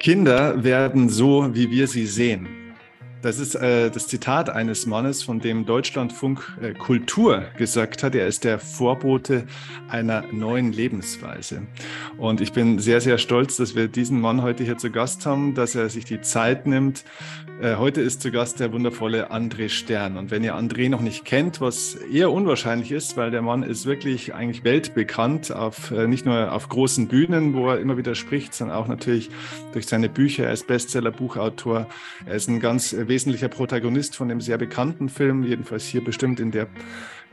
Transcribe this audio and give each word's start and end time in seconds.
Kinder 0.00 0.64
werden 0.64 1.10
so, 1.10 1.54
wie 1.54 1.70
wir 1.70 1.86
sie 1.86 2.06
sehen. 2.06 2.59
Das 3.22 3.38
ist 3.38 3.54
äh, 3.54 3.90
das 3.90 4.06
Zitat 4.06 4.48
eines 4.48 4.86
Mannes, 4.86 5.22
von 5.22 5.40
dem 5.40 5.66
Deutschlandfunk 5.66 6.56
äh, 6.62 6.72
Kultur 6.72 7.44
gesagt 7.58 8.02
hat. 8.02 8.14
Er 8.14 8.26
ist 8.26 8.44
der 8.44 8.58
Vorbote 8.58 9.44
einer 9.88 10.24
neuen 10.32 10.72
Lebensweise. 10.72 11.62
Und 12.16 12.40
ich 12.40 12.52
bin 12.52 12.78
sehr, 12.78 13.02
sehr 13.02 13.18
stolz, 13.18 13.56
dass 13.56 13.74
wir 13.74 13.88
diesen 13.88 14.22
Mann 14.22 14.40
heute 14.40 14.64
hier 14.64 14.78
zu 14.78 14.90
Gast 14.90 15.26
haben, 15.26 15.54
dass 15.54 15.74
er 15.74 15.90
sich 15.90 16.06
die 16.06 16.22
Zeit 16.22 16.66
nimmt. 16.66 17.04
Äh, 17.60 17.76
heute 17.76 18.00
ist 18.00 18.22
zu 18.22 18.30
Gast 18.30 18.58
der 18.58 18.72
wundervolle 18.72 19.30
André 19.30 19.68
Stern. 19.68 20.16
Und 20.16 20.30
wenn 20.30 20.42
ihr 20.42 20.54
André 20.54 20.88
noch 20.88 21.02
nicht 21.02 21.26
kennt, 21.26 21.60
was 21.60 21.96
eher 21.96 22.32
unwahrscheinlich 22.32 22.90
ist, 22.90 23.18
weil 23.18 23.30
der 23.30 23.42
Mann 23.42 23.62
ist 23.62 23.84
wirklich 23.84 24.32
eigentlich 24.32 24.64
weltbekannt, 24.64 25.52
auf, 25.52 25.90
äh, 25.90 26.06
nicht 26.06 26.24
nur 26.24 26.52
auf 26.52 26.70
großen 26.70 27.06
Bühnen, 27.08 27.52
wo 27.52 27.68
er 27.68 27.80
immer 27.80 27.98
wieder 27.98 28.14
spricht, 28.14 28.54
sondern 28.54 28.78
auch 28.78 28.88
natürlich 28.88 29.28
durch 29.74 29.86
seine 29.86 30.08
Bücher. 30.08 30.46
Er 30.46 30.54
ist 30.54 30.68
Bestseller, 30.68 31.10
Buchautor. 31.10 31.86
Er 32.24 32.34
ist 32.34 32.48
ein 32.48 32.60
ganz 32.60 32.94
äh, 32.94 33.09
wesentlicher 33.10 33.48
Protagonist 33.48 34.16
von 34.16 34.28
dem 34.28 34.40
sehr 34.40 34.56
bekannten 34.56 35.10
Film, 35.10 35.44
jedenfalls 35.44 35.84
hier 35.84 36.02
bestimmt 36.02 36.40
in 36.40 36.52
der 36.52 36.68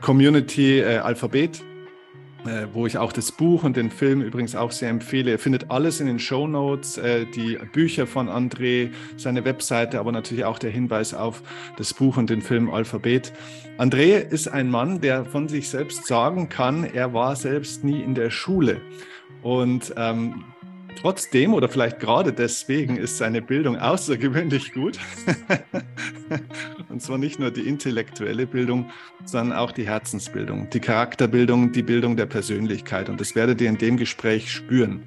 Community 0.02 0.80
äh, 0.80 0.98
Alphabet, 0.98 1.62
äh, 2.44 2.66
wo 2.72 2.86
ich 2.86 2.98
auch 2.98 3.12
das 3.12 3.32
Buch 3.32 3.62
und 3.62 3.76
den 3.76 3.90
Film 3.90 4.20
übrigens 4.20 4.54
auch 4.54 4.72
sehr 4.72 4.90
empfehle. 4.90 5.30
Ihr 5.30 5.38
findet 5.38 5.70
alles 5.70 6.00
in 6.00 6.06
den 6.06 6.18
Show 6.18 6.46
Notes, 6.46 6.98
äh, 6.98 7.26
die 7.26 7.58
Bücher 7.72 8.06
von 8.06 8.28
André, 8.28 8.90
seine 9.16 9.44
Webseite, 9.44 10.00
aber 10.00 10.12
natürlich 10.12 10.44
auch 10.44 10.58
der 10.58 10.70
Hinweis 10.70 11.14
auf 11.14 11.42
das 11.78 11.94
Buch 11.94 12.16
und 12.16 12.28
den 12.28 12.42
Film 12.42 12.70
Alphabet. 12.70 13.32
André 13.78 14.18
ist 14.18 14.48
ein 14.48 14.70
Mann, 14.70 15.00
der 15.00 15.24
von 15.24 15.48
sich 15.48 15.68
selbst 15.68 16.06
sagen 16.06 16.48
kann, 16.48 16.84
er 16.84 17.14
war 17.14 17.36
selbst 17.36 17.84
nie 17.84 18.02
in 18.02 18.14
der 18.14 18.30
Schule. 18.30 18.80
Und 19.42 19.94
ähm, 19.96 20.44
Trotzdem 20.96 21.54
oder 21.54 21.68
vielleicht 21.68 22.00
gerade 22.00 22.32
deswegen 22.32 22.96
ist 22.96 23.18
seine 23.18 23.40
Bildung 23.40 23.76
außergewöhnlich 23.76 24.72
gut. 24.72 24.98
Und 26.88 27.02
zwar 27.02 27.18
nicht 27.18 27.38
nur 27.38 27.50
die 27.50 27.68
intellektuelle 27.68 28.46
Bildung, 28.46 28.90
sondern 29.24 29.56
auch 29.56 29.70
die 29.70 29.86
Herzensbildung, 29.86 30.68
die 30.70 30.80
Charakterbildung, 30.80 31.72
die 31.72 31.82
Bildung 31.82 32.16
der 32.16 32.26
Persönlichkeit. 32.26 33.08
Und 33.08 33.20
das 33.20 33.34
werdet 33.34 33.60
ihr 33.60 33.68
in 33.68 33.78
dem 33.78 33.96
Gespräch 33.96 34.50
spüren. 34.50 35.02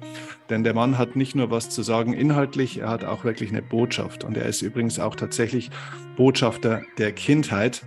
Denn 0.48 0.64
der 0.64 0.74
Mann 0.74 0.98
hat 0.98 1.16
nicht 1.16 1.34
nur 1.34 1.50
was 1.50 1.70
zu 1.70 1.82
sagen 1.82 2.14
inhaltlich, 2.14 2.78
er 2.78 2.88
hat 2.88 3.04
auch 3.04 3.24
wirklich 3.24 3.50
eine 3.50 3.62
Botschaft. 3.62 4.24
Und 4.24 4.36
er 4.36 4.46
ist 4.46 4.62
übrigens 4.62 4.98
auch 4.98 5.16
tatsächlich 5.16 5.70
Botschafter 6.16 6.82
der 6.98 7.12
Kindheit. 7.12 7.82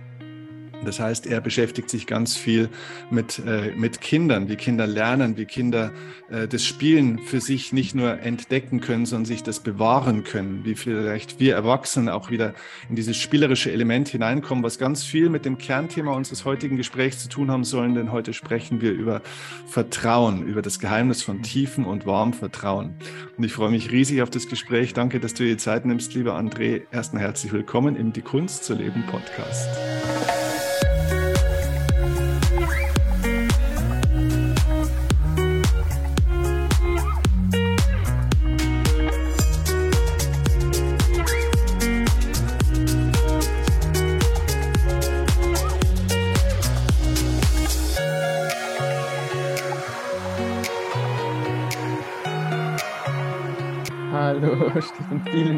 Das 0.84 1.00
heißt, 1.00 1.26
er 1.26 1.40
beschäftigt 1.40 1.90
sich 1.90 2.06
ganz 2.06 2.36
viel 2.36 2.68
mit, 3.10 3.40
äh, 3.44 3.72
mit 3.76 4.00
Kindern, 4.00 4.48
wie 4.48 4.56
Kinder 4.56 4.86
lernen, 4.86 5.36
wie 5.36 5.46
Kinder 5.46 5.92
äh, 6.30 6.46
das 6.46 6.64
Spielen 6.64 7.18
für 7.18 7.40
sich 7.40 7.72
nicht 7.72 7.94
nur 7.94 8.20
entdecken 8.20 8.80
können, 8.80 9.06
sondern 9.06 9.24
sich 9.26 9.42
das 9.42 9.60
bewahren 9.60 10.24
können, 10.24 10.64
wie 10.64 10.74
vielleicht 10.74 11.40
wir 11.40 11.54
Erwachsenen 11.54 12.08
auch 12.08 12.30
wieder 12.30 12.54
in 12.88 12.96
dieses 12.96 13.16
spielerische 13.16 13.72
Element 13.72 14.08
hineinkommen, 14.08 14.62
was 14.62 14.78
ganz 14.78 15.04
viel 15.04 15.28
mit 15.28 15.44
dem 15.44 15.58
Kernthema 15.58 16.12
unseres 16.12 16.44
heutigen 16.44 16.76
Gesprächs 16.76 17.22
zu 17.22 17.28
tun 17.28 17.50
haben 17.50 17.64
sollen, 17.64 17.94
denn 17.94 18.12
heute 18.12 18.32
sprechen 18.32 18.80
wir 18.80 18.92
über 18.92 19.22
Vertrauen, 19.66 20.46
über 20.46 20.62
das 20.62 20.78
Geheimnis 20.78 21.22
von 21.22 21.42
tiefem 21.42 21.86
und 21.86 22.06
warmem 22.06 22.34
Vertrauen. 22.34 22.94
Und 23.36 23.44
ich 23.44 23.52
freue 23.52 23.70
mich 23.70 23.90
riesig 23.90 24.22
auf 24.22 24.30
das 24.30 24.48
Gespräch. 24.48 24.94
Danke, 24.94 25.20
dass 25.20 25.34
du 25.34 25.44
dir 25.44 25.50
die 25.50 25.56
Zeit 25.56 25.86
nimmst, 25.86 26.14
lieber 26.14 26.38
André. 26.38 26.82
Erstmal 26.92 27.22
herzlich 27.22 27.52
willkommen 27.52 27.96
im 27.96 28.12
Die 28.12 28.22
Kunst 28.22 28.64
zu 28.64 28.74
leben 28.74 29.04
Podcast. 29.06 29.68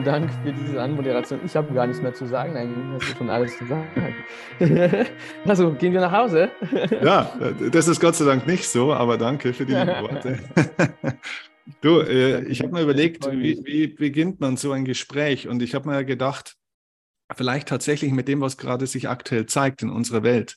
Dank 0.08 0.30
für 0.42 0.54
diese 0.54 0.80
Anmoderation. 0.80 1.41
Ich 1.44 1.54
habe 1.54 1.74
gar 1.74 1.86
nichts 1.86 2.02
mehr 2.02 2.14
zu 2.14 2.26
sagen, 2.26 2.56
eigentlich 2.56 2.82
hast 2.94 3.12
du 3.12 3.19
schon 3.19 3.28
alles 3.28 3.58
zu 3.58 3.66
sagen. 3.66 3.86
also, 5.46 5.74
gehen 5.74 5.92
wir 5.92 6.00
nach 6.00 6.12
Hause? 6.12 6.50
ja, 7.02 7.30
das 7.70 7.88
ist 7.88 8.00
Gott 8.00 8.16
sei 8.16 8.24
Dank 8.24 8.47
nicht 8.47 8.66
so, 8.66 8.94
aber 8.94 9.18
danke 9.18 9.52
für 9.52 9.66
die 9.66 9.74
Worte. 9.74 10.38
du, 11.82 12.00
äh, 12.00 12.42
ich 12.44 12.62
habe 12.62 12.72
mir 12.72 12.80
überlegt, 12.80 13.30
wie, 13.30 13.60
wie 13.66 13.86
beginnt 13.88 14.41
man 14.41 14.56
so 14.56 14.72
ein 14.72 14.86
Gespräch? 14.86 15.47
Und 15.47 15.62
ich 15.62 15.74
habe 15.74 15.91
mir 15.91 16.06
gedacht, 16.06 16.56
vielleicht 17.36 17.68
tatsächlich 17.68 18.12
mit 18.12 18.28
dem, 18.28 18.41
was 18.41 18.56
gerade 18.56 18.86
sich 18.86 19.10
aktuell 19.10 19.44
zeigt 19.44 19.82
in 19.82 19.91
unserer 19.91 20.22
Welt. 20.22 20.56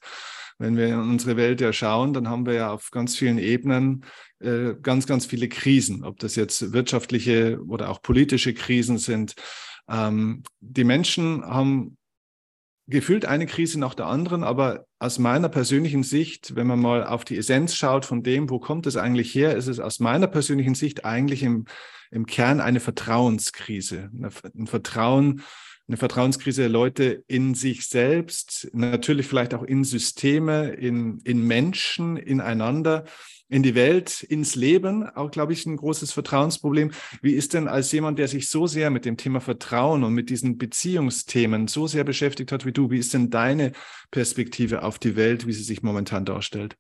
Wenn 0.62 0.78
wir 0.78 0.88
in 0.88 1.00
unsere 1.00 1.38
Welt 1.38 1.60
ja 1.60 1.74
schauen, 1.74 2.14
dann 2.14 2.30
haben 2.30 2.46
wir 2.46 2.54
ja 2.54 2.72
auf 2.72 2.92
ganz 2.92 3.16
vielen 3.18 3.40
Ebenen 3.40 4.06
äh, 4.40 4.76
ganz, 4.82 5.08
ganz 5.08 5.26
viele 5.26 5.50
Krisen, 5.50 6.04
ob 6.04 6.20
das 6.20 6.36
jetzt 6.36 6.72
wirtschaftliche 6.72 7.60
oder 7.68 7.90
auch 7.90 8.04
politische 8.04 8.54
Krisen 8.54 9.00
sind. 9.00 9.34
Ähm, 9.90 10.44
die 10.60 10.84
Menschen 10.84 11.44
haben 11.44 11.98
gefühlt 12.86 13.26
eine 13.26 13.48
Krise 13.48 13.80
nach 13.80 13.96
der 13.96 14.06
anderen, 14.06 14.44
aber 14.44 14.86
aus 15.00 15.18
meiner 15.18 15.50
persönlichen 15.50 16.04
Sicht, 16.04 16.56
wenn 16.56 16.68
man 16.68 16.80
mal 16.80 17.06
auf 17.06 17.26
die 17.26 17.38
Essenz 17.38 17.76
schaut 17.76 18.06
von 18.06 18.22
dem, 18.22 18.50
wo 18.50 18.60
kommt 18.60 18.86
es 18.86 18.98
eigentlich 18.98 19.34
her, 19.34 19.56
ist 19.56 19.68
es 19.68 19.80
aus 19.80 20.00
meiner 20.00 20.28
persönlichen 20.28 20.76
Sicht 20.76 21.06
eigentlich 21.06 21.42
im, 21.42 21.66
im 22.12 22.28
Kern 22.28 22.62
eine 22.62 22.80
Vertrauenskrise. 22.80 24.12
Ein 24.54 24.68
Vertrauen, 24.68 25.42
eine 25.88 25.98
Vertrauenskrise 25.98 26.62
der 26.62 26.70
Leute 26.70 27.24
in 27.28 27.54
sich 27.54 27.88
selbst, 27.88 28.70
natürlich 28.74 29.28
vielleicht 29.28 29.54
auch 29.54 29.64
in 29.64 29.84
Systeme, 29.84 30.70
in, 30.70 31.20
in 31.24 31.46
Menschen, 31.46 32.18
ineinander 32.18 33.06
in 33.52 33.64
die 33.64 33.76
Welt, 33.76 34.24
ins 34.24 34.56
Leben, 34.56 35.04
auch, 35.10 35.30
glaube 35.30 35.52
ich, 35.52 35.66
ein 35.66 35.76
großes 35.76 36.14
Vertrauensproblem. 36.14 36.92
Wie 37.22 37.34
ist 37.34 37.54
denn 37.54 37.68
als 37.68 37.92
jemand, 37.92 38.18
der 38.18 38.30
sich 38.30 38.50
so 38.50 38.66
sehr 38.66 38.90
mit 38.90 39.04
dem 39.04 39.18
Thema 39.18 39.42
Vertrauen 39.42 40.06
und 40.06 40.14
mit 40.14 40.30
diesen 40.30 40.58
Beziehungsthemen 40.58 41.68
so 41.68 41.86
sehr 41.86 42.06
beschäftigt 42.06 42.54
hat 42.54 42.66
wie 42.66 42.72
du, 42.72 42.90
wie 42.90 42.98
ist 42.98 43.14
denn 43.14 43.30
deine 43.30 43.74
Perspektive 44.10 44.84
auf 44.84 45.00
die 45.00 45.18
Welt, 45.18 45.48
wie 45.48 45.52
sie 45.52 45.64
sich 45.64 45.84
momentan 45.84 46.24
darstellt? 46.24 46.78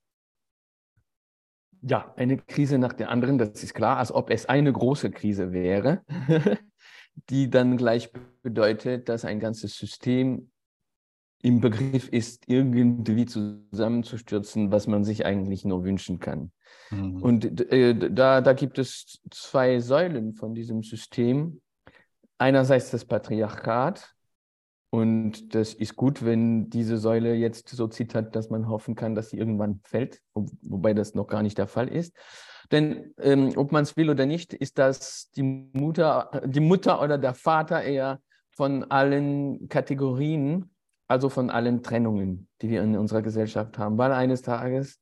Ja, 1.81 2.13
eine 2.15 2.37
Krise 2.37 2.77
nach 2.77 2.93
der 2.93 3.09
anderen, 3.09 3.37
das 3.37 3.61
ist 3.61 3.73
klar, 3.73 3.97
als 3.97 4.13
ob 4.13 4.29
es 4.29 4.45
eine 4.45 4.71
große 4.71 5.11
Krise 5.11 5.51
wäre, 5.51 6.03
die 7.29 7.49
dann 7.49 7.77
gleich 7.77 8.11
bedeutet, 8.41 9.09
dass 9.09 9.25
ein 9.25 9.39
ganzes 9.39 9.75
System 9.75 10.51
im 11.43 11.59
Begriff 11.59 12.07
ist, 12.09 12.47
irgendwie 12.47 13.25
zusammenzustürzen, 13.25 14.71
was 14.71 14.87
man 14.87 15.03
sich 15.03 15.25
eigentlich 15.25 15.65
nur 15.65 15.83
wünschen 15.83 16.19
kann. 16.19 16.51
Mhm. 16.91 17.21
Und 17.21 17.71
äh, 17.71 18.11
da, 18.11 18.41
da 18.41 18.53
gibt 18.53 18.77
es 18.77 19.21
zwei 19.31 19.79
Säulen 19.79 20.33
von 20.33 20.53
diesem 20.53 20.83
System. 20.83 21.61
Einerseits 22.37 22.91
das 22.91 23.05
Patriarchat. 23.05 24.13
Und 24.93 25.55
das 25.55 25.73
ist 25.73 25.95
gut, 25.95 26.23
wenn 26.23 26.69
diese 26.69 26.97
Säule 26.97 27.33
jetzt 27.33 27.69
so 27.69 27.87
zittert, 27.87 28.35
dass 28.35 28.49
man 28.49 28.67
hoffen 28.67 28.95
kann, 28.95 29.15
dass 29.15 29.29
sie 29.29 29.37
irgendwann 29.37 29.79
fällt, 29.83 30.21
wobei 30.33 30.93
das 30.93 31.15
noch 31.15 31.27
gar 31.27 31.43
nicht 31.43 31.57
der 31.57 31.67
Fall 31.67 31.87
ist. 31.87 32.13
Denn 32.71 33.13
ähm, 33.17 33.53
ob 33.55 33.71
man 33.71 33.83
es 33.83 33.95
will 33.95 34.09
oder 34.09 34.25
nicht, 34.25 34.53
ist 34.53 34.77
das 34.77 35.31
die 35.31 35.43
Mutter, 35.43 36.41
die 36.45 36.59
Mutter 36.59 37.01
oder 37.01 37.17
der 37.17 37.33
Vater 37.33 37.81
eher 37.81 38.19
von 38.49 38.83
allen 38.91 39.69
Kategorien, 39.69 40.71
also 41.07 41.29
von 41.29 41.49
allen 41.49 41.83
Trennungen, 41.83 42.49
die 42.61 42.69
wir 42.69 42.83
in 42.83 42.97
unserer 42.97 43.21
Gesellschaft 43.21 43.77
haben, 43.77 43.97
weil 43.97 44.11
eines 44.11 44.41
Tages 44.41 44.99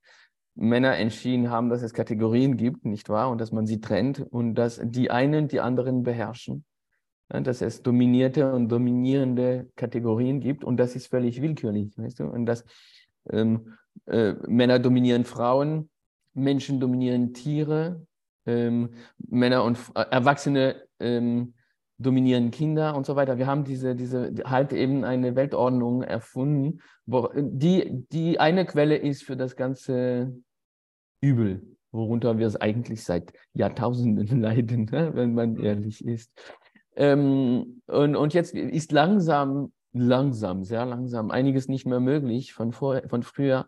Männer 0.54 0.98
entschieden 0.98 1.50
haben, 1.50 1.70
dass 1.70 1.82
es 1.82 1.94
Kategorien 1.94 2.58
gibt, 2.58 2.86
nicht 2.86 3.10
wahr? 3.10 3.32
Und 3.32 3.40
dass 3.40 3.52
man 3.52 3.66
sie 3.66 3.82
trennt 3.82 4.20
und 4.20 4.54
dass 4.54 4.80
die 4.84 5.10
einen 5.10 5.48
die 5.48 5.62
anderen 5.62 6.04
beherrschen. 6.04 6.66
Ja, 7.32 7.40
dass 7.42 7.62
es 7.62 7.84
dominierte 7.84 8.52
und 8.54 8.70
dominierende 8.70 9.70
Kategorien 9.76 10.40
gibt 10.40 10.64
und 10.64 10.78
das 10.78 10.96
ist 10.96 11.08
völlig 11.08 11.42
willkürlich, 11.42 11.98
weißt 11.98 12.20
du? 12.20 12.26
Und 12.26 12.46
dass 12.46 12.66
ähm, 13.30 13.74
äh, 14.08 14.34
Männer 14.48 14.80
dominieren 14.80 15.26
Frauen, 15.26 15.90
Menschen 16.34 16.80
dominieren 16.80 17.34
Tiere, 17.34 18.06
ähm, 18.46 18.92
Männer 19.18 19.64
und 19.64 19.78
äh, 19.96 20.06
Erwachsene 20.10 20.84
ähm, 21.00 21.54
dominieren 22.00 22.50
Kinder 22.50 22.96
und 22.96 23.06
so 23.06 23.16
weiter. 23.16 23.38
Wir 23.38 23.46
haben 23.46 23.66
diese, 23.66 23.96
diese 23.96 24.34
halt 24.46 24.74
eben 24.74 25.04
eine 25.04 25.36
Weltordnung 25.36 26.02
erfunden, 26.02 26.80
wo 27.06 27.30
die, 27.36 28.06
die 28.12 28.40
eine 28.40 28.66
Quelle 28.66 28.96
ist 28.96 29.24
für 29.24 29.36
das 29.36 29.56
ganze 29.56 30.34
Übel, 31.22 31.76
worunter 31.92 32.38
wir 32.38 32.48
es 32.48 32.56
eigentlich 32.56 33.04
seit 33.04 33.34
Jahrtausenden 33.54 34.28
leiden, 34.42 34.86
ne, 34.86 35.12
wenn 35.14 35.34
man 35.34 35.58
ehrlich 35.58 36.04
ist. 36.06 36.32
Ähm, 37.00 37.82
und, 37.88 38.16
und 38.18 38.34
jetzt 38.34 38.54
ist 38.54 38.92
langsam, 38.92 39.72
langsam, 39.94 40.66
sehr 40.66 40.86
langsam 40.86 41.32
einiges 41.32 41.70
nicht 41.70 41.86
mehr 41.86 42.02
möglich 42.02 42.54
von, 42.54 42.74
vor, 42.74 43.02
von 43.08 43.24
früher 43.24 43.68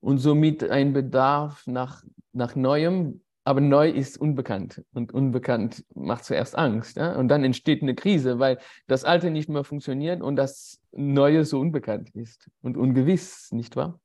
und 0.00 0.18
somit 0.18 0.68
ein 0.68 0.92
Bedarf 0.92 1.64
nach, 1.68 2.02
nach 2.32 2.56
Neuem, 2.56 3.22
aber 3.44 3.60
neu 3.60 3.88
ist 3.88 4.18
unbekannt 4.18 4.82
und 4.92 5.14
unbekannt 5.14 5.84
macht 5.94 6.24
zuerst 6.24 6.58
Angst. 6.58 6.96
Ja? 6.96 7.16
Und 7.16 7.28
dann 7.28 7.44
entsteht 7.44 7.82
eine 7.82 7.94
Krise, 7.94 8.40
weil 8.40 8.58
das 8.88 9.04
Alte 9.04 9.30
nicht 9.30 9.48
mehr 9.48 9.62
funktioniert 9.62 10.20
und 10.20 10.34
das 10.34 10.80
Neue 10.90 11.44
so 11.44 11.60
unbekannt 11.60 12.10
ist 12.10 12.50
und 12.62 12.76
ungewiss, 12.76 13.52
nicht 13.52 13.76
wahr? 13.76 14.00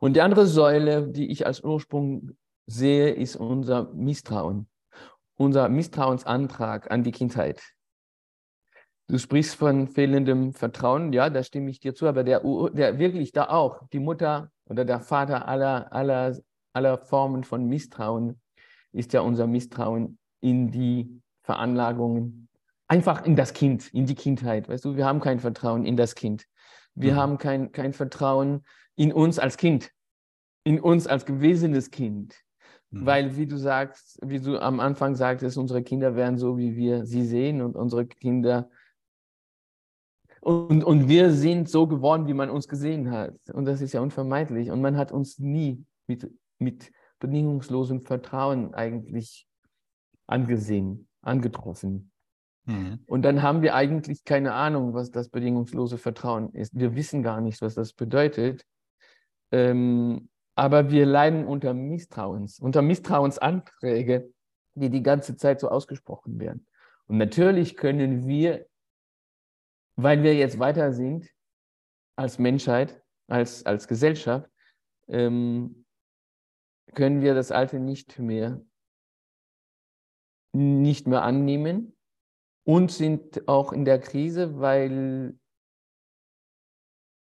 Und 0.00 0.16
die 0.16 0.20
andere 0.20 0.46
Säule, 0.46 1.08
die 1.08 1.30
ich 1.30 1.46
als 1.46 1.62
Ursprung 1.62 2.32
sehe, 2.66 3.10
ist 3.10 3.36
unser 3.36 3.92
Misstrauen, 3.94 4.68
unser 5.36 5.68
Misstrauensantrag 5.68 6.90
an 6.90 7.04
die 7.04 7.12
Kindheit. 7.12 7.62
Du 9.06 9.18
sprichst 9.18 9.56
von 9.56 9.88
fehlendem 9.88 10.54
Vertrauen, 10.54 11.12
ja, 11.12 11.28
da 11.28 11.42
stimme 11.42 11.70
ich 11.70 11.78
dir 11.78 11.94
zu, 11.94 12.06
aber 12.06 12.24
der, 12.24 12.40
der 12.72 12.98
wirklich 12.98 13.32
da 13.32 13.48
auch, 13.48 13.86
die 13.92 13.98
Mutter 13.98 14.50
oder 14.66 14.84
der 14.86 15.00
Vater 15.00 15.46
aller, 15.46 15.92
aller, 15.92 16.38
aller 16.72 16.98
Formen 16.98 17.44
von 17.44 17.66
Misstrauen 17.66 18.40
ist 18.92 19.12
ja 19.12 19.20
unser 19.20 19.46
Misstrauen 19.46 20.18
in 20.40 20.70
die 20.70 21.20
Veranlagungen, 21.42 22.48
einfach 22.88 23.24
in 23.26 23.36
das 23.36 23.52
Kind, 23.52 23.92
in 23.92 24.06
die 24.06 24.14
Kindheit. 24.14 24.68
Weißt 24.68 24.84
du, 24.84 24.96
wir 24.96 25.04
haben 25.04 25.20
kein 25.20 25.40
Vertrauen 25.40 25.84
in 25.84 25.96
das 25.96 26.14
Kind. 26.14 26.46
Wir 26.94 27.12
mhm. 27.12 27.16
haben 27.16 27.38
kein, 27.38 27.72
kein 27.72 27.92
Vertrauen 27.92 28.64
in 28.96 29.12
uns 29.12 29.38
als 29.38 29.58
Kind, 29.58 29.90
in 30.64 30.80
uns 30.80 31.06
als 31.06 31.26
gewesenes 31.26 31.90
Kind. 31.90 32.34
Mhm. 32.90 33.06
Weil, 33.06 33.36
wie 33.36 33.46
du 33.46 33.58
sagst, 33.58 34.18
wie 34.22 34.40
du 34.40 34.58
am 34.58 34.80
Anfang 34.80 35.14
sagtest, 35.14 35.58
unsere 35.58 35.82
Kinder 35.82 36.16
werden 36.16 36.38
so, 36.38 36.56
wie 36.56 36.76
wir 36.76 37.04
sie 37.04 37.26
sehen 37.26 37.60
und 37.60 37.76
unsere 37.76 38.06
Kinder 38.06 38.70
und, 40.44 40.84
und 40.84 41.08
wir 41.08 41.30
sind 41.32 41.70
so 41.70 41.86
geworden, 41.86 42.26
wie 42.26 42.34
man 42.34 42.50
uns 42.50 42.68
gesehen 42.68 43.10
hat. 43.10 43.34
Und 43.52 43.64
das 43.64 43.80
ist 43.80 43.94
ja 43.94 44.02
unvermeidlich. 44.02 44.70
Und 44.70 44.82
man 44.82 44.96
hat 44.96 45.10
uns 45.10 45.38
nie 45.38 45.82
mit, 46.06 46.30
mit 46.58 46.92
bedingungslosem 47.18 48.02
Vertrauen 48.02 48.74
eigentlich 48.74 49.48
angesehen, 50.26 51.08
angetroffen. 51.22 52.12
Mhm. 52.66 52.98
Und 53.06 53.22
dann 53.22 53.42
haben 53.42 53.62
wir 53.62 53.74
eigentlich 53.74 54.24
keine 54.24 54.52
Ahnung, 54.52 54.92
was 54.92 55.10
das 55.10 55.30
bedingungslose 55.30 55.96
Vertrauen 55.96 56.50
ist. 56.50 56.78
Wir 56.78 56.94
wissen 56.94 57.22
gar 57.22 57.40
nicht, 57.40 57.62
was 57.62 57.74
das 57.74 57.94
bedeutet. 57.94 58.66
Ähm, 59.50 60.28
aber 60.54 60.90
wir 60.90 61.06
leiden 61.06 61.46
unter 61.46 61.72
Misstrauens, 61.72 62.60
unter 62.60 62.82
Misstrauensanträge, 62.82 64.30
die 64.74 64.90
die 64.90 65.02
ganze 65.02 65.36
Zeit 65.36 65.60
so 65.60 65.68
ausgesprochen 65.68 66.38
werden. 66.38 66.66
Und 67.06 67.16
natürlich 67.16 67.76
können 67.76 68.26
wir 68.26 68.66
weil 69.96 70.22
wir 70.22 70.34
jetzt 70.34 70.58
weiter 70.58 70.92
sind 70.92 71.30
als 72.16 72.38
Menschheit, 72.38 73.02
als, 73.28 73.64
als 73.66 73.88
Gesellschaft, 73.88 74.50
ähm, 75.08 75.84
können 76.94 77.22
wir 77.22 77.34
das 77.34 77.50
Alte 77.50 77.80
nicht 77.80 78.18
mehr, 78.18 78.64
nicht 80.52 81.06
mehr 81.06 81.22
annehmen 81.22 81.96
und 82.64 82.90
sind 82.90 83.48
auch 83.48 83.72
in 83.72 83.84
der 83.84 83.98
Krise, 83.98 84.58
weil, 84.58 85.38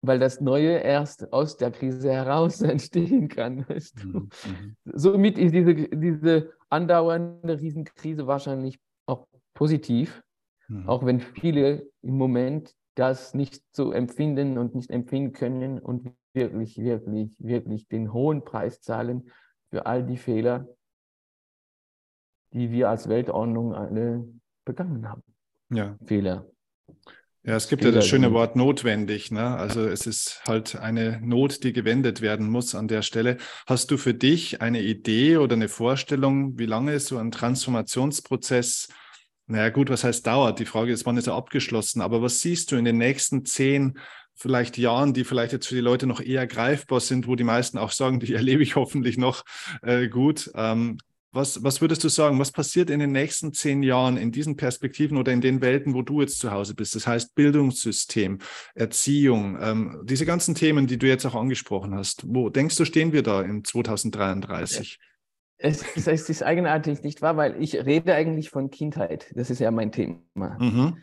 weil 0.03 0.19
das 0.19 0.41
Neue 0.41 0.79
erst 0.79 1.33
aus 1.33 1.57
der 1.57 1.73
Krise 1.73 2.13
heraus 2.13 2.61
entstehen 2.63 3.29
kann. 3.29 3.69
Weißt 3.69 4.03
du? 4.03 4.07
Mhm. 4.09 4.31
mhm. 4.45 4.77
Somit 4.95 5.39
ist 5.39 5.53
diese, 5.53 5.75
diese 5.75 6.55
andauernde 6.69 7.61
Riesenkrise 7.61 8.27
wahrscheinlich 8.27 8.79
auch 9.07 9.27
positiv 9.55 10.23
Mhm. 10.69 10.89
Auch 10.89 11.05
wenn 11.05 11.21
viele 11.21 11.89
im 12.03 12.17
Moment 12.17 12.75
das 12.95 13.35
nicht 13.35 13.63
so 13.73 13.93
empfinden 13.93 14.59
und 14.59 14.75
nicht 14.75 14.91
empfinden 14.91 15.33
können 15.33 15.79
und 15.79 16.13
wirklich, 16.33 16.79
wirklich, 16.79 17.31
wirklich 17.39 17.89
den 17.89 18.13
hohen 18.13 18.45
Preis 18.45 18.81
zahlen 18.81 19.31
für 19.71 19.87
all 19.87 20.05
die 20.05 20.17
Fehler, 20.17 20.69
die 22.53 22.71
wir 22.71 22.89
als 22.89 23.09
Weltordnung 23.09 23.75
alle 23.75 24.27
begangen 24.65 25.09
haben. 25.09 25.23
Ja. 25.71 25.99
Fehler. 26.05 26.47
Ja, 27.43 27.55
es 27.55 27.69
gibt 27.69 27.83
Fehler, 27.83 27.95
ja 27.95 28.01
das 28.01 28.09
schöne 28.09 28.33
Wort 28.33 28.57
notwendig. 28.57 29.31
Ne? 29.31 29.57
Also 29.57 29.87
es 29.87 30.07
ist 30.07 30.43
halt 30.47 30.77
eine 30.77 31.21
Not, 31.23 31.63
die 31.65 31.73
gewendet 31.73 32.21
werden 32.21 32.49
muss 32.49 32.75
an 32.75 32.89
der 32.89 33.03
Stelle. 33.03 33.37
Hast 33.67 33.91
du 33.91 33.99
für 33.99 34.15
dich 34.15 34.63
eine 34.63 34.83
Idee 34.83 35.37
oder 35.37 35.55
eine 35.55 35.69
Vorstellung, 35.69 36.59
wie 36.59 36.67
lange 36.67 36.99
so 36.99 37.19
ein 37.19 37.31
Transformationsprozess 37.31 38.89
naja, 39.47 39.69
gut, 39.71 39.91
was 39.91 40.05
heißt 40.05 40.27
dauert? 40.27 40.59
Die 40.59 40.67
Frage 40.67 40.93
ist, 40.93 41.07
wann 41.07 41.17
ist 41.17 41.29
er 41.29 41.35
abgeschlossen? 41.35 42.01
Aber 42.01 42.23
was 42.23 42.41
siehst 42.41 42.73
du 42.73 42.77
in 42.77 42.85
den 42.85 42.99
nächsten 42.99 43.45
zehn, 43.45 43.99
vielleicht 44.35 44.77
Jahren, 44.77 45.15
die 45.15 45.25
vielleicht 45.25 45.53
jetzt 45.53 45.67
für 45.67 45.75
die 45.75 45.81
Leute 45.81 46.07
noch 46.07 46.21
eher 46.21 46.47
greifbar 46.47 47.01
sind, 47.01 47.27
wo 47.27 47.37
die 47.37 47.45
meisten 47.45 47.79
auch 47.79 47.91
sagen, 47.91 48.21
die 48.21 48.35
erlebe 48.35 48.63
ich 48.63 48.77
hoffentlich 48.77 49.19
noch 49.19 49.45
äh, 49.83 50.09
gut. 50.09 50.51
Ähm, 50.55 50.99
was, 51.33 51.63
was 51.63 51.83
würdest 51.83 52.03
du 52.03 52.09
sagen, 52.09 52.39
was 52.39 52.51
passiert 52.51 52.89
in 52.89 52.99
den 52.99 53.13
nächsten 53.13 53.53
zehn 53.53 53.83
Jahren 53.83 54.17
in 54.17 54.33
diesen 54.33 54.57
Perspektiven 54.57 55.19
oder 55.19 55.33
in 55.33 55.43
den 55.43 55.61
Welten, 55.61 55.93
wo 55.93 56.01
du 56.01 56.23
jetzt 56.23 56.39
zu 56.39 56.51
Hause 56.51 56.75
bist? 56.75 56.95
Das 56.95 57.07
heißt 57.07 57.35
Bildungssystem, 57.35 58.39
Erziehung, 58.75 59.59
ähm, 59.61 60.01
diese 60.05 60.25
ganzen 60.25 60.55
Themen, 60.55 60.87
die 60.87 60.99
du 60.99 61.07
jetzt 61.07 61.27
auch 61.27 61.35
angesprochen 61.35 61.95
hast. 61.95 62.25
Wo 62.27 62.49
denkst 62.49 62.77
du, 62.77 62.87
stehen 62.87 63.13
wir 63.13 63.23
da 63.23 63.43
in 63.43 63.65
2033? 63.65 64.99
Ja. 64.99 65.16
Es, 65.59 65.97
es, 65.97 66.29
ist 66.29 66.43
eigenartig, 66.43 67.03
nicht 67.03 67.23
wahr? 67.23 67.37
Weil 67.37 67.63
ich 67.63 67.75
rede 67.75 68.15
eigentlich 68.15 68.51
von 68.51 68.71
Kindheit. 68.71 69.33
Das 69.35 69.51
ist 69.51 69.59
ja 69.59 69.71
mein 69.71 69.91
Thema. 69.91 70.59
Mhm. 70.59 70.99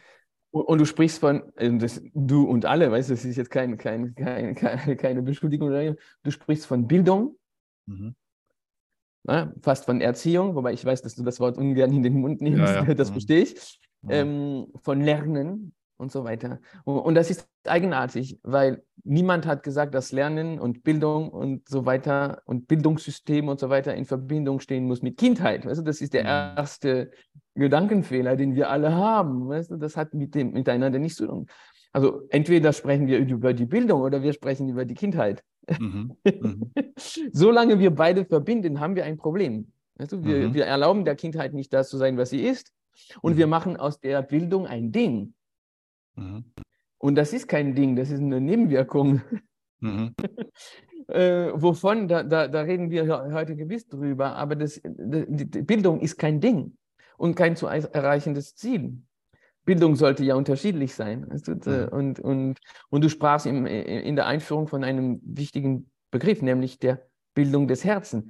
Und, 0.52 0.78
du 0.78 0.86
sprichst 0.86 1.20
von, 1.20 1.42
äh, 1.56 1.76
das, 1.78 2.02
du 2.14 2.44
und 2.44 2.66
alle, 2.66 2.92
weißt 2.92 3.10
du, 3.10 3.14
das 3.16 3.26
ist 3.26 3.38
jetzt 3.38 3.50
kein, 3.50 3.78
kein, 3.78 4.14
kein, 4.14 4.56
keine 4.56 5.22
Beschuldigung. 5.24 5.96
Du 6.22 6.32
sprichst 6.32 6.68
von 6.68 6.88
Bildung, 6.88 7.38
mhm. 7.88 8.14
na, 9.24 9.52
fast 9.64 9.86
von 9.86 10.00
Erziehung, 10.00 10.54
wobei 10.54 10.74
ich 10.74 10.86
weiß, 10.86 11.02
dass 11.02 11.16
du 11.16 11.24
das 11.24 11.40
Wort 11.40 11.58
ungern 11.58 11.92
in 11.92 12.04
den 12.04 12.22
Mund 12.22 12.42
nimmst, 12.42 12.60
ja, 12.60 12.86
ja. 12.86 12.94
das 12.94 13.10
mhm. 13.10 13.14
verstehe 13.14 13.42
ich. 13.42 13.80
Ähm, 14.08 14.68
von 14.84 15.02
Lernen, 15.02 15.74
und 15.98 16.12
so 16.12 16.24
weiter. 16.24 16.60
Und 16.84 17.16
das 17.16 17.30
ist 17.30 17.48
eigenartig, 17.66 18.40
weil 18.44 18.84
niemand 19.04 19.45
hat 19.45 19.63
gesagt, 19.63 19.94
dass 19.94 20.12
Lernen 20.12 20.60
und 20.60 20.84
Bildung 20.84 21.30
und 21.30 21.68
so 21.68 21.86
weiter 21.86 22.42
und 22.45 22.68
Bildungssystem 22.68 23.48
und 23.48 23.60
so 23.60 23.69
weiter 23.69 23.94
in 23.95 24.06
Verbindung 24.06 24.60
stehen 24.60 24.86
muss 24.86 25.01
mit 25.01 25.18
Kindheit. 25.18 25.66
Du, 25.66 25.69
das 25.84 26.01
ist 26.01 26.13
der 26.13 26.24
mhm. 26.24 26.57
erste 26.57 27.12
Gedankenfehler, 27.56 28.36
den 28.36 28.56
wir 28.56 28.69
alle 28.69 28.94
haben. 28.94 29.48
Weißt 29.48 29.72
du, 29.72 29.78
das 29.78 29.95
hat 29.98 30.13
mit 30.13 30.36
dem 30.36 30.51
miteinander 30.51 31.00
nichts 31.00 31.18
zu 31.18 31.28
tun. 31.28 31.48
Also 31.92 32.22
entweder 32.30 32.74
sprechen 32.74 33.06
wir 33.07 33.19
über 33.19 33.54
die 33.54 33.68
Bildung 33.68 34.01
oder 34.01 34.24
wir 34.24 34.34
sprechen 34.34 34.68
über 34.68 34.84
die 34.84 34.96
Kindheit. 34.96 35.44
Mhm. 35.80 36.18
Mhm. 36.25 36.72
Solange 37.31 37.79
wir 37.79 37.91
beide 37.91 38.25
verbinden, 38.25 38.79
haben 38.79 38.96
wir 38.96 39.06
ein 39.06 39.18
Problem. 39.18 39.72
Weißt 39.96 40.12
du, 40.12 40.24
wir, 40.24 40.50
mhm. 40.50 40.53
wir 40.56 40.65
erlauben 40.65 41.06
der 41.06 41.15
Kindheit 41.15 41.53
nicht 41.53 41.72
das 41.72 41.89
zu 41.89 41.98
sein, 41.98 42.18
was 42.18 42.32
sie 42.32 42.44
ist. 42.44 42.74
Und 43.22 43.38
wir 43.38 43.46
mhm. 43.46 43.51
machen 43.51 43.77
aus 43.77 44.00
der 44.00 44.22
Bildung 44.22 44.65
ein 44.65 44.91
Ding. 44.91 45.34
Mhm. 46.15 46.46
Und 46.98 47.15
das 47.15 47.34
ist 47.34 47.48
kein 47.48 47.75
Ding, 47.75 47.96
das 47.96 48.10
ist 48.12 48.22
eine 48.22 48.39
Nebenwirkung. 48.39 49.22
Mhm. 49.79 50.15
äh, 51.08 51.51
wovon, 51.53 52.08
da, 52.08 52.24
da, 52.24 52.48
da 52.48 52.62
reden 52.62 52.89
wir 52.89 53.08
heute 53.34 53.55
gewiss 53.55 53.88
drüber, 53.88 54.36
aber 54.36 54.55
das, 54.55 54.82
die 54.84 55.46
Bildung 55.62 56.00
ist 56.00 56.17
kein 56.17 56.39
Ding 56.39 56.77
und 57.17 57.36
kein 57.36 57.55
zu 57.55 57.67
erreichendes 57.67 58.55
Ziel. 58.55 59.01
Bildung 59.65 59.96
sollte 59.96 60.24
ja 60.24 60.36
unterschiedlich 60.36 60.93
sein. 60.93 61.27
Mhm. 61.46 61.88
Und, 61.91 62.20
und, 62.20 62.60
und 62.89 63.03
du 63.03 63.10
sprachst 63.10 63.46
im, 63.46 63.65
in 63.65 64.15
der 64.15 64.25
Einführung 64.25 64.67
von 64.67 64.84
einem 64.84 65.22
wichtigen 65.24 65.89
Begriff, 66.12 66.41
nämlich 66.41 66.79
der 66.79 67.08
Bildung 67.34 67.67
des 67.67 67.84
Herzens. 67.84 68.25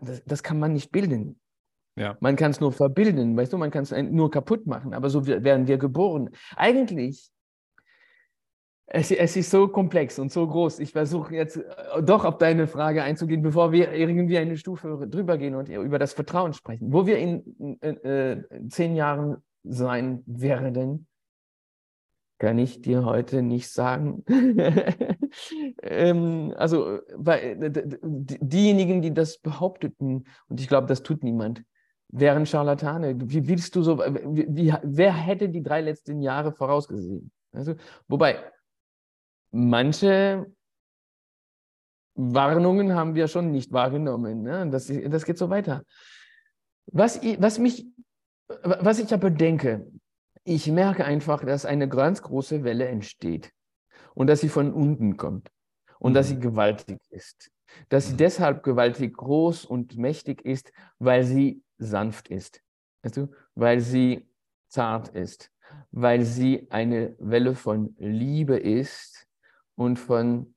das, 0.00 0.22
das 0.24 0.42
kann 0.42 0.58
man 0.58 0.72
nicht 0.72 0.92
bilden. 0.92 1.40
Ja. 1.96 2.16
Man 2.20 2.36
kann 2.36 2.50
es 2.50 2.60
nur 2.60 2.72
verbilden, 2.72 3.36
weißt 3.36 3.52
du, 3.52 3.58
man 3.58 3.70
kann 3.70 3.84
es 3.84 3.92
nur 3.92 4.30
kaputt 4.30 4.66
machen, 4.66 4.94
aber 4.94 5.10
so 5.10 5.26
werden 5.26 5.68
wir 5.68 5.78
geboren. 5.78 6.30
Eigentlich, 6.56 7.30
es, 8.86 9.10
es 9.10 9.36
ist 9.36 9.50
so 9.50 9.68
komplex 9.68 10.18
und 10.18 10.30
so 10.30 10.46
groß. 10.46 10.78
Ich 10.80 10.92
versuche 10.92 11.34
jetzt 11.34 11.56
äh, 11.56 12.02
doch 12.02 12.24
auf 12.24 12.38
deine 12.38 12.66
Frage 12.66 13.02
einzugehen, 13.02 13.42
bevor 13.42 13.72
wir 13.72 13.92
irgendwie 13.92 14.38
eine 14.38 14.56
Stufe 14.56 15.06
drüber 15.08 15.38
gehen 15.38 15.54
und 15.54 15.68
über 15.68 15.98
das 15.98 16.12
Vertrauen 16.12 16.52
sprechen. 16.52 16.92
Wo 16.92 17.06
wir 17.06 17.18
in 17.18 17.80
äh, 17.80 18.42
zehn 18.68 18.94
Jahren 18.96 19.38
sein 19.62 20.22
werden, 20.26 21.06
kann 22.38 22.58
ich 22.58 22.82
dir 22.82 23.04
heute 23.04 23.42
nicht 23.42 23.70
sagen. 23.70 24.22
ähm, 25.82 26.52
also, 26.56 26.98
weil, 27.14 27.56
diejenigen, 28.02 29.00
die 29.00 29.14
das 29.14 29.38
behaupteten, 29.38 30.26
und 30.48 30.60
ich 30.60 30.68
glaube, 30.68 30.88
das 30.88 31.02
tut 31.02 31.22
niemand, 31.24 31.64
wären 32.14 32.46
Scharlatane. 32.46 33.16
Wie 33.18 33.48
willst 33.48 33.74
du 33.74 33.82
so, 33.82 33.98
wie, 33.98 34.46
wie, 34.48 34.74
wer 34.82 35.12
hätte 35.12 35.48
die 35.48 35.62
drei 35.62 35.80
letzten 35.80 36.22
Jahre 36.22 36.52
vorausgesehen? 36.52 37.32
Also, 37.52 37.74
wobei, 38.06 38.38
manche 39.50 40.46
Warnungen 42.14 42.94
haben 42.94 43.16
wir 43.16 43.26
schon 43.26 43.50
nicht 43.50 43.72
wahrgenommen. 43.72 44.42
Ne? 44.42 44.70
Das, 44.70 44.86
das 44.86 45.24
geht 45.24 45.38
so 45.38 45.50
weiter. 45.50 45.82
Was, 46.86 47.20
was, 47.38 47.58
mich, 47.58 47.86
was 48.62 49.00
ich 49.00 49.12
aber 49.12 49.30
denke, 49.30 49.90
ich 50.44 50.70
merke 50.70 51.04
einfach, 51.04 51.44
dass 51.44 51.66
eine 51.66 51.88
ganz 51.88 52.22
große 52.22 52.62
Welle 52.62 52.86
entsteht 52.86 53.50
und 54.14 54.28
dass 54.28 54.40
sie 54.40 54.48
von 54.48 54.72
unten 54.72 55.16
kommt 55.16 55.50
und 55.98 56.12
mhm. 56.12 56.14
dass 56.14 56.28
sie 56.28 56.38
gewaltig 56.38 57.00
ist. 57.10 57.50
dass 57.88 58.06
sie 58.06 58.16
deshalb 58.16 58.62
gewaltig 58.62 59.16
groß 59.16 59.64
und 59.64 59.96
mächtig 59.96 60.44
ist, 60.44 60.72
weil 61.00 61.24
sie 61.24 61.63
sanft 61.78 62.28
ist. 62.28 62.62
Weißt 63.02 63.16
du? 63.16 63.28
Weil 63.54 63.80
sie 63.80 64.26
zart 64.68 65.08
ist, 65.08 65.52
weil 65.90 66.24
sie 66.24 66.66
eine 66.70 67.14
Welle 67.18 67.54
von 67.54 67.94
Liebe 67.98 68.56
ist 68.56 69.28
und 69.76 69.98
von, 69.98 70.54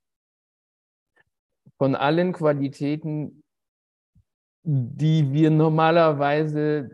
von 1.77 1.95
allen 1.95 2.33
Qualitäten, 2.33 3.43
die 4.63 5.31
wir 5.31 5.51
normalerweise 5.51 6.89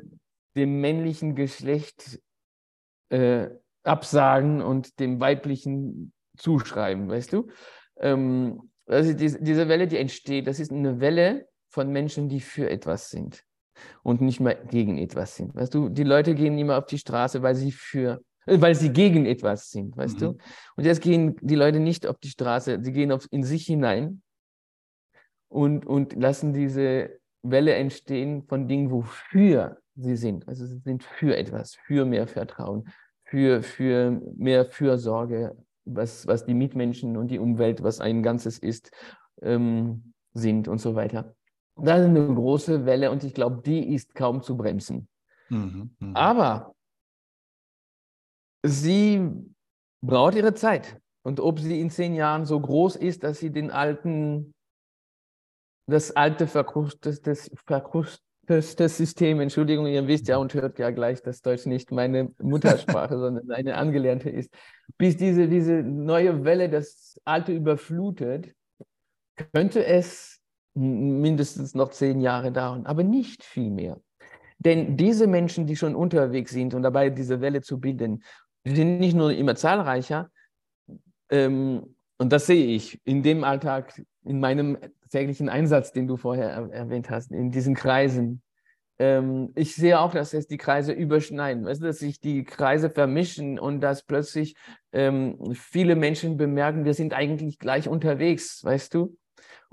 dem 0.55 0.81
männlichen 0.81 1.35
Geschlecht 1.35 2.21
äh, 3.09 3.49
absagen 3.83 4.61
und 4.61 4.99
dem 4.99 5.19
weiblichen 5.19 6.13
zuschreiben, 6.37 7.09
weißt 7.09 7.33
du? 7.33 7.47
Ähm, 7.97 8.71
also 8.85 9.13
diese, 9.13 9.41
diese 9.41 9.67
Welle, 9.67 9.87
die 9.87 9.97
entsteht, 9.97 10.47
das 10.47 10.59
ist 10.59 10.71
eine 10.71 10.99
Welle 10.99 11.47
von 11.69 11.91
Menschen, 11.91 12.27
die 12.29 12.41
für 12.41 12.69
etwas 12.69 13.09
sind 13.09 13.43
und 14.03 14.21
nicht 14.21 14.39
mehr 14.39 14.55
gegen 14.55 14.97
etwas 14.97 15.35
sind. 15.35 15.55
Weißt 15.55 15.73
du, 15.73 15.89
die 15.89 16.03
Leute 16.03 16.35
gehen 16.35 16.57
immer 16.57 16.77
auf 16.77 16.85
die 16.85 16.97
Straße, 16.97 17.41
weil 17.41 17.55
sie 17.55 17.71
für, 17.71 18.21
äh, 18.45 18.59
weil 18.59 18.75
sie 18.75 18.91
gegen 18.91 19.25
etwas 19.25 19.69
sind, 19.69 19.95
weißt 19.97 20.15
mhm. 20.15 20.19
du? 20.19 20.37
Und 20.75 20.85
jetzt 20.85 21.01
gehen 21.01 21.35
die 21.41 21.55
Leute 21.55 21.79
nicht 21.79 22.07
auf 22.07 22.17
die 22.17 22.29
Straße, 22.29 22.79
sie 22.81 22.91
gehen 22.91 23.11
auf, 23.11 23.27
in 23.31 23.43
sich 23.43 23.65
hinein 23.65 24.21
und, 25.47 25.85
und 25.85 26.13
lassen 26.13 26.53
diese 26.53 27.19
Welle 27.43 27.73
entstehen 27.73 28.43
von 28.43 28.67
Dingen, 28.67 28.91
wofür 28.91 29.77
sie 29.95 30.15
sind. 30.15 30.47
Also 30.47 30.65
sie 30.65 30.79
sind 30.79 31.03
für 31.03 31.35
etwas, 31.35 31.75
für 31.85 32.05
mehr 32.05 32.27
Vertrauen, 32.27 32.85
für, 33.25 33.61
für 33.61 34.21
mehr 34.37 34.65
Fürsorge, 34.65 35.55
was, 35.85 36.25
was 36.27 36.45
die 36.45 36.53
Mitmenschen 36.53 37.17
und 37.17 37.29
die 37.29 37.39
Umwelt, 37.39 37.83
was 37.83 37.99
ein 37.99 38.23
Ganzes 38.23 38.57
ist, 38.57 38.91
ähm, 39.41 40.13
sind 40.33 40.67
und 40.67 40.79
so 40.79 40.95
weiter. 40.95 41.35
Das 41.75 41.99
ist 41.99 42.05
eine 42.05 42.25
große 42.27 42.85
Welle 42.85 43.11
und 43.11 43.23
ich 43.23 43.33
glaube, 43.33 43.61
die 43.65 43.93
ist 43.93 44.13
kaum 44.13 44.41
zu 44.41 44.55
bremsen. 44.55 45.07
Mhm, 45.49 45.95
mh. 45.99 46.19
Aber 46.19 46.75
sie 48.63 49.29
braucht 50.01 50.35
ihre 50.35 50.53
Zeit. 50.53 50.99
Und 51.23 51.39
ob 51.39 51.59
sie 51.59 51.79
in 51.79 51.89
zehn 51.89 52.15
Jahren 52.15 52.45
so 52.45 52.59
groß 52.59 52.97
ist, 52.97 53.23
dass 53.23 53.39
sie 53.39 53.49
den 53.49 53.71
alten, 53.71 54.53
das 55.87 56.11
alte 56.15 56.47
verkrustete, 56.47 57.35
verkrustete 57.65 58.89
System, 58.89 59.39
Entschuldigung, 59.39 59.87
ihr 59.87 60.05
wisst 60.05 60.27
ja 60.27 60.37
und 60.37 60.53
hört 60.53 60.79
ja 60.79 60.91
gleich, 60.91 61.21
dass 61.21 61.41
Deutsch 61.41 61.65
nicht 61.65 61.91
meine 61.91 62.33
Muttersprache, 62.39 63.17
sondern 63.19 63.49
eine 63.51 63.77
angelernte 63.77 64.29
ist, 64.29 64.53
bis 64.97 65.15
diese, 65.15 65.47
diese 65.47 65.81
neue 65.81 66.43
Welle 66.43 66.69
das 66.69 67.19
alte 67.23 67.53
überflutet, 67.53 68.53
könnte 69.53 69.85
es 69.85 70.32
mindestens 70.75 71.75
noch 71.75 71.89
zehn 71.91 72.21
Jahre 72.21 72.51
dauern, 72.51 72.85
aber 72.85 73.03
nicht 73.03 73.43
viel 73.43 73.69
mehr. 73.69 73.99
Denn 74.59 74.97
diese 74.97 75.27
Menschen, 75.27 75.67
die 75.67 75.75
schon 75.75 75.95
unterwegs 75.95 76.51
sind 76.51 76.73
und 76.73 76.83
dabei 76.83 77.09
diese 77.09 77.41
Welle 77.41 77.61
zu 77.61 77.79
bilden, 77.79 78.23
sind 78.65 78.99
nicht 78.99 79.15
nur 79.15 79.31
immer 79.31 79.55
zahlreicher, 79.55 80.29
ähm, 81.29 81.95
und 82.17 82.31
das 82.31 82.45
sehe 82.45 82.67
ich 82.67 83.01
in 83.05 83.23
dem 83.23 83.43
Alltag, 83.43 84.01
in 84.23 84.39
meinem 84.39 84.77
täglichen 85.09 85.49
Einsatz, 85.49 85.91
den 85.91 86.07
du 86.07 86.15
vorher 86.15 86.49
er 86.49 86.71
erwähnt 86.71 87.09
hast, 87.09 87.31
in 87.31 87.51
diesen 87.51 87.75
Kreisen. 87.75 88.41
Ähm, 88.99 89.51
ich 89.55 89.75
sehe 89.75 89.99
auch, 89.99 90.13
dass 90.13 90.33
es 90.33 90.47
die 90.47 90.57
Kreise 90.57 90.93
überschneiden, 90.93 91.65
weißt 91.65 91.81
dass 91.81 91.97
sich 91.99 92.19
die 92.19 92.43
Kreise 92.43 92.89
vermischen 92.89 93.57
und 93.59 93.81
dass 93.81 94.03
plötzlich 94.03 94.55
ähm, 94.91 95.39
viele 95.53 95.95
Menschen 95.95 96.37
bemerken, 96.37 96.85
wir 96.85 96.93
sind 96.93 97.13
eigentlich 97.13 97.57
gleich 97.57 97.89
unterwegs, 97.89 98.63
weißt 98.63 98.93
du? 98.93 99.17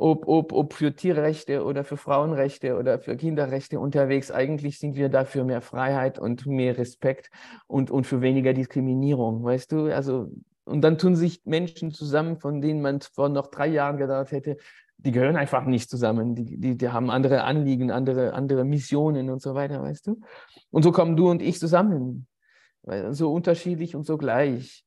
Ob, 0.01 0.27
ob, 0.27 0.53
ob 0.53 0.73
für 0.73 0.95
Tierrechte 0.95 1.63
oder 1.63 1.85
für 1.85 1.99
Frauenrechte 1.99 2.79
oder 2.79 2.99
für 2.99 3.17
Kinderrechte 3.17 3.79
unterwegs. 3.79 4.31
Eigentlich 4.31 4.79
sind 4.79 4.97
wir 4.97 5.11
da 5.11 5.27
für 5.27 5.45
mehr 5.45 5.61
Freiheit 5.61 6.19
und 6.19 6.47
mehr 6.47 6.79
Respekt 6.79 7.31
und, 7.67 7.91
und 7.91 8.07
für 8.07 8.23
weniger 8.23 8.55
Diskriminierung, 8.55 9.45
weißt 9.45 9.73
du? 9.73 9.95
Also, 9.95 10.31
und 10.65 10.81
dann 10.81 10.97
tun 10.97 11.17
sich 11.17 11.43
Menschen 11.45 11.93
zusammen, 11.93 12.39
von 12.39 12.63
denen 12.63 12.81
man 12.81 13.01
vor 13.03 13.29
noch 13.29 13.49
drei 13.49 13.67
Jahren 13.67 13.99
gedacht 13.99 14.33
hätte, 14.33 14.57
die 14.97 15.13
gehören 15.13 15.37
einfach 15.37 15.67
nicht 15.67 15.91
zusammen. 15.91 16.35
Die, 16.35 16.57
die, 16.59 16.79
die 16.79 16.89
haben 16.89 17.11
andere 17.11 17.45
Anliegen, 17.45 17.91
andere, 17.91 18.33
andere 18.33 18.65
Missionen 18.65 19.29
und 19.29 19.43
so 19.43 19.55
weiter, 19.55 19.83
weißt 19.83 20.07
du? 20.07 20.21
Und 20.71 20.83
so 20.83 20.93
kommen 20.93 21.17
du 21.17 21.31
und 21.31 21.43
ich 21.43 21.59
zusammen. 21.59 22.27
So 23.11 23.33
unterschiedlich 23.33 23.95
und 23.95 24.07
so 24.07 24.17
gleich. 24.17 24.83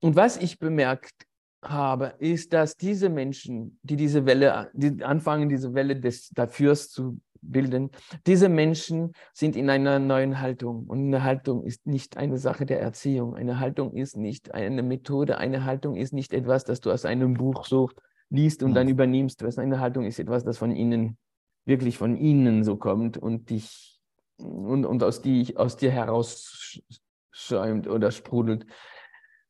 Und 0.00 0.14
was 0.14 0.36
ich 0.36 0.60
bemerkt 0.60 1.26
habe, 1.62 2.14
ist, 2.18 2.52
dass 2.52 2.76
diese 2.76 3.08
Menschen, 3.08 3.78
die 3.82 3.96
diese 3.96 4.26
Welle, 4.26 4.70
die 4.74 5.02
anfangen, 5.04 5.48
diese 5.48 5.74
Welle 5.74 5.98
des 5.98 6.30
Dafürs 6.30 6.90
zu 6.90 7.20
bilden, 7.40 7.90
diese 8.26 8.48
Menschen 8.48 9.12
sind 9.32 9.56
in 9.56 9.68
einer 9.70 9.98
neuen 9.98 10.40
Haltung. 10.40 10.86
Und 10.86 11.06
eine 11.06 11.24
Haltung 11.24 11.64
ist 11.64 11.86
nicht 11.86 12.16
eine 12.16 12.38
Sache 12.38 12.66
der 12.66 12.80
Erziehung. 12.80 13.34
Eine 13.34 13.60
Haltung 13.60 13.94
ist 13.94 14.16
nicht 14.16 14.54
eine 14.54 14.82
Methode. 14.82 15.38
Eine 15.38 15.64
Haltung 15.64 15.96
ist 15.96 16.12
nicht 16.12 16.32
etwas, 16.32 16.64
das 16.64 16.80
du 16.80 16.90
aus 16.90 17.04
einem 17.04 17.34
Buch 17.34 17.66
so 17.66 17.90
liest 18.30 18.62
und 18.62 18.70
mhm. 18.70 18.74
dann 18.74 18.88
übernimmst. 18.88 19.42
Eine 19.58 19.80
Haltung 19.80 20.04
ist 20.04 20.18
etwas, 20.18 20.44
das 20.44 20.58
von 20.58 20.74
ihnen, 20.74 21.16
wirklich 21.64 21.98
von 21.98 22.16
ihnen 22.16 22.64
so 22.64 22.76
kommt 22.76 23.18
und 23.18 23.50
dich 23.50 24.00
und, 24.38 24.84
und 24.86 25.02
aus, 25.02 25.22
die, 25.22 25.56
aus 25.56 25.76
dir 25.76 25.90
herausschäumt 25.90 27.86
oder 27.86 28.10
sprudelt. 28.10 28.66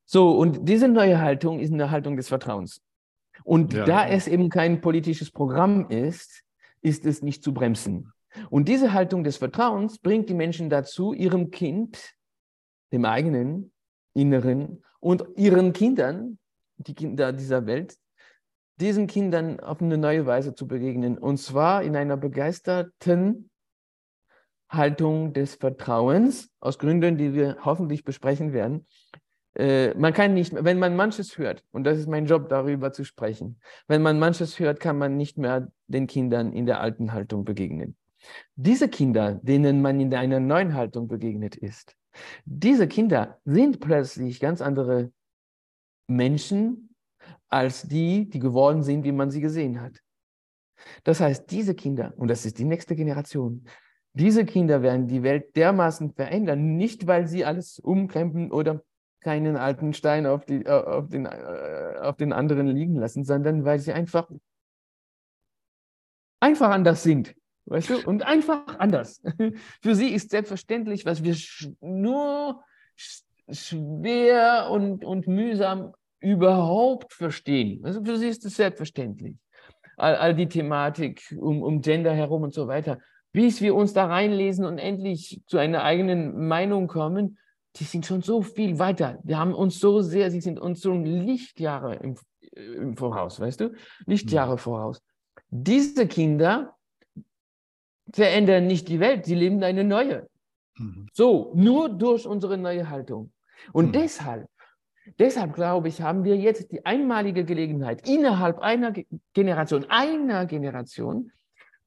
So, 0.04 0.36
und 0.36 0.68
diese 0.68 0.88
neue 0.88 1.20
Haltung 1.20 1.60
ist 1.60 1.72
eine 1.72 1.90
Haltung 1.90 2.16
des 2.16 2.28
Vertrauens. 2.28 2.82
Und 3.44 3.72
ja. 3.72 3.84
da 3.84 4.06
es 4.06 4.28
eben 4.28 4.48
kein 4.48 4.80
politisches 4.80 5.30
Programm 5.30 5.88
ist, 5.88 6.42
ist 6.80 7.06
es 7.06 7.22
nicht 7.22 7.42
zu 7.42 7.54
bremsen. 7.54 8.12
Und 8.50 8.68
diese 8.68 8.92
Haltung 8.92 9.24
des 9.24 9.36
Vertrauens 9.36 9.98
bringt 9.98 10.28
die 10.28 10.34
Menschen 10.34 10.70
dazu, 10.70 11.12
ihrem 11.12 11.50
Kind, 11.50 12.14
dem 12.92 13.04
eigenen 13.04 13.72
Inneren 14.14 14.82
und 15.00 15.24
ihren 15.36 15.72
Kindern, 15.72 16.38
die 16.76 16.94
Kinder 16.94 17.32
dieser 17.32 17.66
Welt, 17.66 17.96
diesen 18.80 19.06
Kindern 19.06 19.60
auf 19.60 19.80
eine 19.80 19.98
neue 19.98 20.26
Weise 20.26 20.54
zu 20.54 20.66
begegnen. 20.66 21.18
Und 21.18 21.38
zwar 21.38 21.82
in 21.82 21.94
einer 21.96 22.16
begeisterten 22.16 23.50
Haltung 24.68 25.32
des 25.34 25.56
Vertrauens, 25.56 26.50
aus 26.60 26.78
Gründen, 26.78 27.18
die 27.18 27.34
wir 27.34 27.58
hoffentlich 27.64 28.04
besprechen 28.04 28.52
werden, 28.52 28.86
äh, 29.54 29.94
man 29.94 30.12
kann 30.12 30.34
nicht, 30.34 30.52
wenn 30.52 30.78
man 30.78 30.96
manches 30.96 31.36
hört, 31.38 31.64
und 31.72 31.84
das 31.84 31.98
ist 31.98 32.08
mein 32.08 32.26
Job, 32.26 32.48
darüber 32.48 32.92
zu 32.92 33.04
sprechen, 33.04 33.60
wenn 33.86 34.02
man 34.02 34.18
manches 34.18 34.58
hört, 34.58 34.80
kann 34.80 34.98
man 34.98 35.16
nicht 35.16 35.38
mehr 35.38 35.70
den 35.86 36.06
Kindern 36.06 36.52
in 36.52 36.66
der 36.66 36.80
alten 36.80 37.12
Haltung 37.12 37.44
begegnen. 37.44 37.96
Diese 38.54 38.88
Kinder, 38.88 39.34
denen 39.42 39.82
man 39.82 40.00
in 40.00 40.14
einer 40.14 40.40
neuen 40.40 40.74
Haltung 40.74 41.08
begegnet 41.08 41.56
ist, 41.56 41.96
diese 42.44 42.86
Kinder 42.86 43.40
sind 43.44 43.80
plötzlich 43.80 44.40
ganz 44.40 44.60
andere 44.60 45.10
Menschen 46.06 46.94
als 47.48 47.82
die, 47.82 48.28
die 48.28 48.38
geworden 48.38 48.82
sind, 48.82 49.04
wie 49.04 49.12
man 49.12 49.30
sie 49.30 49.40
gesehen 49.40 49.80
hat. 49.80 50.00
Das 51.04 51.20
heißt, 51.20 51.50
diese 51.50 51.74
Kinder, 51.74 52.12
und 52.16 52.28
das 52.28 52.44
ist 52.44 52.58
die 52.58 52.64
nächste 52.64 52.96
Generation, 52.96 53.66
diese 54.14 54.44
Kinder 54.44 54.82
werden 54.82 55.06
die 55.06 55.22
Welt 55.22 55.56
dermaßen 55.56 56.12
verändern, 56.12 56.76
nicht 56.76 57.06
weil 57.06 57.26
sie 57.26 57.44
alles 57.44 57.78
umkrempeln 57.78 58.52
oder 58.52 58.82
keinen 59.22 59.56
alten 59.56 59.94
Stein 59.94 60.26
auf, 60.26 60.44
die, 60.44 60.66
auf, 60.66 61.08
den, 61.08 61.26
äh, 61.26 61.94
auf 62.00 62.16
den 62.16 62.32
anderen 62.32 62.66
liegen 62.66 62.96
lassen, 62.96 63.24
sondern 63.24 63.64
weil 63.64 63.78
sie 63.78 63.92
einfach, 63.92 64.30
einfach 66.40 66.70
anders 66.70 67.02
sind. 67.02 67.34
Weißt 67.66 67.90
du? 67.90 68.06
Und 68.06 68.24
einfach 68.26 68.78
anders. 68.78 69.22
Für 69.82 69.94
sie 69.94 70.08
ist 70.08 70.30
selbstverständlich, 70.30 71.06
was 71.06 71.22
wir 71.22 71.36
nur 71.80 72.62
schwer 73.48 74.68
und, 74.70 75.04
und 75.04 75.26
mühsam 75.26 75.94
überhaupt 76.20 77.12
verstehen. 77.12 77.84
Also 77.84 78.02
für 78.04 78.16
sie 78.16 78.28
ist 78.28 78.44
es 78.44 78.56
selbstverständlich. 78.56 79.36
All, 79.96 80.14
all 80.16 80.34
die 80.34 80.48
Thematik 80.48 81.34
um, 81.36 81.62
um 81.62 81.80
Gender 81.80 82.14
herum 82.14 82.42
und 82.42 82.54
so 82.54 82.68
weiter. 82.68 82.98
Bis 83.32 83.60
wir 83.60 83.74
uns 83.74 83.92
da 83.92 84.06
reinlesen 84.06 84.64
und 84.64 84.78
endlich 84.78 85.42
zu 85.46 85.58
einer 85.58 85.82
eigenen 85.82 86.46
Meinung 86.46 86.86
kommen, 86.86 87.38
die 87.76 87.84
sind 87.84 88.04
schon 88.06 88.22
so 88.22 88.42
viel 88.42 88.78
weiter. 88.78 89.18
Die 89.22 89.36
haben 89.36 89.54
uns 89.54 89.78
so 89.78 90.02
sehr, 90.02 90.30
sie 90.30 90.40
sind 90.40 90.58
uns 90.58 90.80
so 90.80 90.94
Lichtjahre 90.94 91.96
im, 91.96 92.16
im 92.52 92.96
Voraus, 92.96 93.40
weißt 93.40 93.60
du? 93.60 93.74
Lichtjahre 94.06 94.52
mhm. 94.52 94.58
voraus. 94.58 95.02
Diese 95.48 96.06
Kinder 96.06 96.76
verändern 98.12 98.66
nicht 98.66 98.88
die 98.88 99.00
Welt, 99.00 99.24
sie 99.24 99.34
leben 99.34 99.62
eine 99.62 99.84
neue. 99.84 100.28
Mhm. 100.76 101.08
So, 101.12 101.52
nur 101.54 101.88
durch 101.88 102.26
unsere 102.26 102.58
neue 102.58 102.90
Haltung. 102.90 103.32
Und 103.72 103.88
mhm. 103.88 103.92
deshalb, 103.92 104.48
deshalb 105.18 105.54
glaube 105.54 105.88
ich, 105.88 106.02
haben 106.02 106.24
wir 106.24 106.36
jetzt 106.36 106.72
die 106.72 106.84
einmalige 106.84 107.44
Gelegenheit, 107.44 108.06
innerhalb 108.06 108.58
einer 108.58 108.92
Generation, 109.32 109.86
einer 109.88 110.46
Generation, 110.46 111.32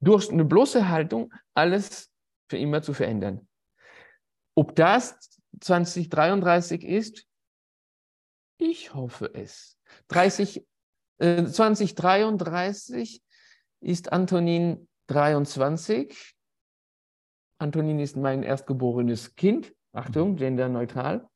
durch 0.00 0.30
eine 0.30 0.44
bloße 0.44 0.88
Haltung 0.88 1.32
alles 1.54 2.10
für 2.48 2.58
immer 2.58 2.82
zu 2.82 2.92
verändern. 2.92 3.46
Ob 4.54 4.74
das 4.74 5.35
2033 5.60 6.84
ist? 6.84 7.26
Ich 8.58 8.94
hoffe 8.94 9.30
es. 9.34 9.78
30, 10.08 10.66
Äh, 11.18 11.46
2033 11.46 13.22
ist 13.80 14.12
Antonin 14.12 14.88
23. 15.06 16.34
Antonin 17.58 18.00
ist 18.00 18.16
mein 18.16 18.42
erstgeborenes 18.42 19.34
Kind. 19.34 19.72
Achtung, 19.92 20.32
mhm. 20.32 20.36
genderneutral. 20.36 21.26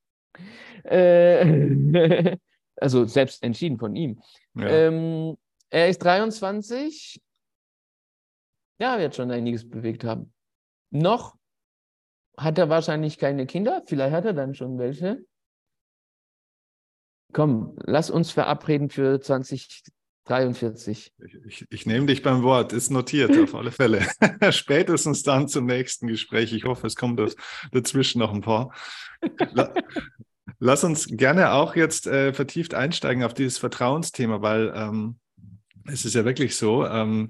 Äh, 0.84 2.36
also 2.76 3.06
selbst 3.06 3.42
entschieden 3.42 3.78
von 3.78 3.96
ihm. 3.96 4.20
Ja. 4.54 4.68
Ähm, 4.68 5.38
er 5.70 5.88
ist 5.88 5.98
23. 5.98 7.22
Ja, 8.80 8.98
wird 8.98 9.14
schon 9.14 9.30
einiges 9.30 9.68
bewegt 9.68 10.04
haben. 10.04 10.32
Noch 10.90 11.36
hat 12.40 12.58
er 12.58 12.68
wahrscheinlich 12.68 13.18
keine 13.18 13.46
Kinder. 13.46 13.82
Vielleicht 13.86 14.14
hat 14.14 14.24
er 14.24 14.32
dann 14.32 14.54
schon 14.54 14.78
welche. 14.78 15.24
Komm, 17.32 17.76
lass 17.84 18.10
uns 18.10 18.30
verabreden 18.32 18.90
für 18.90 19.20
2043. 19.20 21.12
Ich, 21.18 21.34
ich, 21.46 21.66
ich, 21.70 21.86
nehme 21.86 22.06
dich 22.06 22.22
beim 22.22 22.42
Wort, 22.42 22.72
ist 22.72 22.90
notiert 22.90 23.38
auf 23.38 23.54
alle 23.54 23.70
Fälle. 23.70 24.06
Spätestens 24.50 25.22
dann 25.22 25.48
zum 25.48 25.66
nächsten 25.66 26.06
Gespräch. 26.08 26.52
Ich 26.52 26.64
hoffe, 26.64 26.86
es 26.86 26.96
kommt 26.96 27.20
dazwischen 27.72 28.18
noch 28.18 28.32
ein 28.32 28.40
paar. 28.40 28.72
Lass 30.58 30.82
uns 30.82 31.06
gerne 31.06 31.52
auch 31.52 31.76
jetzt 31.76 32.06
äh, 32.06 32.32
vertieft 32.32 32.74
einsteigen 32.74 33.22
auf 33.22 33.34
dieses 33.34 33.58
Vertrauensthema, 33.58 34.42
weil 34.42 34.72
ähm, 34.74 35.20
es 35.86 36.04
ist 36.04 36.14
ja 36.14 36.24
wirklich 36.24 36.56
so, 36.56 36.86
ähm, 36.86 37.28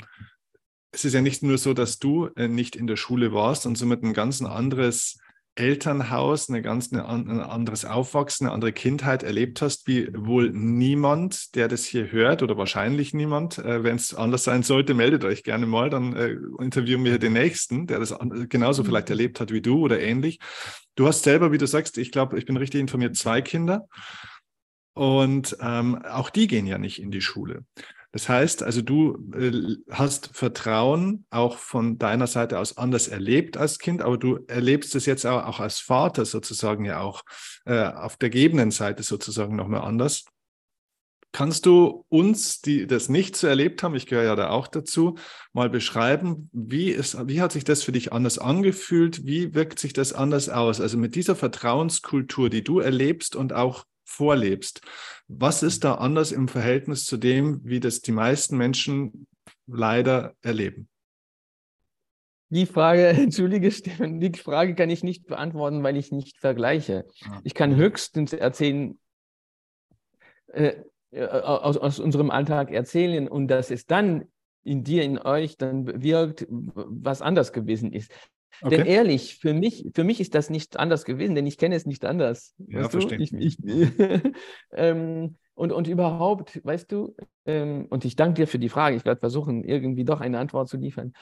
es 0.93 1.05
ist 1.05 1.15
ja 1.15 1.21
nicht 1.21 1.43
nur 1.43 1.59
so, 1.59 1.75
dass 1.75 1.99
du 1.99 2.27
äh, 2.37 2.49
nicht 2.49 2.77
in 2.77 2.87
der 2.87 2.97
Schule 2.97 3.33
warst 3.33 3.67
und 3.67 3.77
somit 3.77 4.03
ein 4.03 4.13
ganz 4.13 4.43
anderes 4.43 5.19
Elternhaus, 5.57 6.49
eine 6.49 6.63
ganz 6.63 6.93
eine, 6.93 7.07
ein 7.09 7.41
anderes 7.41 7.85
Aufwachsen, 7.85 8.47
eine 8.47 8.55
andere 8.55 8.73
Kindheit 8.73 9.23
erlebt 9.23 9.61
hast, 9.63 9.87
wie 9.87 10.09
wohl 10.15 10.51
niemand, 10.51 11.55
der 11.55 11.69
das 11.69 11.85
hier 11.85 12.13
hört 12.13 12.43
oder 12.43 12.57
wahrscheinlich 12.57 13.15
niemand. 13.15 13.59
Äh, 13.59 13.83
Wenn 13.85 13.97
es 13.97 14.15
anders 14.15 14.45
sein 14.45 14.63
sollte, 14.63 14.95
meldet 14.95 15.25
euch 15.25 15.43
gerne 15.43 15.67
mal, 15.67 15.91
dann 15.91 16.17
äh, 16.17 16.37
interviewen 16.61 17.05
wir 17.05 17.19
den 17.19 17.35
nächsten, 17.35 17.87
der 17.87 17.99
das 17.99 18.15
genauso 18.49 18.85
vielleicht 18.85 19.09
mhm. 19.09 19.13
erlebt 19.13 19.41
hat 19.41 19.53
wie 19.53 19.61
du 19.61 19.81
oder 19.81 20.01
ähnlich. 20.01 20.39
Du 20.95 21.07
hast 21.07 21.25
selber, 21.25 21.53
wie 21.53 21.59
du 21.59 21.67
sagst, 21.67 21.99
ich 21.99 22.11
glaube, 22.11 22.39
ich 22.39 22.47
bin 22.47 22.57
richtig 22.57 22.81
informiert, 22.81 23.17
zwei 23.17 23.43
Kinder. 23.43 23.87
Und 24.95 25.57
ähm, 25.61 26.03
auch 26.05 26.31
die 26.31 26.47
gehen 26.47 26.67
ja 26.67 26.79
nicht 26.79 27.01
in 27.01 27.11
die 27.11 27.21
Schule. 27.23 27.65
Das 28.13 28.29
heißt, 28.29 28.65
also 28.65 28.83
du 28.83 29.31
äh, 29.35 29.77
hast 29.89 30.31
Vertrauen 30.33 31.27
auch 31.31 31.59
von 31.59 31.97
deiner 31.99 32.27
Seite 32.27 32.59
aus 32.59 32.77
anders 32.77 33.07
erlebt 33.07 33.57
als 33.57 33.79
Kind, 33.79 34.03
aber 34.03 34.19
du 34.19 34.41
erlebst 34.49 34.97
es 34.97 35.07
jetzt 35.07 35.25
auch, 35.27 35.47
auch 35.47 35.61
als 35.61 35.79
Vater 35.79 36.25
sozusagen 36.25 36.85
ja 36.85 37.01
auch 37.01 37.23
äh, 37.67 37.85
auf 37.85 38.17
der 38.17 38.31
gebenden 38.31 38.73
Seite 38.73 39.05
sozusagen 39.05 39.55
nochmal 39.55 39.83
anders. 39.83 40.25
Kannst 41.33 41.65
du 41.67 42.05
uns, 42.09 42.61
die 42.61 42.89
das 42.89 43.09
nicht 43.09 43.37
so 43.37 43.47
erlebt 43.47 43.85
haben, 43.85 43.95
ich 43.95 44.07
gehöre 44.07 44.25
ja 44.25 44.35
da 44.35 44.51
auch 44.51 44.67
dazu, 44.67 45.17
mal 45.53 45.71
beschreiben, 45.71 46.51
wie, 46.53 46.91
ist, 46.91 47.29
wie 47.29 47.41
hat 47.41 47.53
sich 47.53 47.63
das 47.63 47.85
für 47.85 47.93
dich 47.93 48.13
anders 48.13 48.41
angefühlt? 48.41 49.25
Wie 49.25 49.55
wirkt 49.55 49.79
sich 49.79 49.93
das 49.93 50.13
anders 50.13 50.49
aus? 50.49 50.81
Also 50.81 50.99
mit 50.99 51.15
dieser 51.15 51.37
Vertrauenskultur, 51.37 52.51
die 52.51 52.65
du 52.65 52.81
erlebst 52.81 53.37
und 53.37 53.53
auch 53.53 53.85
vorlebst. 54.11 54.83
Was 55.29 55.63
ist 55.63 55.85
da 55.85 55.95
anders 55.95 56.33
im 56.33 56.49
Verhältnis 56.49 57.05
zu 57.05 57.17
dem, 57.17 57.61
wie 57.65 57.81
das 57.81 58.01
die 58.01 58.13
meisten 58.13 58.57
Menschen 58.57 59.27
leider 59.67 60.35
erleben? 60.43 60.89
Die 62.49 62.67
Frage, 62.67 63.07
entschuldige 63.09 63.71
Stefan, 63.71 64.21
die 64.21 64.33
Frage 64.33 64.75
kann 64.75 64.91
ich 64.91 65.05
nicht 65.05 65.27
beantworten, 65.27 65.83
weil 65.83 65.97
ich 65.97 66.11
nicht 66.11 66.39
vergleiche. 66.39 67.07
Ah. 67.25 67.41
Ich 67.45 67.55
kann 67.55 67.77
höchstens 67.77 68.33
erzählen, 68.33 68.99
äh, 70.49 70.75
äh, 71.13 71.27
aus, 71.27 71.77
aus 71.77 71.99
unserem 72.01 72.31
Alltag 72.31 72.73
erzählen 72.73 73.29
und 73.29 73.49
dass 73.49 73.71
es 73.71 73.87
dann 73.87 74.27
in 74.63 74.85
dir, 74.85 75.05
in 75.05 75.19
euch 75.19 75.57
dann 75.57 76.03
wirkt, 76.03 76.47
was 76.51 77.23
anders 77.23 77.53
gewesen 77.53 77.93
ist. 77.93 78.13
Okay. 78.63 78.77
Denn 78.77 78.87
ehrlich, 78.87 79.37
für 79.37 79.55
mich, 79.55 79.89
für 79.95 80.05
mich 80.05 80.21
ist 80.21 80.35
das 80.35 80.51
nicht 80.51 80.79
anders 80.79 81.05
gewesen, 81.05 81.35
denn 81.35 81.47
ich 81.47 81.59
kenne 81.59 81.75
es 81.75 81.87
nicht 81.87 82.05
anders. 82.05 82.55
Ja, 82.69 82.89
verstehe. 82.89 83.19
Ich, 83.19 83.33
ich, 83.33 83.59
ähm, 84.73 85.37
und, 85.55 85.73
und 85.73 85.89
überhaupt, 85.89 86.65
weißt 86.65 86.91
du, 86.91 87.15
ähm, 87.45 87.87
und 87.91 88.05
ich 88.05 88.17
danke 88.17 88.35
dir 88.43 88.47
für 88.47 88.59
die 88.59 88.69
Frage, 88.69 88.97
ich 88.97 89.05
werde 89.05 89.21
versuchen, 89.21 89.65
irgendwie 89.65 90.05
doch 90.05 90.21
eine 90.21 90.39
Antwort 90.39 90.69
zu 90.69 90.77
liefern. 90.77 91.13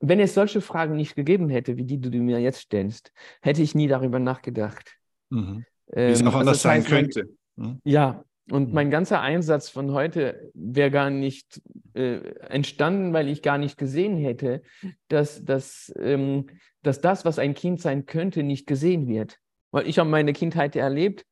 Wenn 0.00 0.20
es 0.20 0.34
solche 0.34 0.60
Fragen 0.60 0.96
nicht 0.96 1.16
gegeben 1.16 1.48
hätte, 1.48 1.76
wie 1.76 1.84
die, 1.84 2.00
du 2.00 2.10
mir 2.18 2.40
jetzt 2.40 2.60
stellst, 2.60 3.12
hätte 3.42 3.62
ich 3.62 3.74
nie 3.74 3.88
darüber 3.88 4.18
nachgedacht. 4.18 4.96
Mhm. 5.30 5.64
Wie 5.86 6.00
es 6.00 6.20
ähm, 6.20 6.26
noch 6.26 6.34
anders 6.34 6.64
also 6.64 6.68
das 6.68 6.76
heißt, 6.76 6.88
sein 6.88 7.02
könnte. 7.04 7.28
Mhm. 7.56 7.80
Ja, 7.84 8.24
und 8.50 8.68
mhm. 8.68 8.74
mein 8.74 8.90
ganzer 8.90 9.20
Einsatz 9.20 9.68
von 9.68 9.92
heute 9.92 10.50
wäre 10.54 10.90
gar 10.90 11.10
nicht 11.10 11.60
äh, 11.94 12.20
entstanden, 12.48 13.12
weil 13.12 13.28
ich 13.28 13.42
gar 13.42 13.58
nicht 13.58 13.76
gesehen 13.78 14.16
hätte, 14.16 14.62
dass, 15.08 15.44
dass, 15.44 15.92
ähm, 15.98 16.46
dass 16.82 17.00
das, 17.00 17.24
was 17.24 17.38
ein 17.38 17.54
Kind 17.54 17.80
sein 17.80 18.06
könnte, 18.06 18.42
nicht 18.42 18.66
gesehen 18.66 19.06
wird. 19.06 19.38
Weil 19.70 19.86
ich 19.86 19.98
habe 19.98 20.08
meine 20.08 20.32
Kindheit 20.32 20.76
erlebt, 20.76 21.24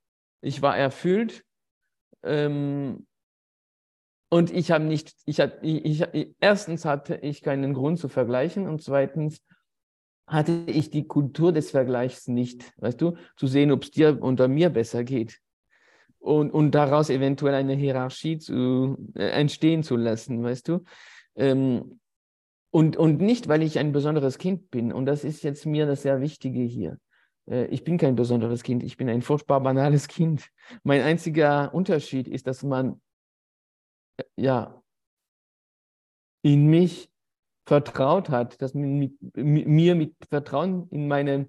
ich 0.42 0.60
war 0.60 0.76
erfüllt 0.76 1.44
ähm, 2.22 3.06
und 4.28 4.52
ich 4.52 4.70
habe 4.70 4.84
nicht, 4.84 5.14
ich, 5.24 5.38
ich, 5.62 6.02
ich, 6.12 6.34
erstens 6.40 6.84
hatte 6.84 7.16
ich 7.16 7.42
keinen 7.42 7.72
Grund 7.72 7.98
zu 7.98 8.08
vergleichen 8.08 8.68
und 8.68 8.82
zweitens 8.82 9.40
hatte 10.26 10.64
ich 10.66 10.90
die 10.90 11.06
Kultur 11.06 11.52
des 11.52 11.70
Vergleichs 11.70 12.26
nicht, 12.26 12.72
weißt 12.78 13.00
du, 13.00 13.16
zu 13.36 13.46
sehen, 13.46 13.70
ob 13.70 13.84
es 13.84 13.92
dir 13.92 14.22
oder 14.22 14.48
mir 14.48 14.70
besser 14.70 15.04
geht 15.04 15.40
und, 16.26 16.50
und 16.50 16.72
daraus 16.72 17.08
eventuell 17.08 17.54
eine 17.54 17.74
Hierarchie 17.74 18.38
zu, 18.38 18.96
äh, 19.14 19.28
entstehen 19.28 19.84
zu 19.84 19.96
lassen, 19.96 20.42
weißt 20.42 20.68
du? 20.68 20.84
Ähm, 21.36 22.00
und, 22.70 22.96
und 22.96 23.20
nicht, 23.20 23.46
weil 23.48 23.62
ich 23.62 23.78
ein 23.78 23.92
besonderes 23.92 24.36
Kind 24.36 24.70
bin. 24.70 24.92
Und 24.92 25.06
das 25.06 25.22
ist 25.22 25.44
jetzt 25.44 25.66
mir 25.66 25.86
das 25.86 26.02
sehr 26.02 26.20
Wichtige 26.20 26.60
hier. 26.60 26.98
Äh, 27.48 27.66
ich 27.66 27.84
bin 27.84 27.96
kein 27.96 28.16
besonderes 28.16 28.64
Kind, 28.64 28.82
ich 28.82 28.96
bin 28.96 29.08
ein 29.08 29.22
furchtbar 29.22 29.60
banales 29.60 30.08
Kind. 30.08 30.50
Mein 30.82 31.00
einziger 31.00 31.72
Unterschied 31.72 32.26
ist, 32.26 32.48
dass 32.48 32.64
man 32.64 33.00
äh, 34.16 34.24
ja 34.36 34.82
in 36.42 36.66
mich 36.66 37.08
vertraut 37.66 38.30
hat, 38.30 38.60
dass 38.60 38.74
man 38.74 38.98
mit, 38.98 39.16
mir 39.36 39.94
mit 39.94 40.14
Vertrauen 40.28 40.88
in 40.90 41.06
meine 41.06 41.48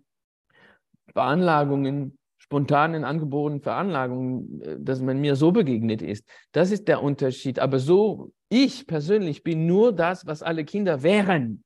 Veranlagungen 1.14 2.18
spontanen, 2.48 3.04
angeborenen 3.04 3.62
Veranlagungen, 3.62 4.62
äh, 4.62 4.78
dass 4.80 5.02
man 5.02 5.20
mir 5.20 5.36
so 5.36 5.52
begegnet 5.52 6.02
ist. 6.02 6.26
Das 6.54 6.72
ist 6.72 6.88
der 6.88 7.04
Unterschied. 7.04 7.60
Aber 7.60 7.80
so, 7.80 8.32
ich 8.50 8.88
persönlich 8.88 9.44
bin 9.44 9.68
nur 9.68 9.94
das, 9.94 10.26
was 10.26 10.42
alle 10.44 10.64
Kinder 10.64 11.04
wären. 11.04 11.64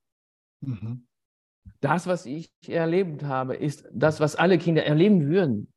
Mhm. 0.62 1.06
Das, 1.80 2.08
was 2.08 2.26
ich 2.26 2.52
erlebt 2.68 3.24
habe, 3.24 3.56
ist 3.56 3.88
das, 3.94 4.20
was 4.20 4.36
alle 4.36 4.58
Kinder 4.58 4.84
erleben 4.84 5.28
würden. 5.28 5.72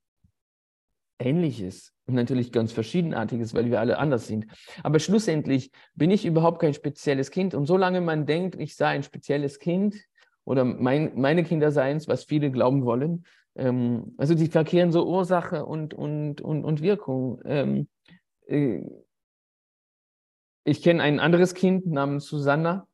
Ähnliches 1.19 1.93
und 2.07 2.15
natürlich 2.15 2.51
ganz 2.51 2.73
verschiedenartiges, 2.73 3.55
weil 3.55 3.71
wir 3.71 3.81
alle 3.81 3.99
anders 3.99 4.27
sind. 4.27 4.47
Aber 4.83 4.99
schlussendlich 4.99 5.71
bin 5.95 6.11
ich 6.11 6.25
überhaupt 6.25 6.61
kein 6.61 6.75
spezielles 6.75 7.31
Kind. 7.31 7.55
Und 7.55 7.67
solange 7.67 8.01
man 8.01 8.27
denkt, 8.27 8.57
ich 8.57 8.75
sei 8.75 8.89
ein 8.89 9.03
spezielles 9.03 9.59
Kind 9.59 9.97
oder 10.45 10.65
mein, 10.65 11.13
meine 11.15 11.45
Kinder 11.45 11.71
seien 11.71 11.99
es, 11.99 12.09
was 12.09 12.25
viele 12.25 12.51
glauben 12.51 12.85
wollen, 12.85 13.25
ähm, 13.57 14.15
also 14.17 14.35
die 14.35 14.49
verkehren 14.49 14.93
so 14.93 15.07
Ursache 15.07 15.65
und, 15.65 15.95
und, 15.95 16.41
und, 16.41 16.65
und 16.65 16.83
Wirkung. 16.83 17.41
Ähm, 17.45 17.89
äh, 18.47 18.81
ich 20.65 20.83
kenne 20.83 21.03
ein 21.03 21.21
anderes 21.21 21.55
Kind 21.55 21.87
namens 21.87 22.27
Susanna, 22.27 22.87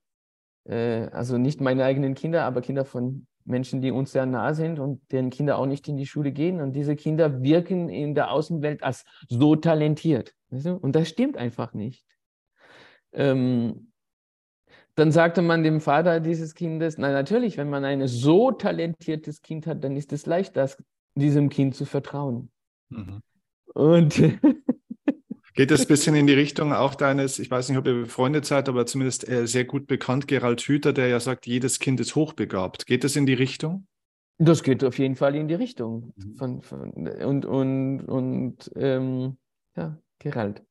äh, 0.64 1.07
also 1.12 1.38
nicht 1.38 1.61
meine 1.61 1.85
eigenen 1.85 2.14
Kinder, 2.14 2.44
aber 2.44 2.61
Kinder 2.61 2.85
von 2.85 3.27
Menschen, 3.44 3.81
die 3.81 3.90
uns 3.90 4.12
sehr 4.12 4.27
nah 4.27 4.55
sind 4.55 4.79
und 4.79 5.01
deren 5.12 5.31
Kinder 5.31 5.59
auch 5.59 5.66
nicht 5.66 5.88
in 5.88 5.96
die 5.96 6.07
Schule 6.07 6.33
gehen. 6.33 6.61
Und 6.61 6.73
diese 6.73 6.96
Kinder 6.96 7.42
wirken 7.42 7.88
in 7.88 8.14
der 8.14 8.31
Außenwelt 8.31 8.83
als 8.83 9.05
so 9.29 9.57
talentiert. 9.57 10.35
Und 10.51 10.94
das 10.94 11.09
stimmt 11.09 11.37
einfach 11.37 11.73
nicht. 11.75 12.05
Ähm, 13.12 13.89
dann 14.94 15.12
sagte 15.12 15.42
man 15.42 15.62
dem 15.62 15.81
Vater 15.81 16.20
dieses 16.20 16.55
Kindes, 16.55 16.98
na 16.98 17.12
natürlich, 17.12 17.57
wenn 17.57 17.70
man 17.70 17.85
ein 17.85 18.07
so 18.07 18.50
talentiertes 18.50 19.42
Kind 19.42 19.66
hat, 19.66 19.83
dann 19.85 19.96
ist 19.96 20.12
es 20.12 20.26
leicht, 20.26 20.57
das, 20.57 20.76
diesem 21.14 21.48
Kind 21.48 21.74
zu 21.74 21.85
vertrauen. 21.85 22.50
Mhm. 22.90 23.20
Und 23.74 24.20
Geht 25.55 25.72
das 25.72 25.83
ein 25.83 25.88
bisschen 25.88 26.14
in 26.14 26.26
die 26.26 26.33
Richtung 26.33 26.72
auch 26.72 26.94
deines, 26.94 27.38
ich 27.38 27.50
weiß 27.50 27.68
nicht, 27.68 27.79
ob 27.79 27.87
ihr 27.87 28.03
befreundet 28.03 28.46
seid, 28.46 28.68
aber 28.68 28.87
zumindest 28.87 29.29
äh, 29.29 29.46
sehr 29.46 29.64
gut 29.64 29.87
bekannt, 29.88 30.29
Gerald 30.29 30.61
Hüther, 30.61 30.92
der 30.92 31.09
ja 31.09 31.18
sagt, 31.18 31.46
jedes 31.46 31.81
Kind 31.81 31.98
ist 32.00 32.14
hochbegabt. 32.14 32.87
Geht 32.87 33.05
das 33.05 33.16
in 33.16 33.26
die 33.26 33.35
Richtung? 33.35 33.87
Das 34.38 34.62
geht 34.62 34.85
auf 34.85 34.98
jeden 34.98 35.16
Fall 35.16 35.35
in 35.35 35.48
die 35.48 35.55
Richtung. 35.55 36.14
Mhm. 36.16 36.37
Von, 36.37 36.62
von, 36.62 36.92
und 36.92 37.44
und, 37.44 38.00
und 38.05 38.70
ähm, 38.76 39.37
ja, 39.76 39.98
Gerald. 40.18 40.62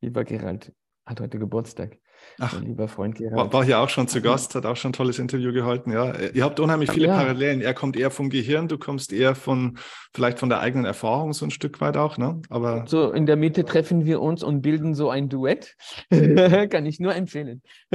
Lieber 0.00 0.24
Gerald. 0.24 0.72
hat 1.06 1.20
heute 1.20 1.38
Geburtstag. 1.38 1.98
Ach, 2.40 2.52
mein 2.54 2.64
lieber 2.64 2.88
Freund 2.88 3.16
Gerhard. 3.16 3.52
War, 3.52 3.64
hier 3.64 3.80
auch 3.80 3.88
schon 3.88 4.06
zu 4.06 4.20
Gast, 4.20 4.54
hat 4.54 4.64
auch 4.64 4.76
schon 4.76 4.90
ein 4.90 4.92
tolles 4.92 5.18
Interview 5.18 5.52
gehalten. 5.52 5.90
Ja, 5.90 6.14
ihr 6.16 6.44
habt 6.44 6.60
unheimlich 6.60 6.90
viele 6.90 7.08
ja. 7.08 7.16
Parallelen. 7.16 7.60
Er 7.60 7.74
kommt 7.74 7.96
eher 7.96 8.10
vom 8.10 8.30
Gehirn, 8.30 8.68
du 8.68 8.78
kommst 8.78 9.12
eher 9.12 9.34
von 9.34 9.78
vielleicht 10.14 10.38
von 10.38 10.48
der 10.48 10.60
eigenen 10.60 10.84
Erfahrung 10.84 11.32
so 11.32 11.44
ein 11.44 11.50
Stück 11.50 11.80
weit 11.80 11.96
auch, 11.96 12.16
ne? 12.16 12.40
Aber 12.48 12.84
so 12.86 13.10
in 13.10 13.26
der 13.26 13.36
Mitte 13.36 13.64
treffen 13.64 14.04
wir 14.04 14.20
uns 14.20 14.42
und 14.42 14.62
bilden 14.62 14.94
so 14.94 15.10
ein 15.10 15.28
Duett. 15.28 15.76
Kann 16.10 16.86
ich 16.86 17.00
nur 17.00 17.14
empfehlen. 17.14 17.62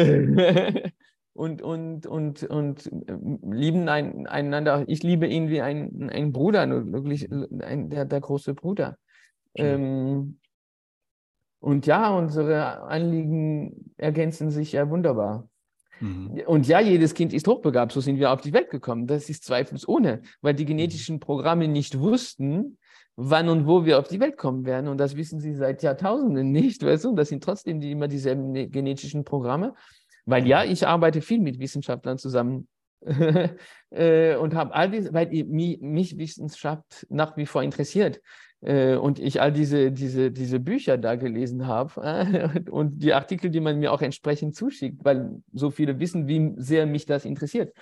und, 1.33 1.61
und, 1.61 2.05
und, 2.05 2.43
und 2.43 2.85
äh, 2.87 3.17
lieben 3.49 3.87
ein, 3.87 4.27
einander. 4.27 4.83
Ich 4.87 5.03
liebe 5.03 5.27
ihn 5.27 5.49
wie 5.49 5.61
ein, 5.61 6.09
ein 6.11 6.31
Bruder, 6.31 6.67
wirklich 6.91 7.31
ein, 7.31 7.89
der, 7.89 8.05
der 8.05 8.19
große 8.19 8.53
Bruder. 8.53 8.97
Ähm, 9.55 10.39
und 11.63 11.85
ja, 11.85 12.09
unsere 12.09 12.81
Anliegen 12.81 13.93
ergänzen 13.95 14.51
sich 14.51 14.73
ja 14.73 14.89
wunderbar. 14.89 15.47
Mhm. 16.01 16.41
Und 16.45 16.67
ja, 16.67 16.81
jedes 16.81 17.13
Kind 17.13 17.31
ist 17.31 17.47
hochbegabt, 17.47 17.93
so 17.93 18.01
sind 18.01 18.19
wir 18.19 18.33
auf 18.33 18.41
die 18.41 18.51
Welt 18.51 18.69
gekommen. 18.69 19.07
Das 19.07 19.29
ist 19.29 19.45
zweifelsohne, 19.45 20.23
weil 20.41 20.55
die 20.55 20.65
genetischen 20.65 21.21
Programme 21.21 21.69
nicht 21.69 21.97
wussten, 21.97 22.77
wann 23.15 23.47
und 23.47 23.65
wo 23.65 23.85
wir 23.85 23.97
auf 23.97 24.09
die 24.09 24.19
Welt 24.19 24.35
kommen 24.35 24.65
werden. 24.65 24.89
Und 24.89 24.97
das 24.97 25.15
wissen 25.15 25.39
sie 25.39 25.53
seit 25.53 25.81
Jahrtausenden 25.83 26.51
nicht, 26.51 26.83
weißt 26.85 27.05
du? 27.05 27.15
Das 27.15 27.29
sind 27.29 27.41
trotzdem 27.41 27.79
die, 27.79 27.91
immer 27.91 28.09
dieselben 28.09 28.51
ne-, 28.51 28.67
genetischen 28.67 29.23
Programme. 29.23 29.73
Weil 30.25 30.45
ja, 30.45 30.65
ich 30.65 30.85
arbeite 30.85 31.21
viel 31.21 31.39
mit 31.39 31.59
Wissenschaftlern 31.59 32.17
zusammen 32.17 32.67
äh, 33.89 34.35
und 34.35 34.53
habe 34.53 34.73
all 34.73 34.91
diese, 34.91 35.13
weil 35.13 35.29
mich 35.45 36.17
Wissenschaft 36.17 37.07
nach 37.09 37.37
wie 37.37 37.45
vor 37.45 37.63
interessiert. 37.63 38.19
Äh, 38.63 38.95
und 38.95 39.19
ich 39.19 39.41
all 39.41 39.51
diese, 39.51 39.91
diese, 39.91 40.31
diese 40.31 40.59
Bücher 40.59 40.97
da 40.97 41.15
gelesen 41.15 41.67
habe 41.67 42.01
äh, 42.01 42.59
und 42.69 43.03
die 43.03 43.13
Artikel, 43.13 43.49
die 43.49 43.59
man 43.59 43.79
mir 43.79 43.91
auch 43.91 44.01
entsprechend 44.01 44.55
zuschickt, 44.55 45.03
weil 45.03 45.41
so 45.51 45.69
viele 45.69 45.99
wissen, 45.99 46.27
wie 46.27 46.53
sehr 46.57 46.85
mich 46.85 47.05
das 47.05 47.25
interessiert. 47.25 47.75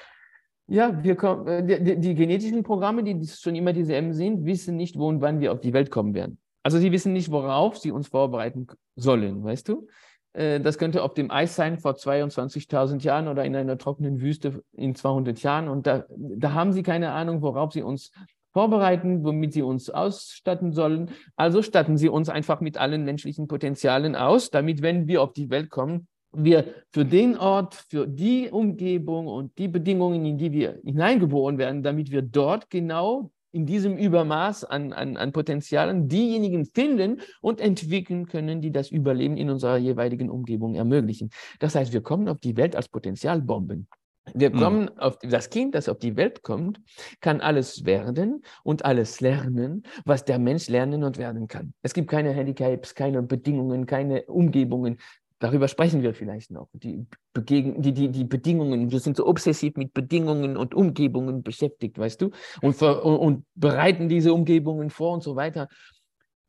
Ja, 0.67 1.04
wir 1.04 1.15
kommen, 1.15 1.48
äh, 1.48 1.80
die, 1.82 2.00
die, 2.00 2.15
genetischen 2.15 2.63
Programme, 2.63 3.04
die 3.04 3.28
schon 3.28 3.56
immer 3.56 3.74
dieselben 3.74 4.13
sind, 4.13 4.46
wissen 4.46 4.76
nicht, 4.76 4.98
wo 4.98 5.08
und 5.08 5.22
wann 5.22 5.39
wir 5.39 5.52
auf 5.52 5.62
die 5.62 5.74
Welt 5.74 5.91
kommen 5.91 6.15
werden. 6.15 6.39
Also 6.63 6.80
sie 6.80 6.91
wissen 6.91 7.13
nicht, 7.13 7.32
worauf 7.32 7.78
sie 7.78 7.91
uns 7.91 8.08
vorbereiten 8.08 8.67
sollen, 8.96 9.44
weißt 9.44 9.67
du? 9.67 9.88
Das 10.34 10.78
könnte 10.78 11.04
auf 11.04 11.13
dem 11.13 11.30
Eis 11.30 11.58
sein 11.58 11.78
vor 11.78 11.96
22.000 11.96 13.04
Jahren 13.04 13.28
oder 13.28 13.44
in 13.44 13.54
einer 13.54 13.78
trockenen 13.78 14.22
Wüste 14.22 14.63
in 14.72 14.96
200 14.96 15.41
Jahren. 15.41 15.67
Und 15.67 15.88
da, 15.88 16.06
da 16.10 16.54
haben 16.54 16.72
sie 16.72 16.84
keine 16.84 17.12
Ahnung, 17.12 17.41
worauf 17.41 17.74
sie 17.74 17.82
uns 17.82 18.12
vorbereiten, 18.54 19.24
womit 19.24 19.54
sie 19.54 19.62
uns 19.62 19.90
ausstatten 19.90 20.74
sollen. 20.74 21.12
Also 21.36 21.62
statten 21.62 21.98
sie 21.98 22.10
uns 22.10 22.30
einfach 22.30 22.62
mit 22.62 22.78
allen 22.78 23.04
menschlichen 23.04 23.48
Potenzialen 23.48 24.16
aus, 24.16 24.50
damit, 24.50 24.82
wenn 24.82 25.08
wir 25.08 25.22
auf 25.22 25.34
die 25.34 25.50
Welt 25.50 25.70
kommen, 25.70 26.08
wir 26.34 26.66
für 26.92 27.06
den 27.06 27.38
Ort, 27.38 27.76
für 27.90 28.08
die 28.08 28.50
Umgebung 28.50 29.28
und 29.28 29.58
die 29.58 29.68
Bedingungen, 29.68 30.26
in 30.26 30.38
die 30.38 30.52
wir 30.52 30.80
hineingeboren 30.84 31.58
werden, 31.58 31.84
damit 31.84 32.12
wir 32.12 32.22
dort 32.22 32.70
genau 32.70 33.32
in 33.52 33.66
diesem 33.66 33.98
Übermaß 33.98 34.64
an, 34.64 34.94
an, 34.94 35.18
an 35.18 35.34
Potenzialen 35.34 36.08
diejenigen 36.08 36.66
finden 36.66 37.22
und 37.42 37.60
entwickeln 37.60 38.28
können, 38.28 38.62
die 38.62 38.72
das 38.72 38.92
Überleben 38.92 39.36
in 39.36 39.50
unserer 39.50 39.78
jeweiligen 39.78 40.30
Umgebung 40.30 40.76
ermöglichen. 40.76 41.32
Das 41.60 41.76
heißt, 41.76 41.92
wir 41.92 42.02
kommen 42.02 42.30
auf 42.30 42.40
die 42.40 42.56
Welt 42.56 42.76
als 42.78 42.88
Potenzialbomben. 42.88 43.88
Wir 44.34 44.52
hm. 44.52 44.60
kommen 44.60 44.82
mhm. 44.84 45.00
auf 45.00 45.18
das 45.20 45.50
Kind, 45.50 45.76
das 45.76 45.90
auf 45.90 46.00
die 46.00 46.16
Welt 46.16 46.44
kommt, 46.44 46.80
kann 47.22 47.42
alles 47.42 47.86
werden 47.86 48.44
und 48.64 48.86
alles 48.86 49.20
lernen, 49.20 49.84
was 50.06 50.26
der 50.26 50.40
Mensch 50.40 50.70
lernen 50.70 51.04
und 51.04 51.18
werden 51.18 51.48
kann. 51.48 51.74
Es 51.82 51.94
gibt 51.94 52.10
keine 52.10 52.32
Handicaps, 52.32 52.96
keine 52.96 53.24
Bedingungen, 53.24 53.86
keine 53.86 54.24
Umgebungen. 54.26 55.00
Darüber 55.40 55.68
sprechen 55.68 56.04
wir 56.04 56.14
vielleicht 56.14 56.52
noch. 56.52 56.70
Die, 56.74 57.08
Begegen, 57.34 57.82
die, 57.82 57.94
die, 57.94 58.10
die 58.10 58.26
Bedingungen, 58.26 58.92
wir 58.92 59.00
sind 59.00 59.18
so 59.18 59.26
obsessiv 59.26 59.76
mit 59.76 59.94
Bedingungen 59.94 60.56
und 60.56 60.76
Umgebungen 60.76 61.42
beschäftigt, 61.42 61.98
weißt 61.98 62.22
du, 62.22 62.32
und, 62.62 62.80
und, 62.82 63.18
und 63.18 63.46
bereiten 63.56 64.08
diese 64.08 64.34
Umgebungen 64.34 64.92
vor 64.92 65.14
und 65.14 65.24
so 65.24 65.36
weiter. 65.36 65.68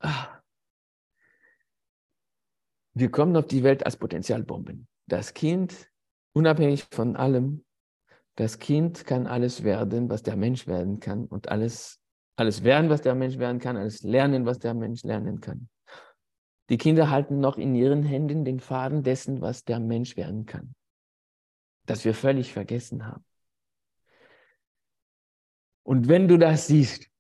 Ah. 0.01 0.41
Wir 2.95 3.11
kommen 3.11 3.35
auf 3.37 3.47
die 3.47 3.63
Welt 3.63 3.87
als 3.87 3.97
Potenzialbomben. 3.97 4.87
Das 5.07 5.33
Kind 5.33 5.89
unabhängig 6.33 6.85
von 6.91 7.17
allem, 7.17 7.65
das 8.37 8.59
Kind 8.59 9.05
kann 9.05 9.27
alles 9.27 9.63
werden, 9.63 10.09
was 10.09 10.23
der 10.23 10.37
Mensch 10.37 10.67
werden 10.67 11.01
kann 11.01 11.27
und 11.27 11.49
alles, 11.49 12.01
alles 12.37 12.63
werden, 12.65 12.89
was 12.89 13.03
der 13.03 13.15
Mensch 13.15 13.39
werden 13.39 13.61
kann, 13.61 13.77
alles 13.77 14.03
lernen, 14.03 14.47
was 14.47 14.59
der 14.59 14.75
Mensch 14.75 15.03
lernen 15.03 15.41
kann. 15.41 15.69
Die 16.71 16.79
Kinder 16.79 17.11
halten 17.11 17.41
noch 17.41 17.59
in 17.59 17.75
ihren 17.75 18.03
Händen 18.03 18.45
den 18.45 18.61
Faden 18.61 19.03
dessen, 19.03 19.41
was 19.41 19.65
der 19.65 19.81
Mensch 19.81 20.17
werden 20.17 20.47
kann, 20.47 20.75
das 21.85 22.05
wir 22.05 22.15
völlig 22.15 22.53
vergessen 22.53 23.07
haben. 23.07 23.25
Und 25.85 26.09
wenn 26.09 26.29
du 26.29 26.39
das 26.39 26.69
siehst, 26.69 27.11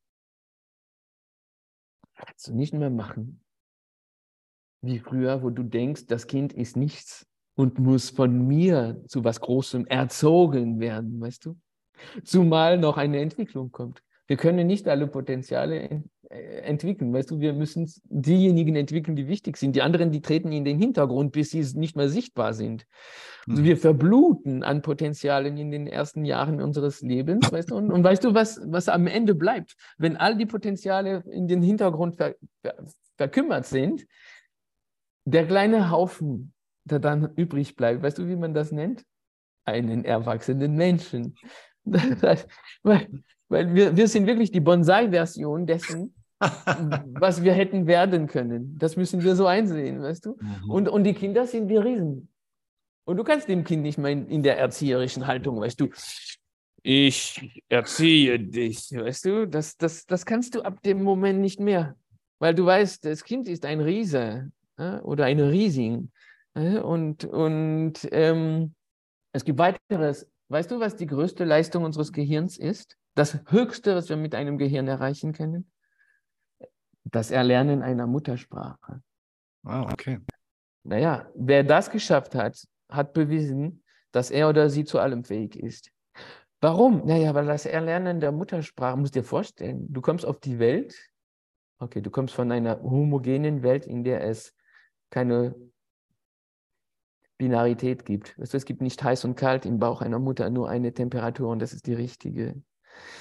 kannst 2.14 2.46
du 2.46 2.55
nicht 2.55 2.72
mehr 2.72 2.90
machen, 2.90 3.44
wie 4.81 5.01
früher, 5.01 5.42
wo 5.42 5.51
du 5.51 5.62
denkst, 5.62 6.07
das 6.07 6.27
Kind 6.27 6.53
ist 6.53 6.77
nichts 6.77 7.29
und 7.55 7.79
muss 7.79 8.11
von 8.11 8.47
mir 8.47 9.03
zu 9.07 9.25
was 9.25 9.41
Großem 9.41 9.87
erzogen 9.87 10.81
werden, 10.81 11.21
weißt 11.21 11.47
du? 11.47 11.57
Zumal 12.25 12.79
noch 12.79 12.97
eine 12.97 13.21
Entwicklung 13.21 13.71
kommt. 13.71 14.03
Wir 14.27 14.37
können 14.37 14.67
nicht 14.67 14.88
alle 14.88 15.07
Potenziale 15.07 16.03
äh, 16.31 16.61
entwickeln, 16.62 17.12
weißt 17.12 17.31
du? 17.31 17.41
Wir 17.41 17.53
müssen 17.53 17.91
diejenigen 18.05 18.77
entwickeln, 18.77 19.15
die 19.15 19.29
wichtig 19.29 19.57
sind. 19.57 19.77
Die 19.77 19.83
anderen, 19.83 20.11
die 20.11 20.23
treten 20.23 20.53
in 20.53 20.65
den 20.65 20.79
Hintergrund, 20.79 21.33
bis 21.33 21.51
sie 21.51 21.62
nicht 21.79 21.97
mehr 21.97 22.09
sichtbar 22.09 22.55
sind. 22.55 22.87
Also 23.47 23.65
wir 23.65 23.77
verbluten 23.77 24.62
an 24.62 24.81
Potenzialen 24.81 25.59
in 25.59 25.71
den 25.71 25.87
ersten 25.87 26.25
Jahren 26.25 26.62
unseres 26.62 27.03
Lebens, 27.03 27.53
weißt 27.53 27.73
du? 27.73 27.77
Und, 27.77 27.91
und 27.91 28.03
weißt 28.05 28.25
du, 28.25 28.33
was, 28.33 28.61
was 28.65 28.88
am 28.88 29.07
Ende 29.07 29.35
bleibt? 29.35 29.75
Wenn 29.99 30.17
all 30.17 30.37
die 30.37 30.47
Potenziale 30.47 31.25
in 31.31 31.49
den 31.49 31.61
Hintergrund 31.61 32.17
ver, 32.17 32.35
ver, 32.62 32.75
verkümmert 33.17 33.67
sind, 33.67 34.07
der 35.25 35.47
kleine 35.47 35.91
Haufen 35.91 36.55
der 36.85 36.99
dann 36.99 37.33
übrig 37.37 37.77
bleibt. 37.77 38.03
Weißt 38.03 38.18
du, 38.18 38.29
wie 38.29 38.37
man 38.37 38.55
das 38.55 38.73
nennt? 38.73 39.05
Einen 39.64 40.05
erwachsenen 40.05 40.75
Menschen. 40.75 41.37
Das 41.85 42.47
weil, 42.85 43.09
weil 43.49 43.75
wir, 43.75 43.97
wir 43.97 44.07
sind 44.07 44.29
wirklich 44.29 44.53
die 44.53 44.61
Bonsai-Version 44.61 45.66
dessen, 45.66 46.14
was 46.38 47.42
wir 47.42 47.55
hätten 47.55 47.88
werden 47.88 48.29
können. 48.29 48.79
Das 48.79 48.97
müssen 48.97 49.25
wir 49.25 49.35
so 49.35 49.47
einsehen, 49.47 50.01
weißt 50.01 50.27
du? 50.27 50.37
Mhm. 50.40 50.71
Und, 50.71 50.88
und 50.88 51.03
die 51.03 51.12
Kinder 51.12 51.45
sind 51.45 51.66
die 51.66 51.77
Riesen. 51.77 52.29
Und 53.05 53.16
du 53.16 53.25
kannst 53.25 53.49
dem 53.49 53.64
Kind 53.64 53.83
nicht 53.83 53.99
mehr 53.99 54.12
in, 54.12 54.29
in 54.29 54.45
der 54.45 54.59
erzieherischen 54.59 55.27
Haltung, 55.27 55.61
weißt 55.61 55.81
du, 55.81 55.88
ich 56.85 57.62
erziehe 57.68 58.38
dich, 58.38 58.92
weißt 58.92 59.25
du, 59.25 59.47
das, 59.49 59.77
das, 59.77 60.07
das 60.07 60.25
kannst 60.25 60.55
du 60.55 60.62
ab 60.62 60.83
dem 60.83 61.03
Moment 61.03 61.40
nicht 61.40 61.61
mehr. 61.61 61.97
Weil 62.38 62.55
du 62.55 62.64
weißt, 62.64 63.05
das 63.05 63.25
Kind 63.25 63.49
ist 63.49 63.64
ein 63.64 63.81
Riese 63.81 64.51
ja, 64.79 65.03
oder 65.03 65.25
eine 65.25 65.51
Riesin. 65.51 66.12
Und, 66.55 67.25
und 67.25 68.09
ähm, 68.12 68.75
es 69.33 69.45
gibt 69.45 69.59
weiteres. 69.59 70.31
Weißt 70.49 70.71
du, 70.71 70.81
was 70.81 70.97
die 70.97 71.07
größte 71.07 71.45
Leistung 71.45 71.85
unseres 71.85 72.12
Gehirns 72.12 72.59
ist? 72.59 72.99
Das 73.15 73.41
Höchste, 73.49 73.95
was 73.95 74.09
wir 74.09 74.17
mit 74.17 74.35
einem 74.35 74.59
Gehirn 74.59 74.88
erreichen 74.88 75.33
können? 75.33 75.71
Das 77.05 77.31
Erlernen 77.31 77.83
einer 77.83 78.07
Muttersprache. 78.07 79.03
Wow, 79.62 79.91
okay. 79.93 80.19
Naja, 80.85 81.31
wer 81.35 81.65
das 81.65 81.91
geschafft 81.91 82.35
hat, 82.35 82.67
hat 82.91 83.12
bewiesen, 83.12 83.83
dass 84.11 84.31
er 84.31 84.49
oder 84.49 84.69
sie 84.69 84.85
zu 84.85 84.99
allem 84.99 85.25
fähig 85.25 85.57
ist. 85.57 85.91
Warum? 86.61 87.07
Naja, 87.07 87.35
weil 87.35 87.47
das 87.47 87.67
Erlernen 87.67 88.21
der 88.21 88.33
Muttersprache, 88.33 88.97
musst 88.97 89.15
dir 89.15 89.25
vorstellen, 89.25 89.87
du 89.93 90.01
kommst 90.01 90.25
auf 90.25 90.38
die 90.38 90.59
Welt, 90.59 90.95
okay, 91.79 92.01
du 92.01 92.11
kommst 92.11 92.35
von 92.35 92.53
einer 92.53 92.81
homogenen 92.83 93.62
Welt, 93.62 93.87
in 93.87 94.05
der 94.05 94.25
es 94.25 94.55
keine 95.11 95.55
Binarität 97.42 98.05
gibt. 98.05 98.37
Also 98.38 98.57
es 98.57 98.64
gibt 98.64 98.83
nicht 98.83 99.02
heiß 99.02 99.24
und 99.24 99.35
kalt 99.35 99.66
im 99.66 99.81
Bauch 99.81 100.00
einer 100.00 100.20
Mutter, 100.20 100.48
nur 100.48 100.68
eine 100.68 100.94
Temperatur 100.94 101.48
und 101.48 101.59
das 101.59 101.72
ist 101.72 101.88
die 101.88 101.94
richtige. 101.94 102.55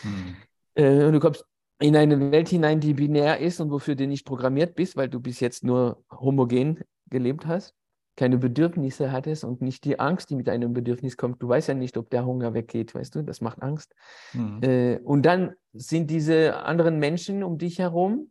Hm. 0.02 0.36
Äh, 0.76 1.06
und 1.06 1.14
du 1.14 1.20
kommst 1.20 1.44
in 1.80 1.96
eine 1.96 2.32
Welt 2.32 2.48
hinein, 2.50 2.80
die 2.80 2.94
binär 2.94 3.40
ist 3.40 3.60
und 3.60 3.72
wofür 3.72 3.96
du 3.96 4.06
nicht 4.06 4.28
programmiert 4.28 4.76
bist, 4.76 4.96
weil 4.96 5.10
du 5.10 5.20
bis 5.20 5.40
jetzt 5.40 5.64
nur 5.64 6.04
homogen 6.12 6.80
gelebt 7.10 7.48
hast, 7.48 7.74
keine 8.16 8.38
Bedürfnisse 8.38 9.12
hattest 9.12 9.44
und 9.44 9.62
nicht 9.62 9.86
die 9.86 10.00
Angst, 10.00 10.30
die 10.30 10.36
mit 10.36 10.48
einem 10.50 10.74
Bedürfnis 10.74 11.18
kommt. 11.18 11.42
Du 11.42 11.50
weißt 11.50 11.70
ja 11.70 11.74
nicht, 11.74 11.98
ob 11.98 12.12
der 12.12 12.24
Hunger 12.24 12.54
weggeht, 12.54 12.94
weißt 12.94 13.16
du, 13.16 13.24
das 13.24 13.42
macht 13.42 13.64
Angst. 13.64 13.96
Hm. 14.34 14.62
Äh, 14.62 15.00
und 15.00 15.26
dann 15.26 15.56
sind 15.74 16.12
diese 16.12 16.58
anderen 16.58 17.00
Menschen 17.00 17.42
um 17.42 17.58
dich 17.58 17.80
herum, 17.80 18.30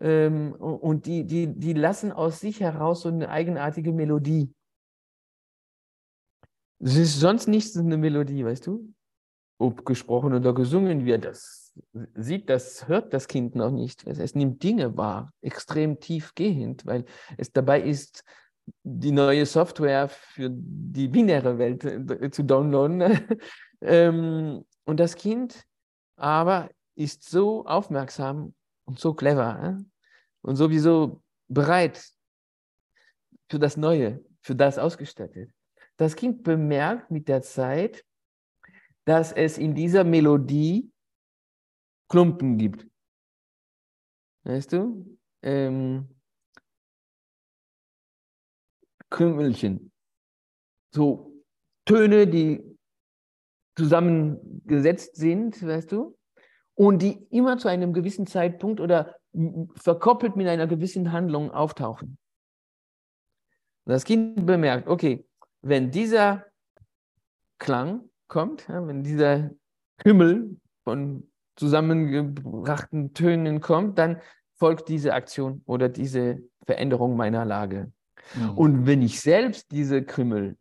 ähm, 0.00 0.52
und 0.52 1.06
die, 1.06 1.24
die, 1.24 1.46
die 1.46 1.72
lassen 1.72 2.12
aus 2.12 2.40
sich 2.40 2.60
heraus 2.60 3.02
so 3.02 3.08
eine 3.08 3.28
eigenartige 3.28 3.92
Melodie. 3.92 4.52
Es 6.78 6.96
ist 6.96 7.20
sonst 7.20 7.48
nichts 7.48 7.76
eine 7.76 7.96
Melodie, 7.96 8.44
weißt 8.44 8.66
du? 8.66 8.92
Ob 9.58 9.86
gesprochen 9.86 10.34
oder 10.34 10.52
gesungen 10.52 11.06
wird, 11.06 11.24
das 11.24 11.74
sieht, 12.14 12.50
das 12.50 12.88
hört 12.88 13.14
das 13.14 13.28
Kind 13.28 13.54
noch 13.54 13.70
nicht. 13.70 14.06
Es, 14.06 14.18
es 14.18 14.34
nimmt 14.34 14.62
Dinge 14.62 14.96
wahr, 14.96 15.32
extrem 15.40 15.98
tiefgehend, 15.98 16.84
weil 16.84 17.04
es 17.38 17.52
dabei 17.52 17.80
ist, 17.80 18.22
die 18.82 19.12
neue 19.12 19.46
Software 19.46 20.08
für 20.08 20.50
die 20.50 21.08
binäre 21.08 21.58
Welt 21.58 21.84
äh, 21.84 22.30
zu 22.30 22.42
downloaden. 22.42 23.26
ähm, 23.80 24.64
und 24.84 25.00
das 25.00 25.14
Kind 25.14 25.64
aber 26.16 26.70
ist 26.94 27.28
so 27.28 27.64
aufmerksam 27.66 28.54
und 28.84 28.98
so 28.98 29.14
clever 29.14 29.78
äh? 29.78 29.84
und 30.42 30.56
sowieso 30.56 31.22
bereit 31.48 32.02
für 33.48 33.58
das 33.58 33.76
Neue, 33.76 34.24
für 34.40 34.54
das 34.54 34.78
ausgestattet. 34.78 35.50
Das 35.96 36.14
Kind 36.14 36.42
bemerkt 36.42 37.10
mit 37.10 37.28
der 37.28 37.42
Zeit, 37.42 38.04
dass 39.04 39.32
es 39.32 39.56
in 39.56 39.74
dieser 39.74 40.04
Melodie 40.04 40.90
Klumpen 42.08 42.58
gibt. 42.58 42.86
Weißt 44.44 44.72
du? 44.72 45.18
Ähm, 45.42 46.08
Krümelchen. 49.10 49.92
So 50.92 51.32
Töne, 51.84 52.26
die 52.26 52.76
zusammengesetzt 53.76 55.16
sind, 55.16 55.64
weißt 55.64 55.92
du? 55.92 56.18
Und 56.74 57.00
die 57.00 57.26
immer 57.30 57.58
zu 57.58 57.68
einem 57.68 57.92
gewissen 57.92 58.26
Zeitpunkt 58.26 58.80
oder 58.80 59.16
verkoppelt 59.76 60.36
mit 60.36 60.46
einer 60.46 60.66
gewissen 60.66 61.12
Handlung 61.12 61.50
auftauchen. 61.50 62.18
Das 63.84 64.04
Kind 64.04 64.46
bemerkt, 64.46 64.88
okay, 64.88 65.26
wenn 65.68 65.90
dieser 65.90 66.46
Klang 67.58 68.08
kommt, 68.28 68.68
wenn 68.68 69.02
dieser 69.02 69.50
Himmel 70.02 70.56
von 70.84 71.28
zusammengebrachten 71.56 73.14
Tönen 73.14 73.60
kommt, 73.60 73.98
dann 73.98 74.20
folgt 74.54 74.88
diese 74.88 75.14
Aktion 75.14 75.62
oder 75.66 75.88
diese 75.88 76.38
Veränderung 76.66 77.16
meiner 77.16 77.44
Lage. 77.44 77.92
Mhm. 78.34 78.50
Und 78.50 78.86
wenn 78.86 79.02
ich 79.02 79.20
selbst 79.20 79.70
diese 79.70 80.02
Krümmel 80.02 80.56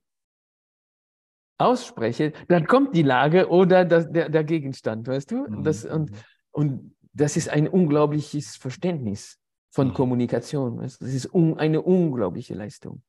ausspreche, 1.58 2.34
dann 2.48 2.66
kommt 2.66 2.96
die 2.96 3.04
Lage 3.04 3.50
oder 3.50 3.86
das, 3.86 4.12
der, 4.12 4.30
der 4.30 4.44
Gegenstand, 4.44 5.08
weißt 5.08 5.32
du? 5.32 5.48
Mhm. 5.48 5.64
Das, 5.64 5.86
und, 5.86 6.12
und 6.52 6.96
das 7.14 7.38
ist 7.38 7.50
ein 7.50 7.68
unglaubliches 7.68 8.56
Verständnis 8.56 9.40
von 9.76 9.90
mhm. 9.90 9.94
Kommunikation. 9.94 10.78
Das 10.78 11.02
ist 11.02 11.34
un, 11.34 11.60
eine 11.60 11.82
unglaubliche 11.82 12.54
Leistung. 12.54 13.02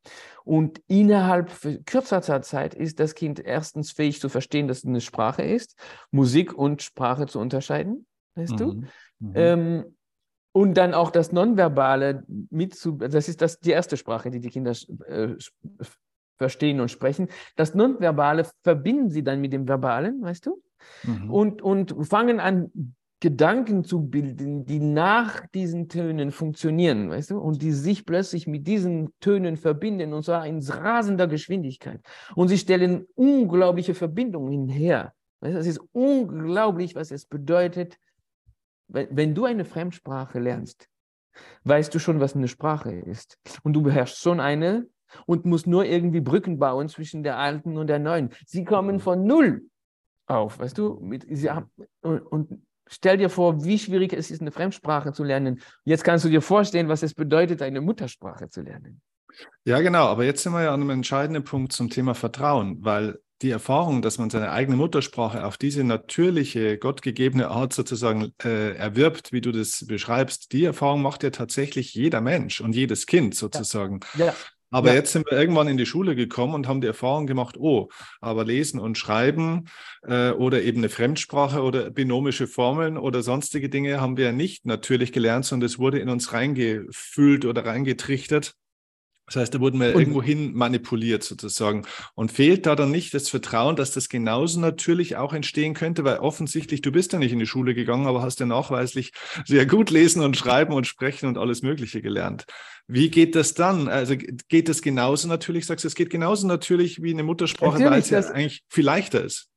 Und 0.45 0.83
innerhalb 0.89 1.53
kürzester 1.87 2.43
Zeit 2.43 2.75
ist 2.75 2.99
das 2.99 3.15
Kind 3.15 3.39
erstens 3.39 3.93
fähig 3.93 4.21
zu 4.21 4.29
verstehen, 4.29 4.67
dass 4.67 4.79
es 4.79 4.85
eine 4.85 5.01
Sprache 5.01 5.43
ist, 5.43 5.79
Musik 6.11 6.53
und 6.53 6.83
Sprache 6.83 7.27
zu 7.27 7.39
unterscheiden, 7.39 8.05
weißt 8.35 8.55
mhm. 8.55 8.57
du? 8.57 8.67
Mhm. 9.21 9.33
Ähm, 9.35 9.97
und 10.51 10.75
dann 10.75 10.93
auch 10.93 11.13
das 11.13 11.31
Nonverbale 11.31 12.25
mit 12.27 12.75
zu, 12.75 12.93
das 12.93 13.29
ist 13.29 13.43
das, 13.43 13.61
die 13.61 13.71
erste 13.71 13.97
Sprache, 13.97 14.33
die 14.33 14.41
die 14.41 14.49
Kinder 14.49 14.73
äh, 15.07 15.37
verstehen 16.37 16.81
und 16.81 16.91
sprechen. 16.91 17.29
Das 17.55 17.77
Nonverbale 17.77 18.45
verbinden 18.65 19.11
sie 19.11 19.23
dann 19.23 19.41
mit 19.41 19.53
dem 19.53 19.69
Verbalen, 19.69 20.21
weißt 20.21 20.47
du? 20.47 20.61
Mhm. 21.05 21.31
Und, 21.31 21.63
und 21.63 22.09
fangen 22.09 22.41
an, 22.41 22.96
Gedanken 23.21 23.83
zu 23.83 24.03
bilden, 24.03 24.67
die 24.67 24.79
nach 24.79 25.47
diesen 25.49 25.89
Tönen 25.89 26.31
funktionieren, 26.31 27.09
weißt 27.09 27.31
du, 27.31 27.39
und 27.39 27.63
die 27.63 27.73
sich 27.73 28.05
plötzlich 28.05 28.47
mit 28.47 28.67
diesen 28.67 29.11
Tönen 29.21 29.57
verbinden, 29.57 30.13
und 30.13 30.25
zwar 30.25 30.47
in 30.47 30.61
rasender 30.63 31.27
Geschwindigkeit. 31.27 32.01
Und 32.35 32.49
sie 32.49 32.59
stellen 32.59 33.07
unglaubliche 33.15 33.95
Verbindungen 33.95 34.69
her. 34.69 35.15
Weißt 35.41 35.55
du, 35.55 35.59
es 35.59 35.67
ist 35.67 35.81
unglaublich, 35.93 36.95
was 36.95 37.11
es 37.11 37.25
bedeutet, 37.25 37.99
wenn 38.89 39.35
du 39.35 39.47
eine 39.47 39.65
Fremdsprache 39.65 40.39
lernst, 40.39 40.89
weißt 41.65 41.95
du 41.95 41.99
schon, 41.99 42.21
was 42.21 42.37
eine 42.37 42.49
Sprache 42.49 42.93
ist. 42.93 43.39
Und 43.63 43.73
du 43.73 43.83
beherrschst 43.83 44.19
schon 44.19 44.41
eine 44.41 44.87
und 45.27 45.47
musst 45.47 45.67
nur 45.67 45.85
irgendwie 45.85 46.21
Brücken 46.21 46.59
bauen 46.59 46.89
zwischen 46.89 47.23
der 47.23 47.39
alten 47.39 47.79
und 47.79 47.87
der 47.87 47.99
neuen. 47.99 48.31
Sie 48.45 48.65
kommen 48.65 49.01
von 49.01 49.25
null 49.25 49.63
auf, 50.27 50.59
weißt 50.59 50.77
du? 50.79 50.99
Mit, 51.01 51.27
sie 51.29 51.51
haben, 51.51 51.71
und, 52.03 52.21
und 52.21 52.66
stell 52.89 53.19
dir 53.19 53.31
vor, 53.31 53.65
wie 53.65 53.79
schwierig 53.79 54.13
es 54.13 54.31
ist, 54.31 54.41
eine 54.41 54.53
Fremdsprache 54.53 55.13
zu 55.13 55.25
lernen. 55.25 55.61
Jetzt 55.85 56.05
kannst 56.05 56.25
du 56.25 56.29
dir 56.29 56.43
vorstellen, 56.43 56.89
was 56.89 57.03
es 57.03 57.15
bedeutet, 57.15 57.63
eine 57.63 57.81
Muttersprache 57.81 58.49
zu 58.49 58.63
lernen. 58.63 59.01
Ja, 59.65 59.81
genau. 59.81 60.07
Aber 60.07 60.25
jetzt 60.25 60.43
sind 60.43 60.53
wir 60.53 60.63
ja 60.63 60.73
an 60.73 60.81
einem 60.81 60.91
entscheidenden 60.91 61.45
Punkt 61.45 61.73
zum 61.73 61.91
Thema 61.91 62.15
Vertrauen, 62.15 62.79
weil 62.81 63.19
die 63.43 63.51
Erfahrung, 63.51 64.01
dass 64.01 64.17
man 64.17 64.31
seine 64.31 64.51
eigene 64.51 64.79
Muttersprache 64.79 65.45
auf 65.45 65.59
diese 65.59 65.85
natürliche, 65.85 66.79
gottgegebene 66.79 67.49
Art 67.49 67.75
sozusagen 67.75 68.33
äh, 68.43 68.75
erwirbt, 68.75 69.33
wie 69.33 69.43
du 69.43 69.53
das 69.53 69.85
beschreibst, 69.87 70.53
die 70.53 70.65
Erfahrung 70.65 71.03
macht 71.03 71.23
ja 71.23 71.31
tatsächlich 71.31 71.93
jeder 71.93 72.23
Mensch 72.23 72.63
und 72.63 72.75
jedes 72.75 73.07
Kind 73.07 73.35
sozusagen. 73.35 74.01
Ja. 74.17 74.27
ja. 74.27 74.35
Aber 74.71 74.89
ja. 74.89 74.95
jetzt 74.95 75.13
sind 75.13 75.31
wir 75.31 75.39
irgendwann 75.39 75.69
in 75.69 75.77
die 75.77 75.87
Schule 75.87 76.17
gekommen 76.17 76.55
und 76.55 76.67
haben 76.67 76.81
die 76.81 76.87
Erfahrung 76.87 77.27
gemacht, 77.27 77.57
oh, 77.59 77.89
aber 78.21 78.45
lesen 78.45 78.81
und 78.81 78.99
schreiben 78.99 79.67
äh, 80.03 80.31
oder 80.31 80.63
eben 80.63 80.79
eine 80.79 80.89
Fremdsprache 80.89 81.63
oder 81.63 81.91
binomische 81.91 82.47
Formeln 82.47 82.99
oder 82.99 83.23
sonstige 83.23 83.69
Dinge 83.69 84.01
haben 84.01 84.17
wir 84.17 84.33
nicht 84.33 84.67
natürlich 84.67 85.13
gelernt, 85.13 85.45
sondern 85.45 85.67
es 85.67 85.79
wurde 85.79 86.01
in 86.01 86.09
uns 86.09 86.33
reingefühlt 86.33 87.45
oder 87.45 87.65
reingetrichtert. 87.65 88.55
Das 89.27 89.37
heißt, 89.37 89.55
da 89.55 89.61
wurden 89.61 89.81
wir 89.81 89.89
und, 89.89 90.01
irgendwo 90.01 90.23
hin 90.23 90.55
manipuliert 90.55 91.25
sozusagen. 91.25 91.85
Und 92.15 92.31
fehlt 92.31 92.65
da 92.65 92.77
dann 92.77 92.93
nicht 92.93 93.13
das 93.13 93.29
Vertrauen, 93.29 93.75
dass 93.75 93.91
das 93.91 94.09
genauso 94.09 94.61
natürlich 94.61 95.17
auch 95.17 95.33
entstehen 95.33 95.75
könnte? 95.75 96.05
Weil 96.05 96.19
offensichtlich, 96.19 96.81
du 96.81 96.93
bist 96.93 97.13
ja 97.13 97.19
nicht 97.19 97.33
in 97.33 97.41
die 97.41 97.47
Schule 97.47 97.75
gegangen, 97.75 98.07
aber 98.07 98.23
hast 98.23 98.39
ja 98.39 98.47
nachweislich 98.47 99.13
sehr 99.45 99.67
gut 99.67 99.91
lesen 99.91 100.23
und 100.23 100.37
schreiben 100.37 100.73
und 100.73 100.87
sprechen 100.87 101.27
und 101.27 101.39
alles 101.39 101.63
Mögliche 101.63 102.03
gelernt. 102.03 102.45
Wie 102.87 103.11
geht 103.11 103.35
das 103.35 103.55
dann? 103.55 103.89
Also 103.89 104.15
geht 104.17 104.69
das 104.69 104.81
genauso 104.81 105.27
natürlich? 105.27 105.67
Sagst 105.67 105.85
du, 105.85 105.89
es 105.89 105.97
geht 105.97 106.11
genauso 106.11 106.47
natürlich 106.47 107.03
wie 107.03 107.11
eine 107.11 107.25
Muttersprache, 107.25 107.85
weil 107.85 107.99
es 107.99 108.11
ja 108.11 108.21
eigentlich 108.21 108.63
viel 108.69 108.85
leichter 108.85 109.25
ist. 109.25 109.49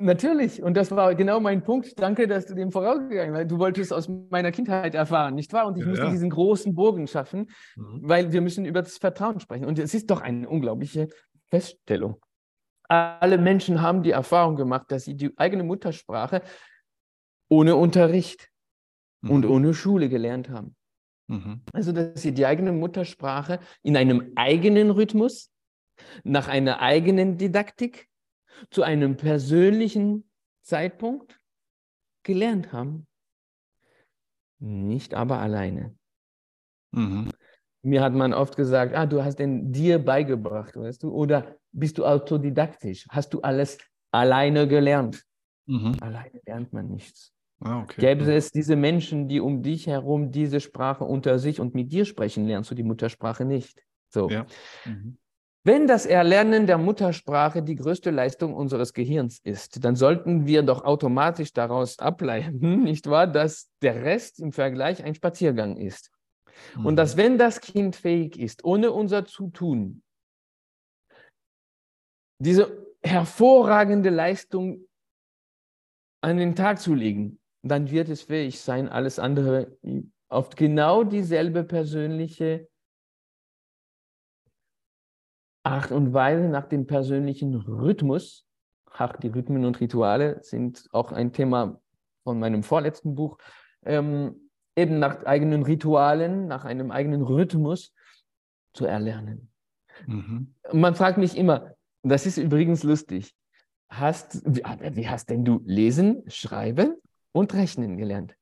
Natürlich, 0.00 0.62
und 0.62 0.76
das 0.76 0.90
war 0.90 1.14
genau 1.14 1.40
mein 1.40 1.62
Punkt. 1.62 1.98
Danke, 2.00 2.26
dass 2.26 2.46
du 2.46 2.54
dem 2.54 2.72
vorausgegangen 2.72 3.34
bist. 3.34 3.50
Du 3.50 3.58
wolltest 3.58 3.92
aus 3.92 4.08
meiner 4.08 4.52
Kindheit 4.52 4.94
erfahren, 4.94 5.34
nicht 5.34 5.52
wahr? 5.52 5.66
Und 5.66 5.76
ich 5.76 5.82
ja, 5.82 5.88
musste 5.88 6.04
ja. 6.04 6.10
diesen 6.10 6.30
großen 6.30 6.74
Bogen 6.74 7.06
schaffen, 7.06 7.50
mhm. 7.76 8.00
weil 8.02 8.32
wir 8.32 8.40
müssen 8.40 8.64
über 8.64 8.82
das 8.82 8.98
Vertrauen 8.98 9.40
sprechen. 9.40 9.66
Und 9.66 9.78
es 9.78 9.94
ist 9.94 10.10
doch 10.10 10.20
eine 10.20 10.48
unglaubliche 10.48 11.08
Feststellung. 11.48 12.16
Alle 12.88 13.38
Menschen 13.38 13.80
haben 13.80 14.02
die 14.02 14.10
Erfahrung 14.10 14.56
gemacht, 14.56 14.86
dass 14.90 15.04
sie 15.04 15.16
die 15.16 15.36
eigene 15.36 15.64
Muttersprache 15.64 16.42
ohne 17.48 17.76
Unterricht 17.76 18.50
mhm. 19.22 19.30
und 19.30 19.46
ohne 19.46 19.74
Schule 19.74 20.08
gelernt 20.08 20.50
haben. 20.50 20.76
Mhm. 21.28 21.62
Also, 21.72 21.92
dass 21.92 22.20
sie 22.20 22.32
die 22.32 22.46
eigene 22.46 22.72
Muttersprache 22.72 23.60
in 23.82 23.96
einem 23.96 24.32
eigenen 24.36 24.90
Rhythmus, 24.90 25.50
nach 26.24 26.48
einer 26.48 26.80
eigenen 26.80 27.38
Didaktik, 27.38 28.08
zu 28.70 28.82
einem 28.82 29.16
persönlichen 29.16 30.30
Zeitpunkt 30.62 31.40
gelernt 32.22 32.72
haben. 32.72 33.06
Nicht 34.58 35.14
aber 35.14 35.38
alleine. 35.40 35.94
Mhm. 36.92 37.30
Mir 37.82 38.02
hat 38.02 38.14
man 38.14 38.32
oft 38.32 38.56
gesagt, 38.56 38.94
ah, 38.94 39.04
du 39.04 39.22
hast 39.22 39.36
den 39.36 39.70
dir 39.70 39.98
beigebracht, 39.98 40.74
weißt 40.74 41.02
du, 41.02 41.12
oder 41.12 41.56
bist 41.72 41.98
du 41.98 42.06
autodidaktisch? 42.06 43.06
Hast 43.10 43.34
du 43.34 43.42
alles 43.42 43.78
alleine 44.10 44.66
gelernt? 44.66 45.22
Mhm. 45.66 45.96
Alleine 46.00 46.40
lernt 46.46 46.72
man 46.72 46.88
nichts. 46.88 47.34
Ah, 47.60 47.82
okay. 47.82 48.00
Gäbe 48.00 48.32
es 48.32 48.52
diese 48.52 48.76
Menschen, 48.76 49.28
die 49.28 49.40
um 49.40 49.62
dich 49.62 49.86
herum 49.86 50.30
diese 50.30 50.60
Sprache 50.60 51.04
unter 51.04 51.38
sich 51.38 51.60
und 51.60 51.74
mit 51.74 51.92
dir 51.92 52.04
sprechen, 52.04 52.46
lernst 52.46 52.70
du 52.70 52.74
die 52.74 52.82
Muttersprache 52.82 53.44
nicht. 53.44 53.82
So. 54.08 54.30
Ja. 54.30 54.46
Mhm. 54.84 55.18
Wenn 55.66 55.86
das 55.86 56.04
Erlernen 56.04 56.66
der 56.66 56.76
Muttersprache 56.76 57.62
die 57.62 57.76
größte 57.76 58.10
Leistung 58.10 58.54
unseres 58.54 58.92
Gehirns 58.92 59.38
ist, 59.38 59.82
dann 59.82 59.96
sollten 59.96 60.46
wir 60.46 60.62
doch 60.62 60.84
automatisch 60.84 61.54
daraus 61.54 61.98
ableiten, 61.98 62.82
nicht 62.82 63.08
wahr, 63.08 63.26
dass 63.26 63.70
der 63.80 64.02
Rest 64.02 64.40
im 64.40 64.52
Vergleich 64.52 65.02
ein 65.02 65.14
Spaziergang 65.14 65.78
ist. 65.78 66.12
Mhm. 66.76 66.86
Und 66.86 66.96
dass 66.96 67.16
wenn 67.16 67.38
das 67.38 67.62
Kind 67.62 67.96
fähig 67.96 68.38
ist, 68.38 68.62
ohne 68.64 68.92
unser 68.92 69.24
Zutun, 69.24 70.02
diese 72.38 72.86
hervorragende 73.02 74.10
Leistung 74.10 74.86
an 76.22 76.36
den 76.36 76.54
Tag 76.54 76.78
zu 76.78 76.94
legen, 76.94 77.40
dann 77.62 77.90
wird 77.90 78.10
es 78.10 78.22
fähig 78.22 78.60
sein, 78.60 78.88
alles 78.88 79.18
andere 79.18 79.78
auf 80.28 80.50
genau 80.50 81.04
dieselbe 81.04 81.64
persönliche 81.64 82.68
Art 85.64 85.90
und 85.90 86.12
Weise 86.12 86.48
nach 86.48 86.66
dem 86.66 86.86
persönlichen 86.86 87.54
Rhythmus. 87.54 88.46
Ach, 88.90 89.16
die 89.16 89.28
Rhythmen 89.28 89.64
und 89.64 89.80
Rituale 89.80 90.38
sind 90.42 90.86
auch 90.92 91.10
ein 91.10 91.32
Thema 91.32 91.80
von 92.22 92.38
meinem 92.38 92.62
vorletzten 92.62 93.14
Buch. 93.14 93.38
Ähm, 93.84 94.50
eben 94.76 94.98
nach 94.98 95.24
eigenen 95.24 95.62
Ritualen, 95.62 96.46
nach 96.46 96.64
einem 96.64 96.90
eigenen 96.90 97.22
Rhythmus 97.22 97.92
zu 98.72 98.86
erlernen. 98.86 99.50
Mhm. 100.06 100.54
Man 100.72 100.94
fragt 100.94 101.18
mich 101.18 101.36
immer, 101.36 101.74
das 102.02 102.26
ist 102.26 102.36
übrigens 102.36 102.82
lustig, 102.82 103.34
hast, 103.88 104.42
wie, 104.44 104.62
wie 104.62 105.08
hast 105.08 105.30
denn 105.30 105.44
du 105.44 105.62
lesen, 105.64 106.22
schreiben 106.26 106.96
und 107.32 107.54
rechnen 107.54 107.96
gelernt? 107.96 108.36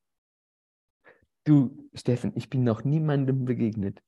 Du, 1.45 1.89
Steffen, 1.95 2.33
ich 2.35 2.49
bin 2.49 2.65
noch 2.65 2.85
niemandem 2.85 3.45
begegnet, 3.45 4.01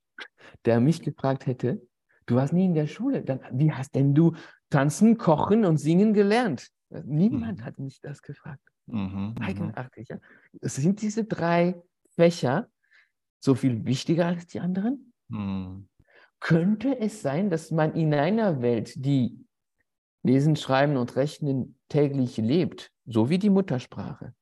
der 0.65 0.79
mich 0.79 1.01
gefragt 1.01 1.45
hätte, 1.45 1.81
du 2.25 2.35
warst 2.35 2.53
nie 2.53 2.65
in 2.65 2.73
der 2.73 2.87
Schule, 2.87 3.23
dann, 3.23 3.39
wie 3.51 3.71
hast 3.71 3.95
denn 3.95 4.13
du 4.13 4.33
tanzen, 4.69 5.17
kochen 5.17 5.65
und 5.65 5.77
singen 5.77 6.13
gelernt? 6.13 6.69
Niemand 6.89 7.59
mhm. 7.59 7.65
hat 7.65 7.79
mich 7.79 7.99
das 8.01 8.21
gefragt. 8.21 8.61
Mhm, 8.87 8.99
mhm, 8.99 9.35
Eigenartig. 9.41 10.09
Ja? 10.09 10.17
Sind 10.61 11.01
diese 11.01 11.25
drei 11.25 11.81
Fächer 12.15 12.69
so 13.39 13.55
viel 13.55 13.85
wichtiger 13.85 14.27
als 14.27 14.47
die 14.47 14.59
anderen? 14.59 15.13
Mhm. 15.27 15.87
Könnte 16.39 16.99
es 16.99 17.21
sein, 17.21 17.49
dass 17.49 17.71
man 17.71 17.93
in 17.95 18.13
einer 18.13 18.61
Welt, 18.61 18.93
die 18.97 19.45
Lesen, 20.23 20.55
Schreiben 20.55 20.97
und 20.97 21.15
Rechnen 21.15 21.77
täglich 21.89 22.37
lebt, 22.37 22.91
so 23.05 23.29
wie 23.29 23.39
die 23.39 23.49
Muttersprache, 23.49 24.33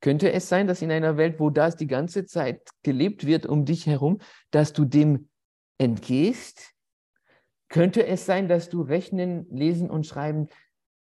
könnte 0.00 0.32
es 0.32 0.48
sein, 0.48 0.66
dass 0.66 0.82
in 0.82 0.90
einer 0.90 1.16
Welt, 1.16 1.38
wo 1.38 1.50
das 1.50 1.76
die 1.76 1.86
ganze 1.86 2.24
Zeit 2.24 2.68
gelebt 2.82 3.26
wird 3.26 3.46
um 3.46 3.64
dich 3.64 3.86
herum, 3.86 4.18
dass 4.50 4.72
du 4.72 4.84
dem 4.84 5.28
entgehst? 5.78 6.72
Könnte 7.70 8.06
es 8.06 8.26
sein, 8.26 8.48
dass 8.48 8.68
du 8.68 8.82
Rechnen, 8.82 9.46
Lesen 9.50 9.90
und 9.90 10.06
Schreiben 10.06 10.48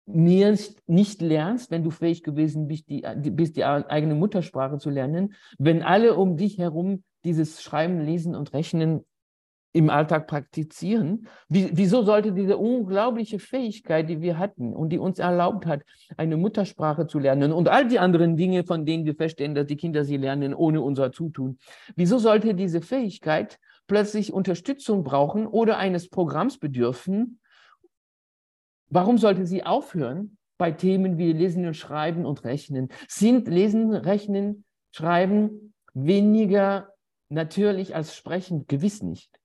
nicht 0.06 1.22
lernst, 1.22 1.72
wenn 1.72 1.84
du 1.84 1.90
fähig 1.90 2.24
gewesen 2.24 2.68
bist 2.68 2.90
die, 2.90 3.02
bist, 3.32 3.58
die 3.58 3.66
eigene 3.66 4.16
Muttersprache 4.16 4.78
zu 4.78 4.90
lernen, 4.90 5.34
wenn 5.58 5.82
alle 5.82 6.16
um 6.16 6.38
dich 6.38 6.58
herum 6.58 7.04
dieses 7.26 7.62
Schreiben, 7.62 8.00
Lesen 8.00 8.36
und 8.36 8.54
Rechnen 8.54 9.04
im 9.74 9.90
Alltag 9.90 10.28
praktizieren. 10.28 11.28
Wie, 11.50 11.70
wieso 11.74 12.04
sollte 12.04 12.32
diese 12.32 12.58
unglaubliche 12.58 13.38
Fähigkeit, 13.38 14.10
die 14.10 14.22
wir 14.22 14.38
hatten 14.40 14.74
und 14.74 14.90
die 14.90 14.98
uns 14.98 15.20
erlaubt 15.20 15.66
hat, 15.66 15.84
eine 16.16 16.38
Muttersprache 16.38 17.08
zu 17.08 17.20
lernen 17.20 17.52
und 17.52 17.68
all 17.68 17.88
die 17.88 18.00
anderen 18.00 18.38
Dinge, 18.38 18.64
von 18.64 18.86
denen 18.86 19.06
wir 19.06 19.16
feststellen, 19.16 19.56
dass 19.56 19.68
die 19.68 19.76
Kinder 19.76 20.06
sie 20.06 20.18
lernen 20.18 20.54
ohne 20.54 20.82
unser 20.82 21.12
Zutun, 21.12 21.58
wieso 21.96 22.18
sollte 22.18 22.56
diese 22.56 22.82
Fähigkeit 22.82 23.60
plötzlich 23.88 24.34
Unterstützung 24.34 25.04
brauchen 25.04 25.48
oder 25.48 25.78
eines 25.78 26.10
Programms 26.10 26.58
bedürfen, 26.58 27.40
Warum 28.90 29.18
sollte 29.18 29.46
sie 29.46 29.64
aufhören 29.64 30.38
bei 30.58 30.72
Themen 30.72 31.18
wie 31.18 31.34
Lesen 31.34 31.66
und 31.66 31.76
Schreiben 31.76 32.26
und 32.26 32.44
Rechnen? 32.44 32.90
Sind 33.08 33.48
Lesen, 33.48 33.94
Rechnen, 33.94 34.66
Schreiben 34.92 35.74
weniger 35.94 36.94
natürlich 37.30 37.96
als 37.96 38.16
Sprechen? 38.16 38.66
Gewiss 38.68 39.04
nicht. 39.04 39.40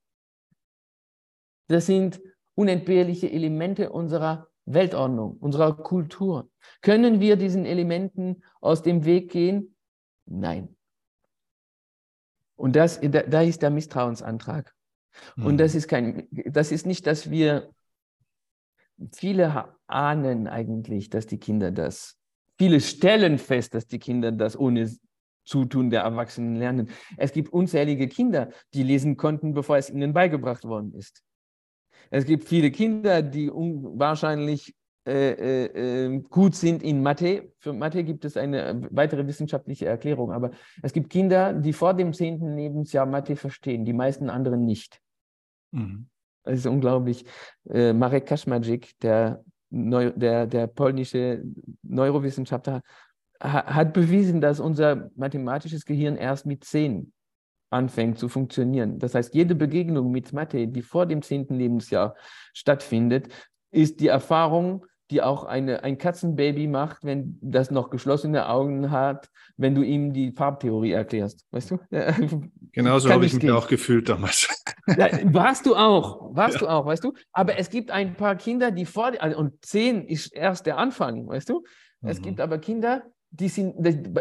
Das 1.68 1.86
sind 1.86 2.20
unentbehrliche 2.54 3.30
Elemente 3.30 3.90
unserer 3.90 4.48
Weltordnung, 4.64 5.38
unserer 5.38 5.76
Kultur. 5.76 6.48
Können 6.80 7.18
wir 7.18 7.36
diesen 7.36 7.66
Elementen 7.66 8.44
aus 8.60 8.82
dem 8.82 9.04
Weg 9.04 9.32
gehen? 9.32 9.74
Nein. 10.26 10.76
Und 12.56 12.76
das, 12.76 13.00
da, 13.00 13.22
da 13.22 13.42
ist 13.42 13.62
der 13.62 13.70
Misstrauensantrag. 13.70 14.72
Hm. 15.34 15.46
Und 15.46 15.58
das 15.58 15.74
ist 15.74 15.88
kein, 15.88 16.28
das 16.30 16.72
ist 16.72 16.86
nicht, 16.86 17.06
dass 17.06 17.30
wir 17.30 17.70
viele 19.14 19.74
ahnen 19.86 20.46
eigentlich, 20.46 21.10
dass 21.10 21.26
die 21.26 21.38
Kinder 21.38 21.70
das, 21.70 22.18
viele 22.58 22.80
stellen 22.80 23.38
fest, 23.38 23.74
dass 23.74 23.86
die 23.86 23.98
Kinder 23.98 24.32
das 24.32 24.56
ohne 24.56 24.90
Zutun 25.44 25.90
der 25.90 26.02
Erwachsenen 26.02 26.56
lernen. 26.56 26.90
Es 27.16 27.32
gibt 27.32 27.52
unzählige 27.52 28.08
Kinder, 28.08 28.50
die 28.74 28.82
lesen 28.82 29.16
konnten, 29.16 29.54
bevor 29.54 29.76
es 29.76 29.90
ihnen 29.90 30.12
beigebracht 30.12 30.64
worden 30.64 30.94
ist. 30.94 31.22
Es 32.10 32.24
gibt 32.26 32.44
viele 32.44 32.70
Kinder, 32.70 33.22
die 33.22 33.50
wahrscheinlich 33.50 34.74
äh, 35.04 35.32
äh, 35.32 36.04
ähm, 36.04 36.24
gut 36.24 36.54
sind 36.54 36.82
in 36.82 37.02
Mathe. 37.02 37.52
Für 37.58 37.72
Mathe 37.72 38.04
gibt 38.04 38.24
es 38.24 38.36
eine 38.36 38.86
weitere 38.90 39.26
wissenschaftliche 39.26 39.86
Erklärung, 39.86 40.30
aber 40.30 40.52
es 40.80 40.92
gibt 40.92 41.10
Kinder, 41.10 41.52
die 41.52 41.72
vor 41.72 41.94
dem 41.94 42.12
zehnten 42.12 42.56
Lebensjahr 42.56 43.06
Mathe 43.06 43.34
verstehen, 43.34 43.84
die 43.84 43.92
meisten 43.92 44.30
anderen 44.30 44.64
nicht. 44.64 45.00
Mhm. 45.72 46.06
Es 46.44 46.60
ist 46.60 46.66
unglaublich. 46.66 47.24
Äh, 47.68 47.92
Marek 47.92 48.26
Kaczmarczyk, 48.26 48.98
der, 49.00 49.44
Neu 49.70 50.10
der, 50.10 50.46
der 50.46 50.66
polnische 50.66 51.42
Neurowissenschaftler, 51.82 52.82
ha 53.40 53.64
hat 53.74 53.92
bewiesen, 53.92 54.40
dass 54.40 54.60
unser 54.60 55.10
mathematisches 55.16 55.84
Gehirn 55.84 56.16
erst 56.16 56.46
mit 56.46 56.62
zehn 56.62 57.12
anfängt 57.70 58.18
zu 58.18 58.28
funktionieren. 58.28 58.98
Das 58.98 59.14
heißt, 59.14 59.34
jede 59.34 59.54
Begegnung 59.54 60.12
mit 60.12 60.32
Mathe, 60.32 60.68
die 60.68 60.82
vor 60.82 61.06
dem 61.06 61.22
zehnten 61.22 61.54
Lebensjahr 61.54 62.14
stattfindet, 62.52 63.28
ist 63.72 64.00
die 64.00 64.08
Erfahrung 64.08 64.86
die 65.12 65.22
auch 65.22 65.44
eine, 65.44 65.84
ein 65.84 65.98
Katzenbaby 65.98 66.66
macht, 66.66 67.04
wenn 67.04 67.38
das 67.42 67.70
noch 67.70 67.90
geschlossene 67.90 68.48
Augen 68.48 68.90
hat, 68.90 69.28
wenn 69.58 69.74
du 69.74 69.82
ihm 69.82 70.14
die 70.14 70.32
Farbtheorie 70.32 70.92
erklärst. 70.92 71.44
Weißt 71.50 71.70
du? 71.70 71.78
Genauso 72.72 73.10
habe 73.10 73.26
ich 73.26 73.34
mich 73.34 73.50
auch 73.50 73.68
gefühlt 73.68 74.08
damals. 74.08 74.48
Ja, 74.96 75.06
warst 75.32 75.64
du 75.66 75.76
auch, 75.76 76.34
warst 76.34 76.54
ja. 76.54 76.60
du 76.60 76.66
auch, 76.66 76.84
weißt 76.86 77.04
du? 77.04 77.12
Aber 77.30 77.56
es 77.56 77.70
gibt 77.70 77.92
ein 77.92 78.16
paar 78.16 78.34
Kinder, 78.34 78.72
die 78.72 78.84
vor, 78.84 79.12
also, 79.20 79.38
und 79.38 79.64
zehn 79.64 80.04
ist 80.04 80.34
erst 80.34 80.66
der 80.66 80.76
Anfang, 80.76 81.28
weißt 81.28 81.50
du? 81.50 81.62
Es 82.02 82.18
mhm. 82.18 82.22
gibt 82.24 82.40
aber 82.40 82.58
Kinder, 82.58 83.04
die 83.30 83.48
sind, 83.48 83.76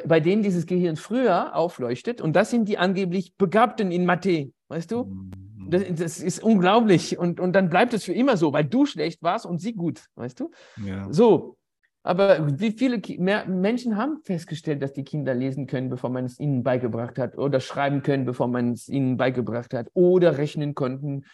bei 0.07 0.19
denen 0.19 0.43
dieses 0.43 0.67
Gehirn 0.67 0.97
früher 0.97 1.55
aufleuchtet 1.55 2.21
und 2.21 2.35
das 2.35 2.51
sind 2.51 2.69
die 2.69 2.77
angeblich 2.77 3.35
Begabten 3.37 3.91
in 3.91 4.05
Mathe, 4.05 4.51
weißt 4.67 4.91
du? 4.91 5.05
Mhm. 5.05 5.31
Das, 5.71 5.83
das, 5.95 6.19
ist 6.19 6.43
unglaublich. 6.43 7.17
Und, 7.17 7.39
und 7.39 7.53
dann 7.53 7.69
bleibt 7.69 7.93
es 7.93 8.03
für 8.03 8.13
immer 8.13 8.37
so, 8.37 8.51
weil 8.53 8.65
du 8.65 8.85
schlecht 8.85 9.23
warst 9.23 9.45
und 9.45 9.59
sie 9.59 9.73
gut, 9.73 10.05
weißt 10.15 10.39
du? 10.39 10.51
Ja. 10.85 11.07
So. 11.11 11.57
Aber 12.03 12.59
wie 12.59 12.71
viele 12.71 12.99
Menschen 13.47 13.95
haben 13.95 14.21
festgestellt, 14.23 14.81
dass 14.81 14.91
die 14.91 15.03
Kinder 15.03 15.35
lesen 15.35 15.67
können, 15.67 15.89
bevor 15.89 16.09
man 16.09 16.25
es 16.25 16.39
ihnen 16.39 16.63
beigebracht 16.63 17.19
hat, 17.19 17.37
oder 17.37 17.59
schreiben 17.59 18.01
können, 18.01 18.25
bevor 18.25 18.47
man 18.47 18.71
es 18.71 18.89
ihnen 18.89 19.17
beigebracht 19.17 19.73
hat, 19.73 19.87
oder 19.93 20.39
rechnen 20.39 20.73
konnten, 20.73 21.25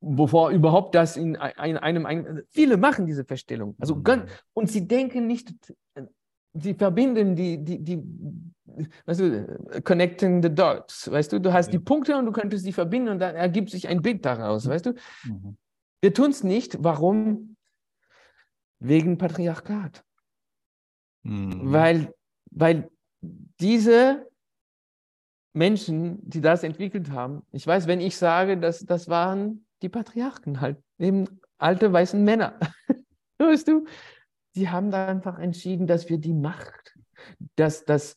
bevor 0.00 0.50
überhaupt 0.50 0.94
das 0.94 1.16
in 1.16 1.36
einem, 1.36 2.04
einem 2.04 2.42
viele 2.50 2.76
machen 2.76 3.06
diese 3.06 3.24
Feststellung. 3.24 3.76
Also, 3.78 3.94
mhm. 3.94 4.24
und 4.52 4.68
sie 4.68 4.88
denken 4.88 5.28
nicht, 5.28 5.54
sie 6.60 6.74
verbinden 6.74 7.34
die, 7.34 7.62
die, 7.62 7.82
die, 7.82 8.02
weißt 9.06 9.20
du, 9.20 9.82
connecting 9.84 10.42
the 10.42 10.54
dots, 10.54 11.10
weißt 11.10 11.32
du, 11.32 11.40
du 11.40 11.52
hast 11.52 11.66
ja. 11.66 11.72
die 11.72 11.78
Punkte 11.78 12.16
und 12.16 12.26
du 12.26 12.32
könntest 12.32 12.64
sie 12.64 12.72
verbinden 12.72 13.08
und 13.10 13.18
dann 13.18 13.34
ergibt 13.34 13.70
sich 13.70 13.88
ein 13.88 14.02
Bild 14.02 14.24
daraus, 14.24 14.68
weißt 14.68 14.86
du. 14.86 14.94
Mhm. 15.24 15.56
Wir 16.00 16.14
tun 16.14 16.30
es 16.30 16.44
nicht, 16.44 16.76
warum? 16.82 17.56
Wegen 18.78 19.18
Patriarchat. 19.18 20.04
Mhm. 21.22 21.72
Weil, 21.72 22.14
weil 22.50 22.90
diese 23.20 24.26
Menschen, 25.54 26.18
die 26.28 26.40
das 26.40 26.62
entwickelt 26.62 27.10
haben, 27.10 27.42
ich 27.52 27.66
weiß, 27.66 27.86
wenn 27.86 28.00
ich 28.00 28.16
sage, 28.16 28.58
dass 28.58 28.84
das 28.84 29.08
waren 29.08 29.66
die 29.82 29.88
Patriarchen 29.88 30.60
halt, 30.60 30.78
eben 30.98 31.40
alte 31.58 31.92
weißen 31.92 32.22
Männer, 32.22 32.58
weißt 33.38 33.68
du, 33.68 33.86
die 34.56 34.70
haben 34.70 34.90
da 34.90 35.06
einfach 35.06 35.38
entschieden, 35.38 35.86
dass 35.86 36.08
wir 36.08 36.18
die 36.18 36.32
Macht, 36.32 36.96
dass 37.56 37.84
das 37.84 38.16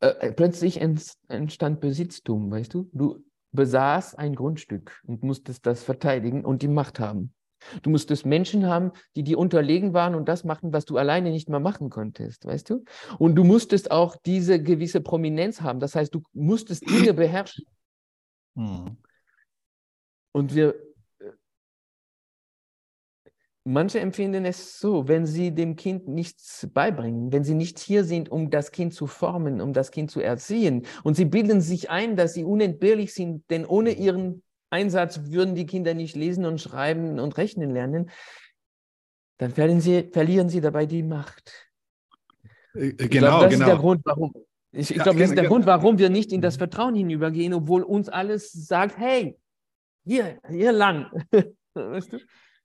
äh, 0.00 0.08
äh 0.08 0.32
plötzlich 0.32 0.80
entstand 0.80 1.80
Besitztum, 1.80 2.50
weißt 2.50 2.74
du? 2.74 2.88
Du 2.92 3.24
besaß 3.52 4.14
ein 4.14 4.34
Grundstück 4.34 5.00
und 5.06 5.22
musstest 5.22 5.66
das 5.66 5.82
verteidigen 5.82 6.44
und 6.44 6.62
die 6.62 6.68
Macht 6.68 7.00
haben. 7.00 7.34
Du 7.82 7.90
musstest 7.90 8.24
Menschen 8.24 8.66
haben, 8.66 8.92
die 9.16 9.22
dir 9.22 9.38
unterlegen 9.38 9.92
waren 9.92 10.14
und 10.14 10.28
das 10.28 10.44
machten, 10.44 10.72
was 10.72 10.84
du 10.84 10.96
alleine 10.96 11.30
nicht 11.30 11.48
mehr 11.48 11.60
machen 11.60 11.90
konntest, 11.90 12.46
weißt 12.46 12.70
du? 12.70 12.84
Und 13.18 13.34
du 13.34 13.44
musstest 13.44 13.90
auch 13.90 14.16
diese 14.16 14.62
gewisse 14.62 15.00
Prominenz 15.00 15.60
haben. 15.60 15.80
Das 15.80 15.94
heißt, 15.94 16.14
du 16.14 16.22
musstest 16.32 16.88
Dinge 16.88 17.12
beherrschen. 17.12 17.64
Hm. 18.56 18.96
Und 20.32 20.54
wir 20.54 20.74
Manche 23.64 24.00
empfinden 24.00 24.46
es 24.46 24.80
so, 24.80 25.06
wenn 25.06 25.26
sie 25.26 25.54
dem 25.54 25.76
Kind 25.76 26.08
nichts 26.08 26.66
beibringen, 26.72 27.30
wenn 27.30 27.44
sie 27.44 27.54
nicht 27.54 27.78
hier 27.78 28.04
sind, 28.04 28.30
um 28.30 28.48
das 28.48 28.72
Kind 28.72 28.94
zu 28.94 29.06
formen, 29.06 29.60
um 29.60 29.74
das 29.74 29.90
Kind 29.90 30.10
zu 30.10 30.20
erziehen, 30.20 30.86
und 31.02 31.14
sie 31.14 31.26
bilden 31.26 31.60
sich 31.60 31.90
ein, 31.90 32.16
dass 32.16 32.32
sie 32.32 32.44
unentbehrlich 32.44 33.12
sind, 33.12 33.48
denn 33.50 33.66
ohne 33.66 33.90
ihren 33.90 34.42
Einsatz 34.70 35.20
würden 35.26 35.54
die 35.54 35.66
Kinder 35.66 35.92
nicht 35.92 36.16
lesen 36.16 36.46
und 36.46 36.60
schreiben 36.60 37.18
und 37.18 37.36
rechnen 37.36 37.70
lernen, 37.70 38.10
dann 39.36 39.50
verlieren 39.52 39.80
sie, 39.80 40.08
verlieren 40.10 40.48
sie 40.48 40.60
dabei 40.60 40.86
die 40.86 41.02
Macht. 41.02 41.52
Äh, 42.74 42.92
genau, 42.92 43.08
glaub, 43.08 43.42
das 43.42 43.52
genau. 43.52 43.64
ist 43.64 43.70
der 43.70 43.78
Grund, 43.78 44.00
warum. 44.04 44.32
Ich, 44.72 44.90
ich 44.90 44.96
ja, 44.96 45.02
glaube, 45.02 45.18
das 45.18 45.30
ist 45.30 45.34
der 45.34 45.44
genau. 45.44 45.54
Grund, 45.54 45.66
warum 45.66 45.98
wir 45.98 46.10
nicht 46.10 46.32
in 46.32 46.40
das 46.40 46.54
mhm. 46.54 46.58
Vertrauen 46.58 46.94
hinübergehen, 46.94 47.52
obwohl 47.52 47.82
uns 47.82 48.08
alles 48.08 48.52
sagt, 48.52 48.96
hey, 48.98 49.36
hier, 50.04 50.38
hier 50.48 50.72
lang. 50.72 51.10
weißt 51.74 52.12
du? 52.12 52.18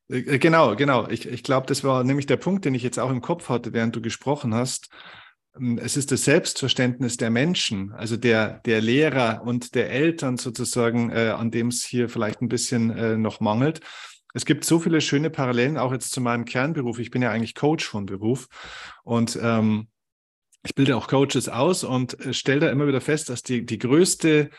Äh, 0.09 0.19
äh, 0.19 0.39
genau, 0.39 0.75
genau. 0.75 1.07
Ich, 1.07 1.27
ich 1.27 1.43
glaube, 1.43 1.67
das 1.67 1.83
war 1.83 2.03
nämlich 2.03 2.25
der 2.25 2.37
Punkt, 2.37 2.65
den 2.65 2.75
ich 2.75 2.83
jetzt 2.83 2.99
auch 2.99 3.09
im 3.09 3.21
Kopf 3.21 3.49
hatte, 3.49 3.73
während 3.73 3.95
du 3.95 4.01
gesprochen 4.01 4.53
hast. 4.53 4.89
Ähm, 5.57 5.77
es 5.81 5.97
ist 5.97 6.11
das 6.11 6.23
Selbstverständnis 6.23 7.17
der 7.17 7.29
Menschen, 7.29 7.91
also 7.93 8.17
der, 8.17 8.59
der 8.65 8.81
Lehrer 8.81 9.41
und 9.45 9.75
der 9.75 9.91
Eltern 9.91 10.37
sozusagen, 10.37 11.09
äh, 11.11 11.29
an 11.29 11.51
dem 11.51 11.67
es 11.67 11.83
hier 11.83 12.09
vielleicht 12.09 12.41
ein 12.41 12.49
bisschen 12.49 12.91
äh, 12.91 13.17
noch 13.17 13.39
mangelt. 13.39 13.81
Es 14.33 14.45
gibt 14.45 14.65
so 14.65 14.79
viele 14.79 14.99
schöne 14.99 15.29
Parallelen, 15.29 15.77
auch 15.77 15.93
jetzt 15.93 16.11
zu 16.11 16.19
meinem 16.19 16.43
Kernberuf. 16.43 16.99
Ich 16.99 17.09
bin 17.09 17.21
ja 17.21 17.31
eigentlich 17.31 17.55
Coach 17.55 17.85
von 17.85 18.05
Beruf 18.05 18.47
und 19.03 19.39
ähm, 19.41 19.87
ich 20.65 20.75
bilde 20.75 20.97
auch 20.97 21.07
Coaches 21.07 21.47
aus 21.47 21.83
und 21.83 22.19
äh, 22.19 22.33
stelle 22.33 22.61
da 22.61 22.69
immer 22.69 22.87
wieder 22.87 23.01
fest, 23.01 23.29
dass 23.29 23.43
die, 23.43 23.65
die 23.65 23.77
größte 23.77 24.49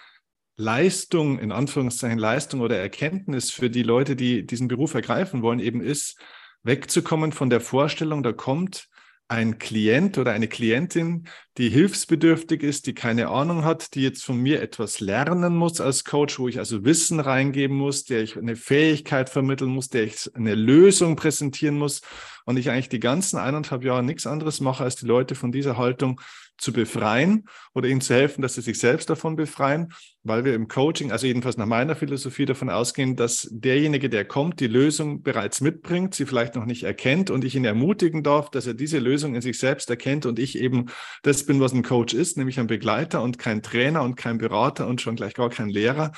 Leistung, 0.56 1.38
in 1.38 1.52
Anführungszeichen 1.52 2.18
Leistung 2.18 2.60
oder 2.60 2.78
Erkenntnis 2.78 3.50
für 3.50 3.68
die 3.68 3.82
Leute, 3.82 4.16
die 4.16 4.46
diesen 4.46 4.68
Beruf 4.68 4.94
ergreifen 4.94 5.42
wollen, 5.42 5.60
eben 5.60 5.80
ist, 5.80 6.18
wegzukommen 6.62 7.32
von 7.32 7.50
der 7.50 7.60
Vorstellung, 7.60 8.22
da 8.22 8.32
kommt 8.32 8.88
ein 9.28 9.58
Klient 9.58 10.18
oder 10.18 10.32
eine 10.32 10.48
Klientin, 10.48 11.28
die 11.58 11.70
hilfsbedürftig 11.70 12.62
ist, 12.62 12.86
die 12.86 12.94
keine 12.94 13.28
Ahnung 13.28 13.64
hat, 13.64 13.94
die 13.94 14.02
jetzt 14.02 14.24
von 14.24 14.38
mir 14.38 14.60
etwas 14.60 15.00
lernen 15.00 15.56
muss 15.56 15.80
als 15.80 16.04
Coach, 16.04 16.38
wo 16.38 16.48
ich 16.48 16.58
also 16.58 16.84
Wissen 16.84 17.18
reingeben 17.18 17.76
muss, 17.76 18.04
der 18.04 18.22
ich 18.22 18.36
eine 18.36 18.56
Fähigkeit 18.56 19.30
vermitteln 19.30 19.70
muss, 19.70 19.88
der 19.88 20.04
ich 20.04 20.34
eine 20.34 20.54
Lösung 20.54 21.16
präsentieren 21.16 21.78
muss 21.78 22.02
und 22.44 22.58
ich 22.58 22.70
eigentlich 22.70 22.90
die 22.90 23.00
ganzen 23.00 23.38
eineinhalb 23.38 23.84
Jahre 23.84 24.02
nichts 24.02 24.26
anderes 24.26 24.60
mache, 24.60 24.84
als 24.84 24.96
die 24.96 25.06
Leute 25.06 25.34
von 25.34 25.50
dieser 25.50 25.78
Haltung 25.78 26.20
zu 26.58 26.72
befreien 26.72 27.44
oder 27.74 27.88
ihnen 27.88 28.00
zu 28.00 28.14
helfen, 28.14 28.40
dass 28.42 28.54
sie 28.54 28.62
sich 28.62 28.78
selbst 28.78 29.10
davon 29.10 29.36
befreien, 29.36 29.92
weil 30.22 30.44
wir 30.44 30.54
im 30.54 30.68
Coaching, 30.68 31.12
also 31.12 31.26
jedenfalls 31.26 31.56
nach 31.56 31.66
meiner 31.66 31.94
Philosophie 31.94 32.46
davon 32.46 32.70
ausgehen, 32.70 33.16
dass 33.16 33.48
derjenige, 33.50 34.08
der 34.08 34.24
kommt, 34.24 34.60
die 34.60 34.66
Lösung 34.66 35.22
bereits 35.22 35.60
mitbringt, 35.60 36.14
sie 36.14 36.26
vielleicht 36.26 36.54
noch 36.54 36.64
nicht 36.64 36.84
erkennt 36.84 37.30
und 37.30 37.44
ich 37.44 37.54
ihn 37.54 37.64
ermutigen 37.64 38.22
darf, 38.22 38.50
dass 38.50 38.66
er 38.66 38.74
diese 38.74 38.98
Lösung 38.98 39.34
in 39.34 39.42
sich 39.42 39.58
selbst 39.58 39.90
erkennt 39.90 40.26
und 40.26 40.38
ich 40.38 40.58
eben 40.58 40.86
das 41.22 41.45
bin, 41.46 41.60
was 41.60 41.72
ein 41.72 41.82
Coach 41.82 42.14
ist, 42.14 42.36
nämlich 42.36 42.58
ein 42.60 42.66
Begleiter 42.66 43.22
und 43.22 43.38
kein 43.38 43.62
Trainer 43.62 44.02
und 44.02 44.16
kein 44.16 44.38
Berater 44.38 44.86
und 44.86 45.00
schon 45.00 45.16
gleich 45.16 45.34
gar 45.34 45.50
kein 45.50 45.68
Lehrer. 45.68 46.12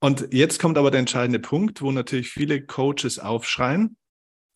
Und 0.00 0.28
jetzt 0.32 0.60
kommt 0.60 0.78
aber 0.78 0.90
der 0.90 1.00
entscheidende 1.00 1.40
Punkt, 1.40 1.82
wo 1.82 1.92
natürlich 1.92 2.30
viele 2.30 2.64
Coaches 2.64 3.18
aufschreien 3.18 3.96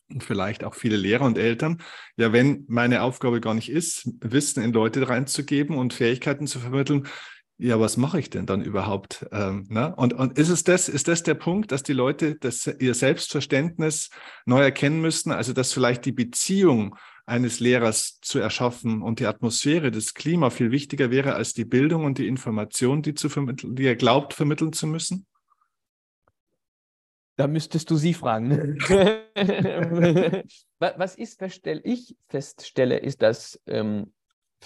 und 0.09 0.23
vielleicht 0.23 0.63
auch 0.63 0.75
viele 0.75 0.97
Lehrer 0.97 1.25
und 1.25 1.37
Eltern, 1.37 1.81
ja, 2.17 2.33
wenn 2.33 2.65
meine 2.67 3.01
Aufgabe 3.01 3.41
gar 3.41 3.53
nicht 3.53 3.69
ist, 3.69 4.09
Wissen 4.21 4.63
in 4.63 4.73
Leute 4.73 5.07
reinzugeben 5.07 5.77
und 5.77 5.93
Fähigkeiten 5.93 6.47
zu 6.47 6.59
vermitteln, 6.59 7.07
ja, 7.57 7.79
was 7.79 7.95
mache 7.95 8.19
ich 8.19 8.29
denn 8.29 8.45
dann 8.45 8.61
überhaupt? 8.61 9.25
Ähm, 9.31 9.65
ne? 9.69 9.95
Und, 9.95 10.13
und 10.13 10.37
ist 10.37 10.49
es 10.49 10.63
das, 10.65 10.89
ist 10.89 11.07
das 11.07 11.23
der 11.23 11.35
Punkt, 11.35 11.71
dass 11.71 11.83
die 11.83 11.93
Leute 11.93 12.35
das, 12.35 12.67
ihr 12.67 12.93
Selbstverständnis 12.93 14.09
neu 14.45 14.61
erkennen 14.61 14.99
müssen? 14.99 15.31
Also, 15.31 15.53
dass 15.53 15.71
vielleicht 15.71 16.03
die 16.03 16.11
Beziehung 16.11 16.97
eines 17.25 17.59
Lehrers 17.59 18.19
zu 18.21 18.39
erschaffen 18.39 19.01
und 19.01 19.19
die 19.19 19.25
Atmosphäre, 19.25 19.91
das 19.91 20.13
Klima 20.13 20.49
viel 20.49 20.71
wichtiger 20.71 21.09
wäre 21.11 21.33
als 21.35 21.53
die 21.53 21.65
Bildung 21.65 22.05
und 22.05 22.17
die 22.17 22.27
Information, 22.27 23.01
die, 23.01 23.15
zu 23.15 23.29
vermitteln, 23.29 23.75
die 23.75 23.85
er 23.85 23.95
glaubt, 23.95 24.33
vermitteln 24.33 24.73
zu 24.73 24.87
müssen? 24.87 25.25
Da 27.37 27.47
müsstest 27.47 27.89
du 27.91 27.97
sie 27.97 28.13
fragen. 28.13 28.77
Was 30.79 31.17
ich 31.17 31.31
feststelle, 31.31 31.81
ich 31.83 32.15
feststelle, 32.29 32.97
ist, 32.97 33.21
dass 33.21 33.59
ähm, 33.65 34.13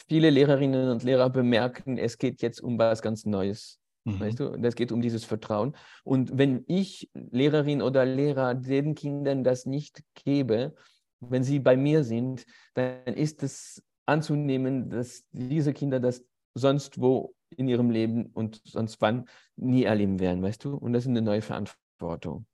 viele 0.08 0.30
Lehrerinnen 0.30 0.90
und 0.90 1.04
Lehrer 1.04 1.30
bemerken, 1.30 1.98
es 1.98 2.18
geht 2.18 2.42
jetzt 2.42 2.62
um 2.62 2.78
was 2.78 3.02
ganz 3.02 3.26
Neues. 3.26 3.80
Mhm. 4.06 4.20
Weißt 4.20 4.40
du, 4.40 4.56
das 4.58 4.76
geht 4.76 4.92
um 4.92 5.02
dieses 5.02 5.26
Vertrauen. 5.26 5.76
Und 6.04 6.38
wenn 6.38 6.64
ich 6.68 7.10
Lehrerin 7.14 7.82
oder 7.82 8.06
Lehrer 8.06 8.54
den 8.54 8.94
Kindern 8.94 9.44
das 9.44 9.66
nicht 9.66 10.04
gebe, 10.14 10.76
wenn 11.20 11.44
sie 11.44 11.60
bei 11.60 11.78
mir 11.78 12.04
sind, 12.04 12.46
dann 12.74 13.14
ist 13.16 13.44
es 13.44 13.84
anzunehmen, 14.06 14.90
dass 14.90 15.24
diese 15.32 15.74
Kinder 15.74 16.00
das 16.00 16.24
sonst 16.56 17.00
wo 17.00 17.34
in 17.56 17.68
ihrem 17.68 17.90
Leben 17.90 18.28
und 18.28 18.62
sonst 18.66 19.02
wann 19.02 19.28
nie 19.56 19.84
erleben 19.84 20.20
werden, 20.20 20.42
weißt 20.42 20.64
du? 20.66 20.76
Und 20.76 20.94
das 20.94 21.04
ist 21.04 21.10
eine 21.10 21.22
neue 21.22 21.42
Verantwortung 21.42 22.46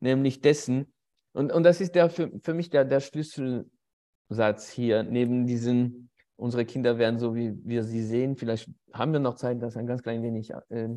nämlich 0.00 0.40
dessen, 0.40 0.92
und, 1.32 1.52
und 1.52 1.62
das 1.62 1.80
ist 1.80 1.94
der, 1.94 2.10
für, 2.10 2.30
für 2.42 2.54
mich 2.54 2.70
der, 2.70 2.84
der 2.84 3.00
Schlüsselsatz 3.00 4.68
hier, 4.70 5.04
neben 5.04 5.46
diesen, 5.46 6.10
unsere 6.36 6.64
Kinder 6.64 6.98
werden 6.98 7.18
so, 7.18 7.34
wie 7.34 7.54
wir 7.64 7.84
sie 7.84 8.02
sehen, 8.02 8.36
vielleicht 8.36 8.68
haben 8.92 9.12
wir 9.12 9.20
noch 9.20 9.36
Zeit, 9.36 9.62
das 9.62 9.76
ein 9.76 9.86
ganz 9.86 10.02
klein 10.02 10.22
wenig 10.22 10.50
äh, 10.70 10.88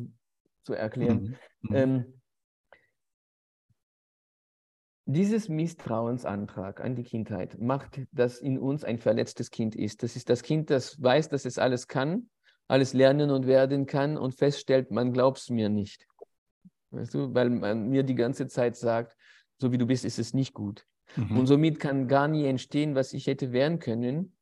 zu 0.64 0.74
erklären. 0.74 1.36
Mhm. 1.60 1.70
Mhm. 1.70 1.76
Ähm, 1.76 2.20
dieses 5.06 5.48
Misstrauensantrag 5.48 6.80
an 6.80 6.94
die 6.94 7.04
Kindheit 7.04 7.60
macht, 7.60 8.00
dass 8.12 8.38
in 8.38 8.58
uns 8.58 8.84
ein 8.84 8.98
verletztes 8.98 9.50
Kind 9.50 9.74
ist. 9.74 10.02
Das 10.02 10.16
ist 10.16 10.30
das 10.30 10.42
Kind, 10.42 10.70
das 10.70 11.02
weiß, 11.02 11.28
dass 11.28 11.44
es 11.44 11.58
alles 11.58 11.88
kann, 11.88 12.30
alles 12.68 12.94
lernen 12.94 13.30
und 13.30 13.46
werden 13.46 13.86
kann 13.86 14.16
und 14.16 14.34
feststellt, 14.34 14.90
man 14.90 15.12
glaubt 15.12 15.38
es 15.38 15.50
mir 15.50 15.68
nicht. 15.68 16.06
Weißt 16.90 17.12
du, 17.14 17.34
weil 17.34 17.50
man 17.50 17.88
mir 17.88 18.02
die 18.02 18.14
ganze 18.14 18.46
Zeit 18.46 18.76
sagt, 18.76 19.16
so 19.58 19.72
wie 19.72 19.78
du 19.78 19.86
bist, 19.86 20.04
ist 20.04 20.18
es 20.18 20.32
nicht 20.32 20.54
gut. 20.54 20.86
Mhm. 21.16 21.38
Und 21.38 21.46
somit 21.46 21.80
kann 21.80 22.08
gar 22.08 22.28
nie 22.28 22.46
entstehen, 22.46 22.94
was 22.94 23.12
ich 23.12 23.26
hätte 23.26 23.52
werden 23.52 23.78
können, 23.78 24.36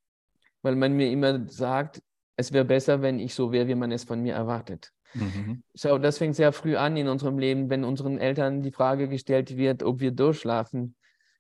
weil 0.62 0.76
man 0.76 0.92
mir 0.92 1.10
immer 1.10 1.48
sagt, 1.48 2.02
es 2.36 2.52
wäre 2.52 2.64
besser, 2.64 3.02
wenn 3.02 3.18
ich 3.18 3.34
so 3.34 3.52
wäre, 3.52 3.68
wie 3.68 3.74
man 3.74 3.90
es 3.92 4.04
von 4.04 4.22
mir 4.22 4.34
erwartet. 4.34 4.92
Mhm. 5.14 5.62
So, 5.74 5.98
das 5.98 6.18
fängt 6.18 6.36
sehr 6.36 6.52
früh 6.52 6.76
an 6.76 6.96
in 6.96 7.08
unserem 7.08 7.38
Leben, 7.38 7.70
wenn 7.70 7.84
unseren 7.84 8.18
Eltern 8.18 8.62
die 8.62 8.72
Frage 8.72 9.08
gestellt 9.08 9.56
wird, 9.56 9.82
ob 9.82 10.00
wir 10.00 10.10
durchschlafen. 10.10 10.94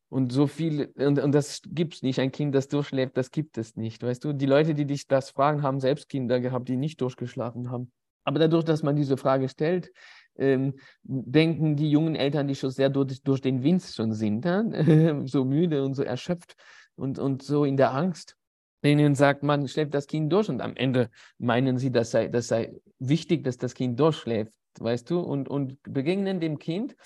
Und 0.08 0.30
so 0.30 0.46
viel, 0.46 0.92
und, 0.96 1.18
und 1.18 1.32
das 1.32 1.62
gibt 1.66 1.94
es 1.94 2.02
nicht. 2.02 2.20
Ein 2.20 2.32
Kind, 2.32 2.54
das 2.54 2.68
durchschläft, 2.68 3.16
das 3.16 3.30
gibt 3.30 3.56
es 3.56 3.76
nicht. 3.76 4.02
Weißt 4.02 4.22
du, 4.24 4.34
die 4.34 4.46
Leute, 4.46 4.74
die 4.74 4.84
dich 4.84 5.06
das 5.06 5.30
fragen, 5.30 5.62
haben 5.62 5.80
selbst 5.80 6.08
Kinder 6.08 6.38
gehabt, 6.38 6.68
die 6.68 6.76
nicht 6.76 7.00
durchgeschlafen 7.00 7.70
haben. 7.70 7.90
Aber 8.24 8.38
dadurch, 8.38 8.64
dass 8.64 8.82
man 8.82 8.94
diese 8.94 9.16
Frage 9.16 9.48
stellt, 9.48 9.90
ähm, 10.36 10.74
denken 11.02 11.76
die 11.76 11.90
jungen 11.90 12.14
Eltern, 12.14 12.46
die 12.46 12.54
schon 12.54 12.70
sehr 12.70 12.90
durch, 12.90 13.22
durch 13.22 13.40
den 13.40 13.62
Wind 13.62 13.82
schon 13.82 14.12
sind, 14.12 14.44
äh? 14.44 15.14
so 15.26 15.44
müde 15.44 15.82
und 15.82 15.94
so 15.94 16.02
erschöpft 16.02 16.56
und, 16.94 17.18
und 17.18 17.42
so 17.42 17.64
in 17.64 17.76
der 17.76 17.92
Angst. 17.94 18.36
Denen 18.84 19.14
sagt 19.14 19.42
man, 19.42 19.68
schläft 19.68 19.94
das 19.94 20.06
Kind 20.06 20.32
durch 20.32 20.48
und 20.48 20.60
am 20.60 20.74
Ende 20.76 21.10
meinen 21.38 21.78
sie, 21.78 21.92
das 21.92 22.10
sei, 22.10 22.28
das 22.28 22.48
sei 22.48 22.74
wichtig, 22.98 23.44
dass 23.44 23.56
das 23.56 23.74
Kind 23.74 23.98
durchschläft, 24.00 24.52
weißt 24.80 25.08
du, 25.10 25.20
und, 25.20 25.48
und 25.48 25.78
begegnen 25.84 26.40
dem 26.40 26.58
Kind 26.58 26.96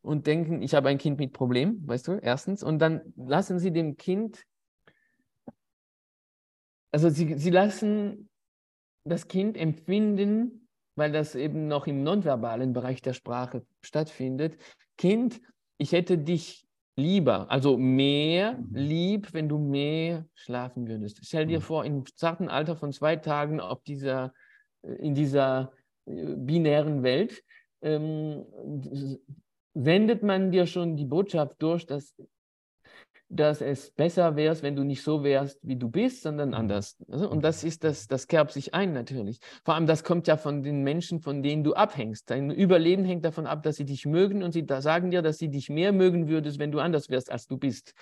und 0.00 0.26
denken, 0.26 0.62
ich 0.62 0.74
habe 0.74 0.88
ein 0.88 0.98
Kind 0.98 1.18
mit 1.18 1.32
Problem, 1.32 1.86
weißt 1.86 2.08
du, 2.08 2.12
erstens, 2.14 2.62
und 2.62 2.80
dann 2.80 3.12
lassen 3.16 3.58
sie 3.60 3.70
dem 3.70 3.96
Kind, 3.96 4.42
also 6.90 7.08
sie, 7.08 7.38
sie 7.38 7.50
lassen 7.50 8.28
das 9.04 9.28
Kind 9.28 9.56
empfinden, 9.56 10.68
weil 10.96 11.12
das 11.12 11.34
eben 11.34 11.68
noch 11.68 11.86
im 11.86 12.02
nonverbalen 12.02 12.72
Bereich 12.72 13.00
der 13.00 13.14
Sprache 13.14 13.64
stattfindet. 13.80 14.58
Kind, 14.98 15.40
ich 15.78 15.92
hätte 15.92 16.18
dich 16.18 16.66
lieber, 16.96 17.50
also 17.50 17.76
mehr 17.78 18.58
mhm. 18.58 18.74
lieb, 18.74 19.32
wenn 19.32 19.48
du 19.48 19.58
mehr 19.58 20.26
schlafen 20.34 20.88
würdest. 20.88 21.20
Stell 21.24 21.46
dir 21.46 21.58
mhm. 21.58 21.62
vor, 21.62 21.84
im 21.84 22.04
zarten 22.16 22.48
Alter 22.48 22.76
von 22.76 22.92
zwei 22.92 23.16
Tagen 23.16 23.60
auf 23.60 23.82
dieser, 23.82 24.32
äh, 24.82 24.92
in 24.94 25.14
dieser 25.14 25.72
äh, 26.06 26.34
binären 26.36 27.02
Welt 27.02 27.42
ähm, 27.82 28.44
sendet 29.74 30.22
man 30.22 30.50
dir 30.50 30.66
schon 30.66 30.96
die 30.96 31.04
Botschaft 31.04 31.60
durch, 31.60 31.86
dass 31.86 32.14
dass 33.34 33.62
es 33.62 33.90
besser 33.92 34.36
wärst, 34.36 34.62
wenn 34.62 34.76
du 34.76 34.84
nicht 34.84 35.02
so 35.02 35.24
wärst, 35.24 35.58
wie 35.62 35.76
du 35.76 35.88
bist, 35.88 36.22
sondern 36.22 36.50
mhm. 36.50 36.54
anders. 36.54 36.98
Also, 37.08 37.30
und 37.30 37.42
das 37.42 37.64
ist 37.64 37.82
das, 37.82 38.06
das 38.06 38.26
kerbt 38.26 38.52
sich 38.52 38.74
ein 38.74 38.92
natürlich. 38.92 39.40
Vor 39.64 39.74
allem, 39.74 39.86
das 39.86 40.04
kommt 40.04 40.26
ja 40.28 40.36
von 40.36 40.62
den 40.62 40.82
Menschen, 40.82 41.20
von 41.20 41.42
denen 41.42 41.64
du 41.64 41.72
abhängst. 41.72 42.30
Dein 42.30 42.50
Überleben 42.50 43.04
hängt 43.04 43.24
davon 43.24 43.46
ab, 43.46 43.62
dass 43.62 43.76
sie 43.76 43.86
dich 43.86 44.04
mögen 44.04 44.42
und 44.42 44.52
sie 44.52 44.66
da 44.66 44.82
sagen 44.82 45.10
dir, 45.10 45.22
dass 45.22 45.38
sie 45.38 45.48
dich 45.48 45.70
mehr 45.70 45.92
mögen 45.92 46.28
würdest, 46.28 46.58
wenn 46.58 46.72
du 46.72 46.78
anders 46.78 47.08
wärst, 47.08 47.32
als 47.32 47.46
du 47.46 47.56
bist. 47.56 47.94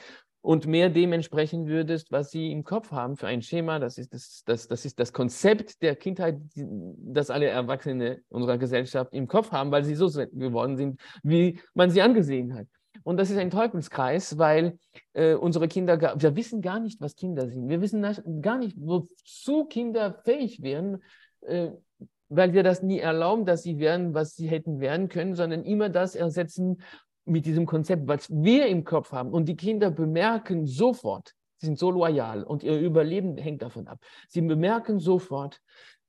Und 0.43 0.67
mehr 0.67 0.91
dementsprechend 0.91 1.69
würdest, 1.69 2.11
was 2.11 2.31
sie 2.31 2.51
im 2.51 2.65
Kopf 2.65 2.91
haben 2.91 3.17
für 3.17 3.29
ein 3.29 3.43
Schema. 3.43 3.79
Das 3.79 3.99
ist 3.99 4.13
das, 4.13 4.43
das, 4.47 4.67
das 4.67 4.85
ist 4.85 4.99
das 4.99 5.13
Konzept 5.13 5.81
der 5.81 5.95
Kindheit, 5.95 6.41
das 6.57 7.31
alle 7.31 7.47
Erwachsene 7.47 8.23
unserer 8.31 8.59
Gesellschaft 8.59 9.13
im 9.13 9.29
Kopf 9.29 9.53
haben, 9.53 9.71
weil 9.71 9.85
sie 9.85 9.95
so 9.95 10.09
geworden 10.09 10.77
sind, 10.77 11.01
wie 11.23 11.61
man 11.75 11.91
sie 11.91 12.03
angesehen 12.03 12.55
hat. 12.55 12.67
Und 13.03 13.17
das 13.17 13.31
ist 13.31 13.39
ein 13.39 13.51
Teufelskreis, 13.51 14.39
weil 14.39 14.79
äh, 15.13 15.35
unsere 15.35 15.69
Kinder, 15.69 16.01
wir 16.21 16.37
wissen 16.37 16.61
gar 16.61 16.81
nicht, 16.81 17.01
was 17.01 17.17
Kinder 17.17 17.49
sind. 17.49 17.69
Wir 17.69 17.81
wissen 17.81 18.03
gar 18.43 18.59
nicht, 18.59 18.77
wozu 18.79 19.65
Kinder 19.65 20.21
fähig 20.25 20.63
wären, 20.63 21.03
äh, 21.43 21.71
weil 22.29 22.53
wir 22.53 22.63
das 22.63 22.83
nie 22.83 22.99
erlauben, 22.99 23.45
dass 23.45 23.63
sie 23.63 23.79
werden, 23.79 24.15
was 24.15 24.37
sie 24.37 24.49
hätten 24.49 24.81
werden 24.81 25.09
können, 25.09 25.35
sondern 25.35 25.65
immer 25.65 25.89
das 25.89 26.15
ersetzen 26.15 26.83
mit 27.25 27.47
diesem 27.47 27.67
Konzept, 27.67 28.07
was 28.09 28.31
wir 28.31 28.67
im 28.67 28.85
Kopf 28.85 29.13
haben. 29.13 29.33
Und 29.33 29.47
die 29.47 29.57
Kinder 29.57 29.91
bemerken 29.91 30.67
sofort, 30.67 31.35
sie 31.59 31.67
sind 31.67 31.79
so 31.79 31.91
loyal 31.91 32.45
und 32.45 32.63
ihr 32.63 32.79
Überleben 32.79 33.37
hängt 33.37 33.63
davon 33.63 33.89
ab. 33.89 33.99
Sie 34.29 34.41
bemerken 34.41 34.99
sofort, 34.99 35.61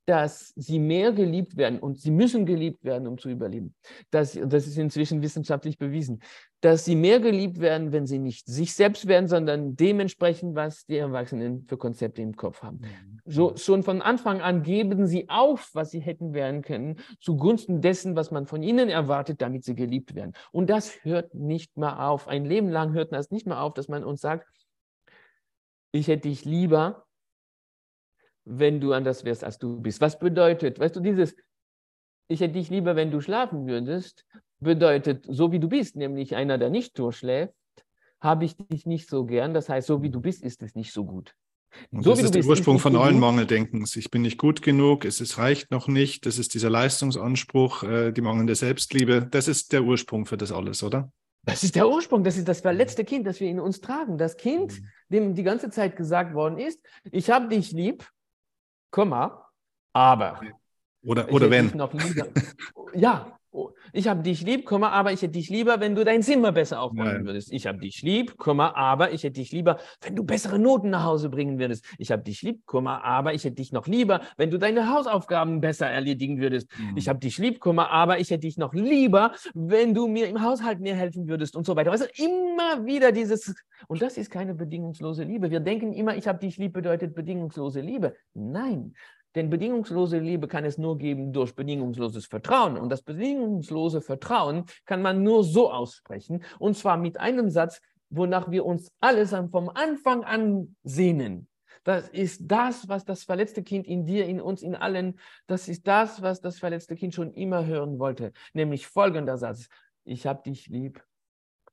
dass 0.06 0.52
sie 0.56 0.80
mehr 0.80 1.12
geliebt 1.12 1.58
werden 1.58 1.80
und 1.80 2.00
sie 2.00 2.12
müssen 2.12 2.46
geliebt 2.46 2.84
werden, 2.84 3.08
um 3.08 3.18
zu 3.18 3.30
überleben. 3.30 3.76
Das, 4.10 4.38
das 4.46 4.68
ist 4.68 4.78
inzwischen 4.78 5.22
wissenschaftlich 5.22 5.78
bewiesen, 5.78 6.22
dass 6.62 6.86
sie 6.86 6.96
mehr 6.96 7.20
geliebt 7.20 7.60
werden, 7.60 7.92
wenn 7.92 8.08
sie 8.08 8.20
nicht 8.20 8.48
sich 8.48 8.74
selbst 8.74 9.08
werden, 9.08 9.28
sondern 9.28 9.76
dementsprechend, 9.76 10.56
was 10.56 10.86
die 10.86 10.98
Erwachsenen 10.98 11.66
für 11.68 11.78
Konzepte 11.78 12.22
im 12.22 12.36
Kopf 12.36 12.62
haben. 12.64 12.80
Mhm. 12.82 13.20
So, 13.26 13.56
schon 13.58 13.84
von 13.84 14.02
Anfang 14.02 14.42
an 14.42 14.64
geben 14.64 15.06
sie 15.08 15.30
auf, 15.30 15.70
was 15.74 15.92
sie 15.92 16.00
hätten 16.00 16.34
werden 16.34 16.62
können, 16.62 17.00
zugunsten 17.20 17.82
dessen, 17.82 18.16
was 18.16 18.32
man 18.32 18.46
von 18.48 18.64
ihnen 18.64 18.90
erwartet, 18.90 19.42
damit 19.42 19.64
sie 19.64 19.76
geliebt 19.76 20.16
werden. 20.16 20.34
Und 20.52 20.70
das 20.70 21.04
hört 21.04 21.34
nicht 21.34 21.78
mehr 21.78 22.08
auf. 22.08 22.28
Ein 22.28 22.46
Leben 22.46 22.70
lang 22.70 22.94
hört 22.94 23.12
das 23.12 23.32
nicht 23.32 23.46
mehr 23.46 23.62
auf, 23.62 23.74
dass 23.74 23.88
man 23.88 24.04
uns 24.04 24.22
sagt, 24.22 24.48
ich 25.92 26.08
hätte 26.08 26.30
dich 26.30 26.46
lieber, 26.46 27.06
wenn 28.46 28.80
du 28.82 28.94
anders 28.94 29.24
wärst, 29.24 29.44
als 29.44 29.58
du 29.58 29.80
bist. 29.82 30.02
Was 30.02 30.18
bedeutet, 30.20 30.80
weißt 30.80 30.96
du, 30.96 31.00
dieses, 31.00 31.36
ich 32.28 32.40
hätte 32.42 32.54
dich 32.54 32.70
lieber, 32.70 32.96
wenn 32.96 33.12
du 33.12 33.22
schlafen 33.22 33.68
würdest, 33.68 34.26
bedeutet, 34.60 35.26
so 35.28 35.52
wie 35.52 35.60
du 35.60 35.68
bist, 35.68 35.96
nämlich 35.96 36.36
einer, 36.36 36.58
der 36.58 36.70
nicht 36.70 36.98
durchschläft, 36.98 37.54
habe 38.20 38.46
ich 38.46 38.56
dich 38.58 38.86
nicht 38.86 39.10
so 39.10 39.26
gern. 39.26 39.54
Das 39.54 39.70
heißt, 39.70 39.88
so 39.88 40.02
wie 40.02 40.10
du 40.10 40.22
bist, 40.22 40.44
ist 40.44 40.62
es 40.64 40.76
nicht 40.76 40.92
so 40.94 41.06
gut. 41.06 41.36
Und 41.92 42.04
So 42.04 42.12
das 42.12 42.22
ist 42.22 42.34
der 42.34 42.40
bist, 42.40 42.50
Ursprung 42.50 42.80
von 42.80 42.96
allen. 42.96 43.20
Mangeldenkens. 43.20 43.96
Ich 43.96 44.12
bin 44.12 44.22
nicht 44.24 44.38
gut 44.38 44.62
genug, 44.62 45.06
es 45.06 45.22
ist, 45.22 45.38
reicht 45.38 45.72
noch 45.72 45.88
nicht. 45.88 46.26
Das 46.26 46.38
ist 46.38 46.54
dieser 46.54 46.70
Leistungsanspruch, 46.70 47.84
äh, 47.84 48.12
die 48.12 48.22
mangelnde 48.22 48.56
Selbstliebe. 48.56 49.28
Das 49.30 49.48
ist 49.48 49.72
der 49.72 49.84
Ursprung 49.84 50.26
für 50.26 50.38
das 50.38 50.52
alles, 50.52 50.84
oder? 50.84 51.12
Das 51.44 51.64
ist 51.64 51.76
der 51.76 51.90
Ursprung, 51.90 52.24
das 52.24 52.38
ist 52.38 52.48
das 52.48 52.62
verletzte 52.62 53.04
Kind, 53.04 53.26
das 53.26 53.40
wir 53.40 53.50
in 53.50 53.60
uns 53.60 53.82
tragen. 53.82 54.18
Das 54.18 54.38
Kind, 54.38 54.80
Mhm. 54.80 54.88
dem 55.10 55.34
die 55.34 55.44
ganze 55.44 55.70
Zeit 55.72 55.96
gesagt 55.96 56.36
worden 56.36 56.60
ist, 56.60 56.80
ich 57.12 57.32
habe 57.32 57.48
dich 57.48 57.72
lieb, 57.72 58.08
Komma, 58.92 59.48
aber. 59.94 60.42
Oder, 61.04 61.32
oder 61.32 61.50
wenn. 61.50 61.72
Ja, 62.94 63.40
ich 63.94 64.08
habe 64.08 64.24
dich 64.24 64.42
lieb, 64.42 64.66
Komma, 64.66 64.90
aber 64.90 65.12
ich 65.12 65.22
hätte 65.22 65.34
dich 65.34 65.50
lieber, 65.50 65.80
wenn 65.80 65.96
du 65.96 66.06
dein 66.06 66.24
Zimmer 66.24 66.52
besser 66.52 66.82
aufräumen 66.82 67.26
würdest. 67.26 67.52
Ich 67.52 67.68
habe 67.68 67.80
dich 67.80 68.02
lieb, 68.02 68.38
Komma, 68.38 68.74
aber 68.76 69.12
ich 69.12 69.24
hätte 69.24 69.40
dich 69.40 69.52
lieber, 69.52 69.78
wenn 70.02 70.16
du 70.16 70.24
bessere 70.24 70.60
Noten 70.60 70.90
nach 70.90 71.04
Hause 71.04 71.30
bringen 71.30 71.60
würdest. 71.60 71.86
Ich 71.98 72.12
habe 72.12 72.24
dich 72.24 72.42
lieb, 72.42 72.66
Komma, 72.66 73.02
aber 73.02 73.34
ich 73.34 73.44
hätte 73.44 73.56
dich 73.56 73.72
noch 73.72 73.88
lieber, 73.88 74.22
wenn 74.38 74.52
du 74.52 74.58
deine 74.58 74.94
Hausaufgaben 74.94 75.60
besser 75.62 75.88
erledigen 75.88 76.40
würdest. 76.40 76.68
Mhm. 76.78 76.98
Ich 76.98 77.10
habe 77.10 77.20
dich 77.20 77.38
lieb, 77.38 77.60
Komma, 77.60 77.88
aber 77.88 78.20
ich 78.20 78.30
hätte 78.30 78.42
dich 78.42 78.58
noch 78.58 78.74
lieber, 78.74 79.34
wenn 79.54 79.94
du 79.94 80.08
mir 80.08 80.28
im 80.28 80.42
Haushalt 80.42 80.80
mehr 80.80 80.96
helfen 80.96 81.28
würdest 81.28 81.56
und 81.56 81.66
so 81.66 81.76
weiter. 81.76 81.92
Also 81.92 82.06
immer 82.16 82.86
wieder 82.86 83.12
dieses, 83.12 83.54
und 83.88 84.02
das 84.02 84.18
ist 84.18 84.30
keine 84.30 84.56
bedingungslose 84.56 85.24
Liebe. 85.24 85.52
Wir 85.52 85.60
denken 85.60 85.94
immer, 85.94 86.16
ich 86.16 86.28
habe 86.28 86.40
dich 86.40 86.58
lieb 86.58 86.74
bedeutet 86.74 87.16
bedingungslose 87.16 87.82
Liebe. 87.82 88.16
Nein, 88.34 88.94
denn 89.36 89.50
bedingungslose 89.50 90.20
Liebe 90.20 90.48
kann 90.48 90.66
es 90.66 90.78
nur 90.78 90.98
geben 90.98 91.34
durch 91.34 91.56
bedingungsloses 91.56 92.26
Vertrauen. 92.26 92.78
Und 92.78 92.90
das 92.90 93.02
bedingungslose 93.02 94.02
Vertrauen 94.02 94.66
kann 94.86 95.02
man 95.02 95.24
nur 95.24 95.44
so 95.44 95.72
aussprechen, 95.72 96.44
und 96.60 96.78
zwar 96.78 96.98
mit 96.98 97.20
einem 97.20 97.50
Satz, 97.50 97.82
wonach 98.10 98.52
wir 98.52 98.66
uns 98.66 98.92
alles 99.00 99.34
vom 99.52 99.70
Anfang 99.70 100.24
an 100.24 100.76
sehnen. 100.84 101.48
Das 101.84 102.10
ist 102.10 102.42
das, 102.44 102.88
was 102.88 103.06
das 103.06 103.24
verletzte 103.24 103.64
Kind 103.64 103.88
in 103.88 104.06
dir, 104.06 104.28
in 104.28 104.40
uns, 104.40 104.62
in 104.62 104.76
allen, 104.76 105.20
das 105.48 105.68
ist 105.68 105.88
das, 105.88 106.22
was 106.22 106.40
das 106.40 106.60
verletzte 106.60 106.96
Kind 106.96 107.16
schon 107.16 107.34
immer 107.34 107.66
hören 107.66 107.98
wollte. 107.98 108.34
Nämlich 108.54 108.86
folgender 108.86 109.38
Satz. 109.38 109.68
Ich 110.04 110.28
habe 110.28 110.44
dich 110.44 110.68
lieb, 110.68 111.04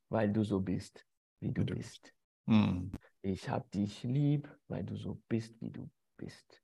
weil 0.09 0.33
du 0.33 0.45
so 0.45 0.61
bist, 0.61 1.05
wie 1.41 1.53
du 1.53 1.65
bist. 1.65 2.15
Mhm. 2.47 2.93
Ich 3.21 3.51
habe 3.51 3.69
dich 3.75 4.03
lieb, 4.03 4.49
weil 4.69 4.85
du 4.85 4.97
so 4.97 5.21
bist, 5.29 5.61
wie 5.61 5.71
du 5.71 5.91
bist. 6.17 6.63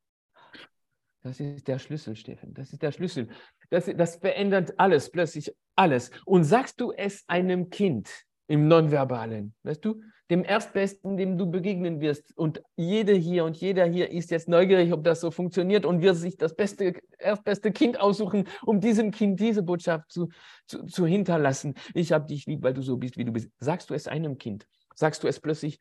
Das 1.24 1.40
ist 1.40 1.66
der 1.68 1.78
Schlüssel, 1.78 2.16
Steffen. 2.16 2.52
Das 2.52 2.70
ist 2.72 2.82
der 2.82 2.92
Schlüssel. 2.92 3.28
Das, 3.70 3.90
das 3.96 4.16
verändert 4.16 4.74
alles, 4.76 5.10
plötzlich 5.10 5.50
alles. 5.74 6.10
Und 6.26 6.44
sagst 6.44 6.78
du 6.80 6.92
es 6.92 7.24
einem 7.28 7.70
Kind 7.70 8.10
im 8.46 8.68
Nonverbalen, 8.68 9.54
weißt 9.62 9.82
du, 9.82 10.02
dem 10.30 10.44
Erstbesten, 10.44 11.16
dem 11.16 11.38
du 11.38 11.50
begegnen 11.50 12.00
wirst, 12.00 12.36
und 12.36 12.62
jede 12.76 13.14
hier 13.14 13.46
und 13.46 13.56
jeder 13.56 13.86
hier 13.86 14.10
ist 14.10 14.30
jetzt 14.30 14.48
neugierig, 14.48 14.92
ob 14.92 15.02
das 15.02 15.22
so 15.22 15.30
funktioniert 15.30 15.86
und 15.86 16.02
wird 16.02 16.16
sich 16.16 16.36
das 16.36 16.54
beste, 16.54 16.94
erstbeste 17.18 17.72
Kind 17.72 17.98
aussuchen, 17.98 18.46
um 18.62 18.80
diesem 18.80 19.10
Kind 19.10 19.40
diese 19.40 19.62
Botschaft 19.62 20.12
zu, 20.12 20.28
zu, 20.66 20.84
zu 20.84 21.06
hinterlassen. 21.06 21.74
Ich 21.94 22.12
habe 22.12 22.26
dich 22.26 22.44
lieb, 22.44 22.62
weil 22.62 22.74
du 22.74 22.82
so 22.82 22.98
bist, 22.98 23.16
wie 23.16 23.24
du 23.24 23.32
bist. 23.32 23.48
Sagst 23.60 23.88
du 23.88 23.94
es 23.94 24.08
einem 24.08 24.36
Kind? 24.36 24.66
Sagst 24.94 25.22
du 25.22 25.28
es 25.28 25.40
plötzlich 25.40 25.78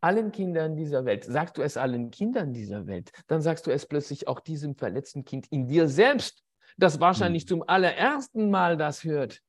allen 0.00 0.32
Kindern 0.32 0.76
dieser 0.76 1.04
Welt, 1.04 1.24
sagst 1.24 1.56
du 1.56 1.62
es 1.62 1.76
allen 1.76 2.10
Kindern 2.10 2.52
dieser 2.52 2.86
Welt, 2.86 3.10
dann 3.26 3.40
sagst 3.40 3.66
du 3.66 3.70
es 3.70 3.86
plötzlich 3.86 4.28
auch 4.28 4.40
diesem 4.40 4.74
verletzten 4.76 5.24
Kind 5.24 5.46
in 5.50 5.66
dir 5.66 5.88
selbst, 5.88 6.42
das 6.76 7.00
wahrscheinlich 7.00 7.44
Mhm. 7.44 7.48
zum 7.48 7.64
allerersten 7.66 8.50
Mal 8.50 8.76
das 8.76 9.04
hört. 9.04 9.40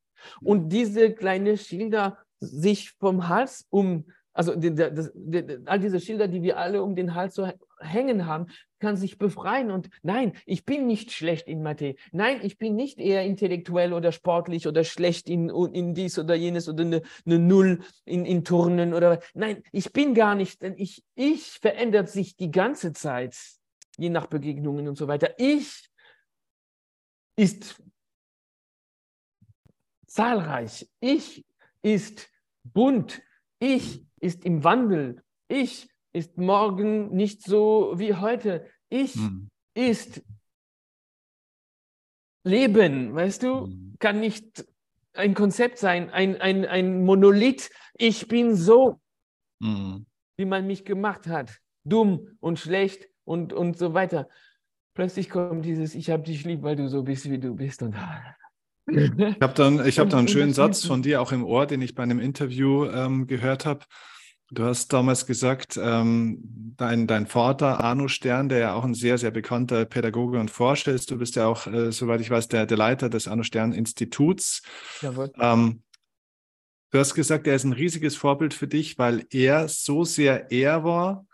Und 0.42 0.70
diese 0.70 1.14
kleine 1.14 1.58
Schilder 1.58 2.18
sich 2.40 2.92
vom 3.00 3.28
Hals 3.30 3.66
um, 3.70 4.06
also 4.34 4.56
die, 4.56 4.74
die, 4.74 4.90
die, 5.14 5.58
all 5.66 5.80
diese 5.80 6.00
Schilder, 6.00 6.28
die 6.28 6.42
wir 6.42 6.58
alle 6.58 6.82
um 6.84 6.96
den 6.96 7.14
Hals 7.16 7.36
so 7.36 7.48
hängen 7.80 8.26
haben, 8.26 8.48
kann 8.80 8.98
sich 8.98 9.18
befreien. 9.18 9.72
Und 9.72 9.90
nein, 10.02 10.34
ich 10.46 10.66
bin 10.66 10.88
nicht 10.88 11.12
schlecht 11.12 11.48
in 11.48 11.62
Mathe. 11.62 11.96
Nein, 12.12 12.40
ich 12.44 12.58
bin 12.58 12.76
nicht 12.76 13.00
eher 13.00 13.24
intellektuell 13.24 13.94
oder 13.94 14.12
sportlich 14.12 14.68
oder 14.68 14.84
schlecht 14.84 15.30
in, 15.30 15.50
in 15.50 15.94
dies 15.94 16.18
oder 16.18 16.36
jenes 16.36 16.70
oder 16.70 16.84
eine, 16.84 17.02
eine 17.26 17.40
Null 17.40 17.82
in, 18.06 18.26
in 18.26 18.44
Turnen 18.44 18.94
oder 18.94 19.20
nein, 19.34 19.64
ich 19.72 19.92
bin 19.92 20.14
gar 20.14 20.36
nicht, 20.36 20.62
denn 20.62 20.76
ich, 20.78 21.04
ich 21.16 21.60
verändert 21.62 22.10
sich 22.10 22.36
die 22.36 22.52
ganze 22.52 22.94
Zeit, 22.94 23.36
je 23.98 24.10
nach 24.10 24.28
Begegnungen 24.28 24.88
und 24.88 24.98
so 24.98 25.08
weiter. 25.08 25.34
Ich 25.38 25.90
ist 27.36 27.82
zahlreich. 30.08 30.90
Ich 31.00 31.46
ist 31.82 32.30
bunt. 32.64 33.22
Ich 33.60 34.06
ist 34.20 34.44
im 34.46 34.64
Wandel. 34.64 35.24
Ich 35.48 35.90
ist 36.14 36.38
morgen 36.38 37.16
nicht 37.16 37.44
so 37.44 37.94
wie 37.98 38.16
heute. 38.16 38.66
Ich 38.90 39.16
Mhm. 39.16 39.50
ist 39.76 40.22
Leben, 42.44 43.14
weißt 43.14 43.44
du? 43.44 43.68
Mhm. 43.68 43.96
Kann 44.00 44.20
nicht 44.20 44.66
ein 45.14 45.34
Konzept 45.34 45.78
sein, 45.78 46.10
ein, 46.10 46.40
ein, 46.40 46.66
ein 46.66 47.04
Monolith. 47.04 47.70
Ich 47.98 48.28
bin 48.28 48.56
so, 48.56 49.00
Mhm. 49.62 50.06
wie 50.38 50.46
man 50.46 50.66
mich 50.68 50.86
gemacht 50.86 51.28
hat. 51.28 51.60
Dumm 51.84 52.38
und 52.40 52.60
schlecht 52.60 53.10
und, 53.26 53.52
und 53.54 53.78
so 53.78 53.94
weiter. 53.94 54.30
Plötzlich 54.94 55.30
kommt 55.30 55.66
dieses, 55.66 55.96
ich 55.96 56.10
habe 56.10 56.24
dich 56.24 56.44
lieb, 56.46 56.64
weil 56.64 56.76
du 56.76 56.88
so 56.90 57.04
bist, 57.04 57.30
wie 57.30 57.40
du 57.40 57.56
bist. 57.56 57.82
Und 57.84 57.96
Ich 58.88 59.12
habe 59.42 59.54
dann, 59.54 59.86
ich 59.86 60.00
hab 60.00 60.10
da 60.10 60.18
einen 60.18 60.28
schönen 60.28 60.54
Satz 60.54 60.86
von 60.86 61.02
dir 61.02 61.22
auch 61.22 61.32
im 61.32 61.44
Ohr, 61.44 61.66
den 61.66 61.82
ich 61.82 61.94
bei 61.96 62.04
einem 62.04 62.20
Interview 62.20 62.86
ähm, 62.86 63.28
gehört 63.28 63.66
habe. 63.66 63.86
Du 64.52 64.64
hast 64.64 64.92
damals 64.92 65.28
gesagt, 65.28 65.80
ähm, 65.82 66.40
dein, 66.76 67.06
dein 67.06 67.28
Vater 67.28 67.84
Arno 67.84 68.08
Stern, 68.08 68.50
der 68.50 68.58
ja 68.58 68.74
auch 68.74 68.84
ein 68.84 68.96
sehr, 68.96 69.20
sehr 69.20 69.30
bekannter 69.30 69.86
Pädagoge 69.86 70.40
und 70.40 70.50
Forscher 70.50 70.92
ist, 70.92 71.12
du 71.12 71.18
bist 71.18 71.36
ja 71.36 71.46
auch, 71.46 71.68
äh, 71.68 71.92
soweit 71.92 72.20
ich 72.22 72.32
weiß, 72.32 72.48
der, 72.48 72.66
der 72.66 72.78
Leiter 72.78 73.10
des 73.10 73.28
Arno 73.28 73.44
Stern 73.44 73.74
Instituts. 73.74 74.64
Jawohl. 75.02 75.32
Ähm, 75.40 75.84
du 76.90 76.98
hast 76.98 77.14
gesagt, 77.14 77.46
er 77.46 77.56
ist 77.56 77.64
ein 77.64 77.74
riesiges 77.74 78.16
Vorbild 78.16 78.56
für 78.56 78.68
dich, 78.68 78.98
weil 78.98 79.26
er 79.30 79.68
so 79.68 80.04
sehr 80.04 80.52
er 80.52 80.84
war, 80.84 81.28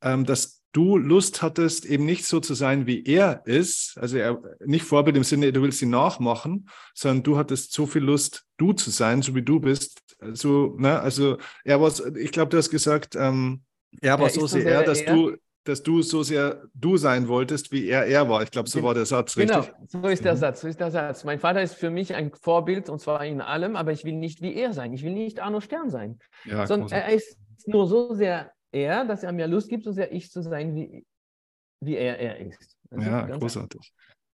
ähm, 0.00 0.24
dass 0.24 0.53
du 0.74 0.98
Lust 0.98 1.40
hattest, 1.40 1.86
eben 1.86 2.04
nicht 2.04 2.26
so 2.26 2.40
zu 2.40 2.54
sein, 2.54 2.86
wie 2.86 3.02
er 3.04 3.42
ist. 3.46 3.96
Also 3.98 4.18
er, 4.18 4.42
nicht 4.66 4.84
Vorbild 4.84 5.16
im 5.16 5.24
Sinne, 5.24 5.52
du 5.52 5.62
willst 5.62 5.80
ihn 5.80 5.90
nachmachen, 5.90 6.68
sondern 6.94 7.22
du 7.22 7.38
hattest 7.38 7.72
so 7.72 7.86
viel 7.86 8.02
Lust, 8.02 8.44
du 8.58 8.74
zu 8.74 8.90
sein, 8.90 9.22
so 9.22 9.34
wie 9.34 9.42
du 9.42 9.60
bist. 9.60 10.02
So, 10.32 10.74
ne? 10.78 11.00
Also 11.00 11.38
er 11.64 11.80
war, 11.80 11.90
ich 12.16 12.32
glaube, 12.32 12.50
du 12.50 12.58
hast 12.58 12.70
gesagt, 12.70 13.16
ähm, 13.16 13.62
er 14.02 14.18
war 14.18 14.26
Er 14.26 14.30
so 14.30 14.46
sehr 14.46 14.66
er, 14.66 14.82
dass 14.82 15.00
er. 15.00 15.14
du, 15.14 15.36
dass 15.64 15.82
du 15.82 16.02
so 16.02 16.22
sehr 16.22 16.62
du 16.74 16.98
sein 16.98 17.28
wolltest, 17.28 17.72
wie 17.72 17.86
er 17.88 18.04
er 18.06 18.28
war. 18.28 18.42
Ich 18.42 18.50
glaube, 18.50 18.68
so 18.68 18.82
war 18.82 18.92
der 18.94 19.06
Satz, 19.06 19.34
Genau, 19.34 19.60
richtig? 19.60 19.74
so 19.88 20.02
ist 20.08 20.24
der 20.24 20.34
Mhm. 20.34 20.38
Satz, 20.38 20.60
so 20.60 20.68
ist 20.68 20.80
der 20.80 20.90
Satz. 20.90 21.24
Mein 21.24 21.38
Vater 21.38 21.62
ist 21.62 21.74
für 21.74 21.90
mich 21.90 22.14
ein 22.14 22.32
Vorbild 22.34 22.90
und 22.90 23.00
zwar 23.00 23.24
in 23.24 23.40
allem, 23.40 23.76
aber 23.76 23.92
ich 23.92 24.04
will 24.04 24.14
nicht 24.14 24.42
wie 24.42 24.54
er 24.54 24.72
sein. 24.74 24.92
Ich 24.92 25.02
will 25.02 25.12
nicht 25.14 25.40
Arno 25.40 25.60
Stern 25.60 25.88
sein, 25.88 26.18
Ja, 26.44 26.66
sondern 26.66 26.90
er 26.90 27.08
ist 27.14 27.38
nur 27.66 27.86
so 27.86 28.12
sehr 28.14 28.50
er, 28.74 29.04
dass 29.04 29.22
er 29.22 29.32
mir 29.32 29.46
Lust 29.46 29.68
gibt, 29.68 29.84
so 29.84 29.92
sehr 29.92 30.12
ich 30.12 30.30
zu 30.30 30.42
sein, 30.42 30.74
wie, 30.74 31.06
wie 31.80 31.96
er 31.96 32.18
er 32.18 32.38
ist. 32.38 32.76
Das 32.90 33.00
ist 33.00 33.06
ja 33.06 33.36
großartig. 33.38 33.92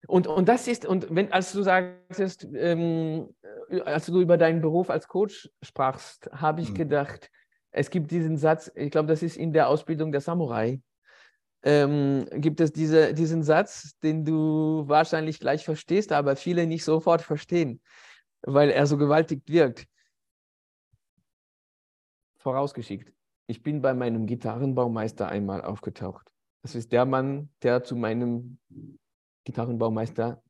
Und, 0.07 0.27
und 0.27 0.47
das 0.47 0.67
ist, 0.67 0.85
und 0.85 1.13
wenn, 1.13 1.31
als 1.33 1.51
du 1.51 1.63
sagst, 1.63 2.47
ähm, 2.53 3.35
äh, 3.69 3.81
als 3.81 4.05
du 4.05 4.21
über 4.21 4.37
deinen 4.37 4.61
Beruf 4.61 4.89
als 4.89 5.07
Coach 5.07 5.49
sprachst, 5.61 6.29
habe 6.31 6.61
ich 6.61 6.69
Mhm. 6.69 6.75
gedacht, 6.75 7.29
es 7.71 7.89
gibt 7.89 8.11
diesen 8.11 8.37
Satz, 8.37 8.71
ich 8.75 8.91
glaube, 8.91 9.07
das 9.07 9.21
ist 9.21 9.35
in 9.37 9.51
der 9.51 9.67
Ausbildung 9.67 10.11
der 10.11 10.21
Samurai, 10.21 10.81
ähm, 11.63 12.25
gibt 12.31 12.61
es 12.61 12.71
diese, 12.71 13.13
diesen 13.13 13.43
Satz, 13.43 13.97
den 14.03 14.23
du 14.23 14.87
wahrscheinlich 14.87 15.39
gleich 15.39 15.65
verstehst, 15.65 16.11
aber 16.11 16.35
viele 16.35 16.67
nicht 16.67 16.85
sofort 16.85 17.21
verstehen, 17.21 17.81
weil 18.43 18.69
er 18.69 18.85
so 18.87 18.97
gewaltig 18.97 19.41
wirkt. 19.47 19.87
Vorausgeschickt, 22.37 23.11
ich 23.47 23.63
bin 23.63 23.81
bei 23.81 23.93
meinem 23.93 24.25
Gitarrenbaumeister 24.25 25.27
einmal 25.27 25.61
aufgetaucht. 25.61 26.27
Das 26.61 26.75
ist 26.75 26.91
der 26.91 27.05
Mann, 27.05 27.49
der 27.63 27.83
zu 27.83 27.95
meinem 27.95 28.59
Gitarrenbaumeister 29.45 30.41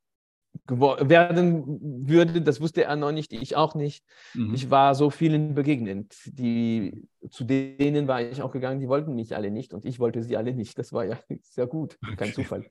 werden 0.66 2.08
würde. 2.08 2.42
Das 2.42 2.60
wusste 2.60 2.84
er 2.84 2.96
noch 2.96 3.12
nicht, 3.12 3.32
ich 3.32 3.54
auch 3.54 3.74
nicht. 3.74 4.04
Mhm. 4.34 4.54
Ich 4.54 4.70
war 4.70 4.94
so 4.94 5.10
vielen 5.10 5.54
begegnend. 5.54 6.16
Die, 6.26 7.08
zu 7.30 7.44
denen 7.44 8.08
war 8.08 8.20
ich 8.20 8.42
auch 8.42 8.50
gegangen, 8.50 8.80
die 8.80 8.88
wollten 8.88 9.14
mich 9.14 9.36
alle 9.36 9.50
nicht 9.50 9.72
und 9.72 9.84
ich 9.84 10.00
wollte 10.00 10.22
sie 10.22 10.36
alle 10.36 10.52
nicht. 10.52 10.76
Das 10.78 10.92
war 10.92 11.04
ja 11.04 11.18
sehr 11.42 11.66
gut, 11.66 11.98
kein 12.00 12.16
Okay. 12.16 12.32
Zufall. 12.32 12.66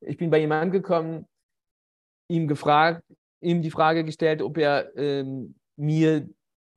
Ich 0.00 0.16
bin 0.16 0.30
bei 0.30 0.42
ihm 0.42 0.50
angekommen, 0.50 1.26
ihm 2.28 2.48
gefragt, 2.48 3.04
ihm 3.40 3.62
die 3.62 3.70
Frage 3.70 4.04
gestellt, 4.04 4.42
ob 4.42 4.58
er 4.58 4.96
ähm, 4.96 5.54
mir 5.76 6.28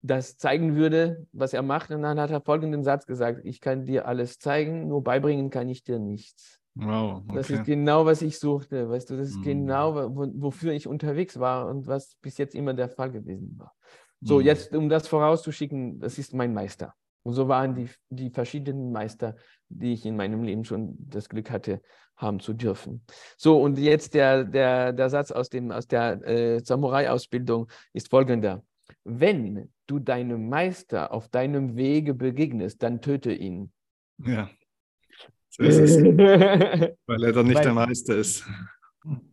das 0.04 0.38
zeigen 0.38 0.76
würde, 0.76 1.26
was 1.32 1.54
er 1.54 1.64
macht. 1.64 1.89
Und 1.89 2.04
dann 2.04 2.20
hat 2.20 2.30
er 2.30 2.41
folgenden 2.41 2.84
Satz 2.84 3.08
gesagt: 3.08 3.41
Ich 3.43 3.62
kann 3.62 3.86
dir 3.86 4.08
alles 4.08 4.38
zeigen, 4.38 4.88
nur 4.88 5.04
beibringen 5.04 5.49
kann 5.49 5.70
ich 5.70 5.84
dir 5.84 5.97
nichts. 5.97 6.60
Wow. 6.76 7.22
Okay. 7.24 7.36
Das 7.36 7.49
ist 7.49 7.64
genau, 7.66 8.06
was 8.06 8.22
ich 8.22 8.38
suchte. 8.39 8.89
Weißt 8.89 9.10
du, 9.10 9.18
das 9.18 9.30
ist 9.30 9.39
mm. 9.39 9.43
genau, 9.43 10.16
wo, 10.16 10.28
wofür 10.36 10.74
ich 10.74 10.88
unterwegs 10.88 11.39
war 11.39 11.68
und 11.68 11.88
was 11.88 12.16
bis 12.22 12.38
jetzt 12.38 12.56
immer 12.56 12.74
der 12.74 12.89
Fall 12.89 13.12
gewesen 13.12 13.56
war. 13.58 13.74
So, 14.22 14.39
mm. 14.39 14.41
jetzt, 14.41 14.76
um 14.76 14.89
das 14.89 15.08
vorauszuschicken, 15.08 15.99
das 15.99 16.18
ist 16.18 16.34
mein 16.34 16.54
Meister. 16.54 16.95
Und 17.22 17.34
so 17.34 17.47
waren 17.47 17.76
die, 17.76 17.89
die 18.10 18.32
verschiedenen 18.32 18.91
Meister, 18.91 19.36
die 19.70 19.93
ich 19.93 20.06
in 20.06 20.16
meinem 20.16 20.43
Leben 20.43 20.66
schon 20.66 20.95
das 20.97 21.30
Glück 21.30 21.51
hatte, 21.51 21.82
haben 22.18 22.39
zu 22.39 22.54
dürfen. 22.54 23.06
So, 23.38 23.62
und 23.62 23.78
jetzt 23.78 24.14
der, 24.14 24.43
der, 24.43 24.93
der 24.93 25.10
Satz 25.10 25.32
aus, 25.32 25.49
dem, 25.49 25.72
aus 25.72 25.88
der 25.88 26.22
äh, 26.28 26.60
Samurai-Ausbildung 26.60 27.68
ist 27.93 28.10
folgender. 28.10 28.64
Wenn 29.04 29.72
du 29.88 30.00
deinem 30.00 30.50
Meister 30.50 31.12
auf 31.12 31.30
deinem 31.30 31.76
Wege 31.76 32.14
begegnest, 32.14 32.82
dann 32.84 33.02
töte 33.02 33.34
ihn. 33.34 33.72
Ja, 34.26 34.50
so 35.56 35.64
ist 35.64 35.78
es. 35.78 35.98
Weil 37.08 37.24
er 37.24 37.32
dann 37.32 37.46
nicht 37.46 37.58
Weil, 37.58 37.64
der 37.64 37.74
Meister 37.74 38.16
ist. 38.16 38.48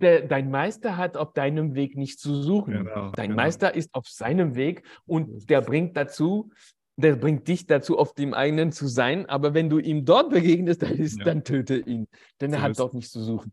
Der, 0.01 0.23
dein 0.27 0.51
Meister 0.51 0.97
hat 0.97 1.17
auf 1.17 1.33
deinem 1.33 1.75
Weg 1.75 1.97
nicht 1.97 2.19
zu 2.19 2.35
suchen. 2.43 2.75
Genau, 2.75 3.13
dein 3.13 3.31
genau. 3.31 3.43
Meister 3.43 3.75
ist 3.75 3.95
auf 3.95 4.07
seinem 4.09 4.55
Weg 4.55 4.83
und 5.07 5.49
der 5.49 5.63
bringt 5.63 5.97
dazu, 5.97 6.51
der 6.97 7.17
bringt 7.17 7.49
dich 7.49 7.67
dazu, 7.67 7.97
auf 7.97 8.13
dem 8.13 8.35
eigenen 8.35 8.73
zu 8.73 8.87
sein. 8.87 9.27
Aber 9.27 9.55
wenn 9.55 9.71
du 9.71 9.79
ihm 9.79 10.05
dort 10.05 10.31
begegnest, 10.31 10.83
dann, 10.83 10.99
ist, 10.99 11.19
ja. 11.19 11.25
dann 11.25 11.45
töte 11.45 11.79
ihn, 11.79 12.09
denn 12.41 12.53
er 12.53 12.63
hat 12.63 12.79
dort 12.79 12.95
nichts 12.95 13.13
zu 13.13 13.23
suchen. 13.23 13.53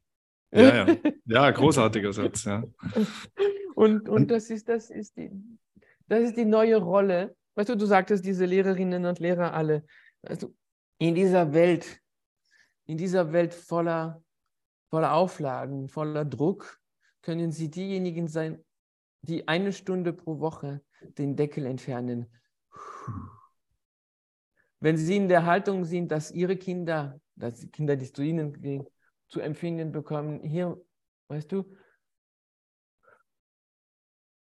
Ja, 0.52 0.88
ja. 0.88 0.96
ja 1.26 1.52
großartiger 1.52 2.12
Satz. 2.12 2.46
Ja. 2.46 2.64
Und, 3.76 4.10
und 4.10 4.32
das, 4.32 4.50
ist, 4.50 4.70
das, 4.70 4.90
ist 4.90 5.18
die, 5.18 5.30
das 6.08 6.24
ist 6.24 6.38
die 6.38 6.46
neue 6.46 6.78
Rolle. 6.78 7.36
Weißt 7.56 7.70
du, 7.70 7.76
du 7.76 7.86
sagtest, 7.86 8.26
diese 8.26 8.46
Lehrerinnen 8.46 9.06
und 9.06 9.20
Lehrer 9.20 9.54
alle, 9.54 9.86
weißt 10.24 10.44
du, 10.44 10.56
in 11.00 11.16
dieser 11.16 11.54
Welt, 11.54 12.02
in 12.86 12.98
dieser 12.98 13.32
Welt 13.34 13.54
voller, 13.54 14.24
voller 14.90 15.14
Auflagen, 15.14 15.90
voller 15.90 16.26
Druck, 16.26 16.80
können 17.22 17.52
sie 17.52 17.70
diejenigen 17.70 18.28
sein, 18.28 18.64
die 19.22 19.48
eine 19.48 19.74
Stunde 19.74 20.14
pro 20.14 20.40
Woche 20.40 20.82
den 21.18 21.36
Deckel 21.36 21.66
entfernen. 21.66 22.28
Wenn 24.80 24.98
sie 24.98 25.18
in 25.18 25.28
der 25.28 25.46
Haltung 25.46 25.84
sind, 25.84 26.12
dass 26.12 26.32
ihre 26.32 26.56
Kinder, 26.56 27.20
dass 27.36 27.60
die 27.60 27.70
Kinder, 27.70 27.96
die 27.96 28.12
zu 28.12 28.22
ihnen 28.22 28.54
gehen, 28.54 28.88
zu 29.28 29.42
empfinden 29.42 29.92
bekommen, 29.92 30.42
hier, 30.42 30.80
weißt 31.28 31.52
du, 31.52 31.66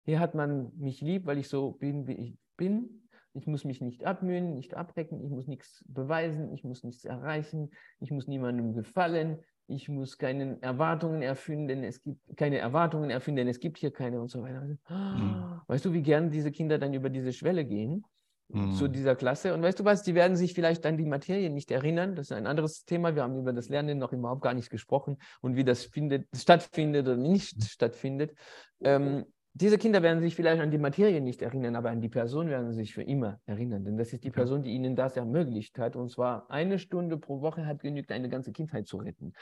hier 0.04 0.20
hat 0.20 0.36
man 0.36 0.72
mich 0.78 1.02
lieb, 1.02 1.26
weil 1.26 1.38
ich 1.38 1.48
so 1.48 1.72
bin, 1.72 2.08
wie 2.08 2.14
ich 2.14 2.38
bin. 2.58 3.08
Ich 3.34 3.48
muss 3.48 3.66
mich 3.66 3.82
nicht 3.82 4.06
abmühen, 4.06 4.54
nicht 4.54 4.76
abdecken, 4.76 5.24
ich 5.24 5.32
muss 5.32 5.48
nichts 5.48 5.84
beweisen, 5.88 6.54
ich 6.54 6.64
muss 6.64 6.84
nichts 6.84 7.04
erreichen, 7.04 7.72
ich 8.00 8.12
muss 8.12 8.28
niemandem 8.28 8.74
gefallen, 8.74 9.40
ich 9.66 9.90
muss 9.90 10.20
keine 10.20 10.62
Erwartungen 10.62 11.24
erfüllen, 11.24 11.68
denn 11.68 11.84
es 11.84 12.02
gibt 12.04 12.20
keine 12.38 12.60
Erwartungen 12.60 13.10
erfüllen, 13.10 13.38
denn 13.38 13.48
es 13.48 13.60
gibt 13.60 13.80
hier 13.80 13.92
keine 13.92 14.22
und 14.22 14.30
so 14.30 14.44
weiter. 14.44 14.62
Mhm. 14.62 15.62
Weißt 15.68 15.86
du, 15.86 15.94
wie 15.94 16.04
gern 16.04 16.30
diese 16.30 16.52
Kinder 16.52 16.78
dann 16.78 16.94
über 16.94 17.10
diese 17.10 17.34
Schwelle 17.34 17.66
gehen? 17.66 18.06
mhm. 18.54 18.74
zu 18.74 18.88
dieser 18.88 19.16
Klasse. 19.16 19.54
Und 19.54 19.62
weißt 19.62 19.80
du 19.80 19.86
was, 19.86 20.04
die 20.04 20.16
werden 20.16 20.38
sich 20.38 20.54
vielleicht 20.54 20.86
an 20.86 20.98
die 20.98 21.06
Materie 21.06 21.50
nicht 21.50 21.72
erinnern. 21.72 22.16
Das 22.16 22.28
ist 22.28 22.32
ein 22.32 22.48
anderes 22.48 22.86
Thema. 22.86 23.16
Wir 23.16 23.24
haben 23.24 23.38
über 23.38 23.54
das 23.54 23.70
Lernen 23.70 23.98
noch 23.98 24.14
überhaupt 24.14 24.42
gar 24.42 24.54
nicht 24.54 24.70
gesprochen 24.70 25.18
und 25.42 25.56
wie 25.56 25.64
das 25.64 25.86
findet, 25.86 26.28
stattfindet 26.36 27.08
oder 27.08 27.18
nicht 27.18 27.64
stattfindet. 27.64 28.34
Ähm, 28.82 29.26
diese 29.56 29.78
Kinder 29.78 30.02
werden 30.02 30.20
sich 30.20 30.36
vielleicht 30.36 30.62
an 30.62 30.72
die 30.72 30.80
Materie 30.80 31.22
nicht 31.22 31.44
erinnern, 31.44 31.76
aber 31.76 31.92
an 31.92 32.02
die 32.02 32.10
Person 32.10 32.50
werden 32.50 32.72
sie 32.72 32.78
sich 32.78 32.94
für 32.94 33.04
immer 33.04 33.40
erinnern. 33.46 33.86
Denn 33.86 33.98
das 33.98 34.12
ist 34.12 34.24
die 34.24 34.32
Person, 34.32 34.64
die 34.64 34.72
ihnen 34.72 34.96
das 34.96 35.16
ermöglicht 35.16 35.78
hat. 35.78 35.96
Und 35.96 36.10
zwar 36.10 36.50
eine 36.50 36.80
Stunde 36.80 37.18
pro 37.18 37.42
Woche 37.42 37.68
hat 37.68 37.84
genügt, 37.84 38.12
eine 38.12 38.30
ganze 38.30 38.52
Kindheit 38.52 38.88
zu 38.88 38.98
retten. 38.98 39.34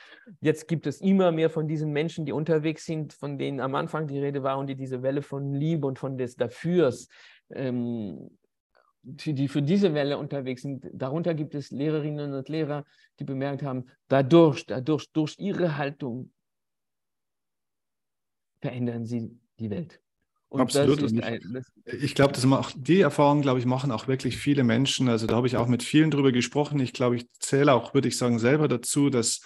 Jetzt 0.41 0.68
gibt 0.68 0.86
es 0.86 0.99
immer 0.99 1.32
mehr 1.32 1.49
von 1.49 1.68
diesen 1.68 1.91
Menschen, 1.91 2.26
die 2.26 2.34
unterwegs 2.34 2.86
sind, 2.86 3.14
von 3.14 3.38
denen 3.38 3.62
am 3.62 3.74
Anfang 3.76 4.07
die 4.07 4.20
Rede 4.20 4.43
war 4.43 4.57
und 4.57 4.68
die 4.68 4.76
diese 4.76 5.01
Welle 5.01 5.22
von 5.22 5.53
Liebe 5.53 5.88
und 5.88 5.97
von 5.97 6.18
des 6.18 6.36
Dafürs 6.36 7.07
ähm, 7.51 8.30
die 9.03 9.47
für 9.47 9.62
diese 9.62 9.93
Welle 9.93 10.18
unterwegs 10.18 10.62
sind. 10.62 10.88
Darunter 10.93 11.34
gibt 11.34 11.55
es 11.55 11.72
Lehrerinnen 11.72 12.34
und 12.34 12.49
Lehrer, 12.49 12.86
die 13.20 13.24
bemerkt 13.24 13.64
haben, 13.64 13.86
dadurch, 14.07 14.66
dadurch, 14.66 15.12
durch 15.12 15.36
ihre 15.39 15.78
Haltung 15.78 16.32
verändern 18.62 19.05
sie 19.05 19.39
die 19.59 19.70
Welt. 19.70 20.01
Und 20.52 20.60
Absolut. 20.60 21.02
Ich, 21.02 21.24
ein, 21.24 21.64
ich 21.86 22.14
glaube, 22.14 22.34
das 22.34 22.45
macht, 22.45 22.76
die 22.76 22.99
Erfahrung, 22.99 23.41
glaube 23.41 23.60
ich, 23.60 23.66
machen 23.66 23.89
auch 23.89 24.10
wirklich 24.10 24.36
viele 24.36 24.66
Menschen. 24.66 25.08
Also 25.08 25.26
da 25.26 25.38
habe 25.38 25.47
ich 25.47 25.56
auch 25.56 25.68
mit 25.68 25.82
vielen 25.82 26.12
drüber 26.12 26.34
gesprochen. 26.34 26.82
Ich 26.82 26.91
glaube, 26.91 27.16
ich 27.16 27.32
zähle 27.39 27.74
auch, 27.74 27.93
würde 27.93 28.10
ich 28.10 28.18
sagen, 28.18 28.38
selber 28.38 28.68
dazu, 28.68 29.10
dass 29.10 29.39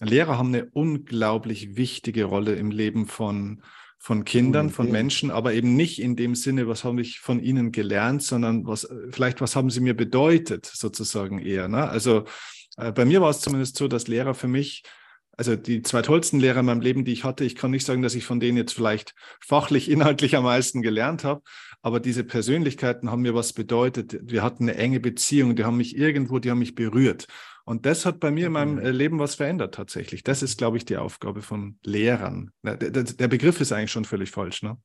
Lehrer 0.00 0.38
haben 0.38 0.54
eine 0.54 0.64
unglaublich 0.72 1.76
wichtige 1.76 2.24
Rolle 2.24 2.54
im 2.54 2.70
Leben 2.70 3.06
von, 3.06 3.60
von 3.98 4.24
Kindern, 4.24 4.70
von 4.70 4.90
Menschen, 4.90 5.30
aber 5.30 5.52
eben 5.52 5.76
nicht 5.76 6.00
in 6.00 6.16
dem 6.16 6.34
Sinne, 6.34 6.66
was 6.66 6.84
habe 6.84 7.02
ich 7.02 7.20
von 7.20 7.38
ihnen 7.38 7.70
gelernt, 7.70 8.22
sondern 8.22 8.66
was, 8.66 8.88
vielleicht 9.10 9.42
was 9.42 9.56
haben 9.56 9.68
sie 9.68 9.80
mir 9.80 9.94
bedeutet, 9.94 10.64
sozusagen 10.64 11.38
eher. 11.38 11.68
Ne? 11.68 11.86
Also 11.86 12.24
äh, 12.78 12.92
bei 12.92 13.04
mir 13.04 13.20
war 13.20 13.28
es 13.28 13.40
zumindest 13.40 13.76
so, 13.76 13.88
dass 13.88 14.08
Lehrer 14.08 14.32
für 14.32 14.48
mich, 14.48 14.84
also 15.36 15.56
die 15.56 15.82
zwei 15.82 16.02
tollsten 16.02 16.40
Lehrer 16.40 16.60
in 16.60 16.66
meinem 16.66 16.80
Leben, 16.80 17.04
die 17.04 17.12
ich 17.12 17.24
hatte, 17.24 17.44
ich 17.44 17.56
kann 17.56 17.70
nicht 17.70 17.84
sagen, 17.84 18.02
dass 18.02 18.14
ich 18.14 18.24
von 18.24 18.40
denen 18.40 18.56
jetzt 18.56 18.72
vielleicht 18.72 19.14
fachlich, 19.40 19.90
inhaltlich 19.90 20.36
am 20.36 20.44
meisten 20.44 20.82
gelernt 20.82 21.24
habe, 21.24 21.42
aber 21.82 22.00
diese 22.00 22.24
Persönlichkeiten 22.24 23.10
haben 23.10 23.22
mir 23.22 23.34
was 23.34 23.52
bedeutet. 23.52 24.18
Wir 24.22 24.42
hatten 24.42 24.64
eine 24.64 24.76
enge 24.76 25.00
Beziehung, 25.00 25.56
die 25.56 25.64
haben 25.64 25.76
mich 25.76 25.96
irgendwo, 25.96 26.38
die 26.38 26.50
haben 26.50 26.58
mich 26.58 26.74
berührt. 26.74 27.26
Und 27.64 27.84
das 27.84 28.06
hat 28.06 28.20
bei 28.20 28.30
mir 28.30 28.46
in 28.46 28.52
meinem 28.52 28.74
mhm. 28.74 28.80
äh, 28.80 28.90
Leben 28.90 29.18
was 29.18 29.34
verändert 29.34 29.74
tatsächlich. 29.74 30.22
Das 30.22 30.42
ist, 30.42 30.56
glaube 30.56 30.76
ich, 30.76 30.84
die 30.84 30.96
Aufgabe 30.96 31.42
von 31.42 31.78
Lehrern. 31.84 32.52
Der, 32.62 32.76
der, 32.76 33.02
der 33.02 33.28
Begriff 33.28 33.60
ist 33.60 33.72
eigentlich 33.72 33.90
schon 33.90 34.04
völlig 34.04 34.30
falsch, 34.30 34.62
ne? 34.62 34.78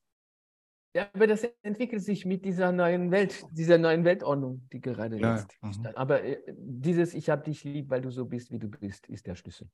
Ja, 0.93 1.08
aber 1.14 1.26
das 1.26 1.47
entwickelt 1.62 2.04
sich 2.04 2.26
mit 2.26 2.43
dieser 2.43 2.74
neuen 2.74 3.12
Welt, 3.12 3.45
dieser 3.52 3.78
neuen 3.78 4.04
Weltordnung, 4.04 4.68
die 4.74 4.82
gerade 4.82 5.18
ja, 5.18 5.38
jetzt 5.38 5.56
mhm. 5.62 5.86
Aber 5.95 6.22
äh, 6.24 6.38
dieses 6.58 7.14
Ich 7.14 7.30
habe 7.30 7.43
dich 7.43 7.64
lieb, 7.64 7.89
weil 7.89 8.02
du 8.02 8.10
so 8.10 8.26
bist, 8.26 8.52
wie 8.52 8.60
du 8.60 8.68
bist, 8.68 9.08
ist 9.08 9.26
der 9.26 9.36
Schlüssel. 9.36 9.70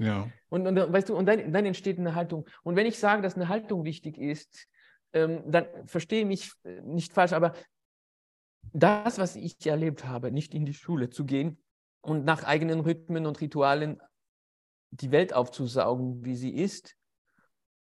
Ja. 0.00 0.28
Und, 0.48 0.66
und 0.66 0.76
weißt 0.76 1.10
du, 1.10 1.16
und 1.16 1.26
dann, 1.26 1.52
dann, 1.52 1.66
entsteht 1.66 1.98
eine 1.98 2.14
Haltung. 2.14 2.48
Und 2.62 2.74
wenn 2.74 2.86
ich 2.86 2.98
sage, 2.98 3.22
dass 3.22 3.36
eine 3.36 3.48
Haltung 3.48 3.84
wichtig 3.84 4.18
ist, 4.18 4.66
ähm, 5.12 5.42
dann 5.46 5.66
verstehe 5.86 6.24
mich 6.24 6.52
äh, 6.64 6.80
nicht 6.82 7.12
falsch, 7.12 7.32
aber 7.32 7.52
das, 8.72 9.18
was 9.18 9.36
ich 9.36 9.66
erlebt 9.66 10.06
habe, 10.06 10.32
nicht 10.32 10.54
in 10.54 10.64
die 10.64 10.74
Schule 10.74 11.10
zu 11.10 11.24
gehen, 11.24 11.58
und 12.02 12.24
nach 12.24 12.44
eigenen 12.44 12.80
Rhythmen 12.80 13.26
und 13.26 13.40
Ritualen 13.40 14.00
die 14.90 15.10
Welt 15.10 15.32
aufzusaugen, 15.32 16.24
wie 16.24 16.34
sie 16.34 16.54
ist, 16.54 16.96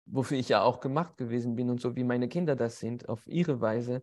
wofür 0.07 0.39
ich 0.39 0.49
ja 0.49 0.63
auch 0.63 0.81
gemacht 0.81 1.17
gewesen 1.17 1.55
bin 1.55 1.71
und 1.71 1.81
so 1.81 1.97
wie 1.97 2.05
meine 2.05 2.29
Kinder 2.29 2.57
das 2.57 2.79
sind, 2.79 3.09
auf 3.09 3.27
ihre 3.27 3.61
Weise. 3.61 4.03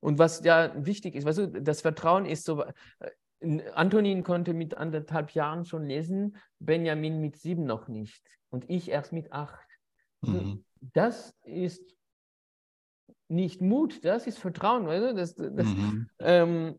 Und 0.00 0.18
was 0.18 0.44
ja 0.44 0.72
wichtig 0.84 1.14
ist, 1.14 1.24
weißt 1.24 1.38
du, 1.38 1.62
das 1.62 1.80
Vertrauen 1.80 2.26
ist 2.26 2.44
so, 2.44 2.62
äh, 2.62 3.10
Antonin 3.74 4.22
konnte 4.22 4.54
mit 4.54 4.76
anderthalb 4.76 5.32
Jahren 5.32 5.64
schon 5.64 5.84
lesen, 5.84 6.36
Benjamin 6.58 7.20
mit 7.20 7.36
sieben 7.36 7.64
noch 7.64 7.88
nicht 7.88 8.22
und 8.50 8.68
ich 8.68 8.90
erst 8.90 9.12
mit 9.12 9.32
acht. 9.32 9.68
Mhm. 10.22 10.64
Das 10.80 11.34
ist 11.42 11.94
nicht 13.28 13.60
Mut, 13.60 14.04
das 14.04 14.26
ist 14.26 14.38
Vertrauen, 14.38 14.86
weißt 14.86 15.04
du? 15.04 15.14
Das, 15.14 15.34
das, 15.34 15.66
mhm. 15.66 16.08
ähm, 16.20 16.78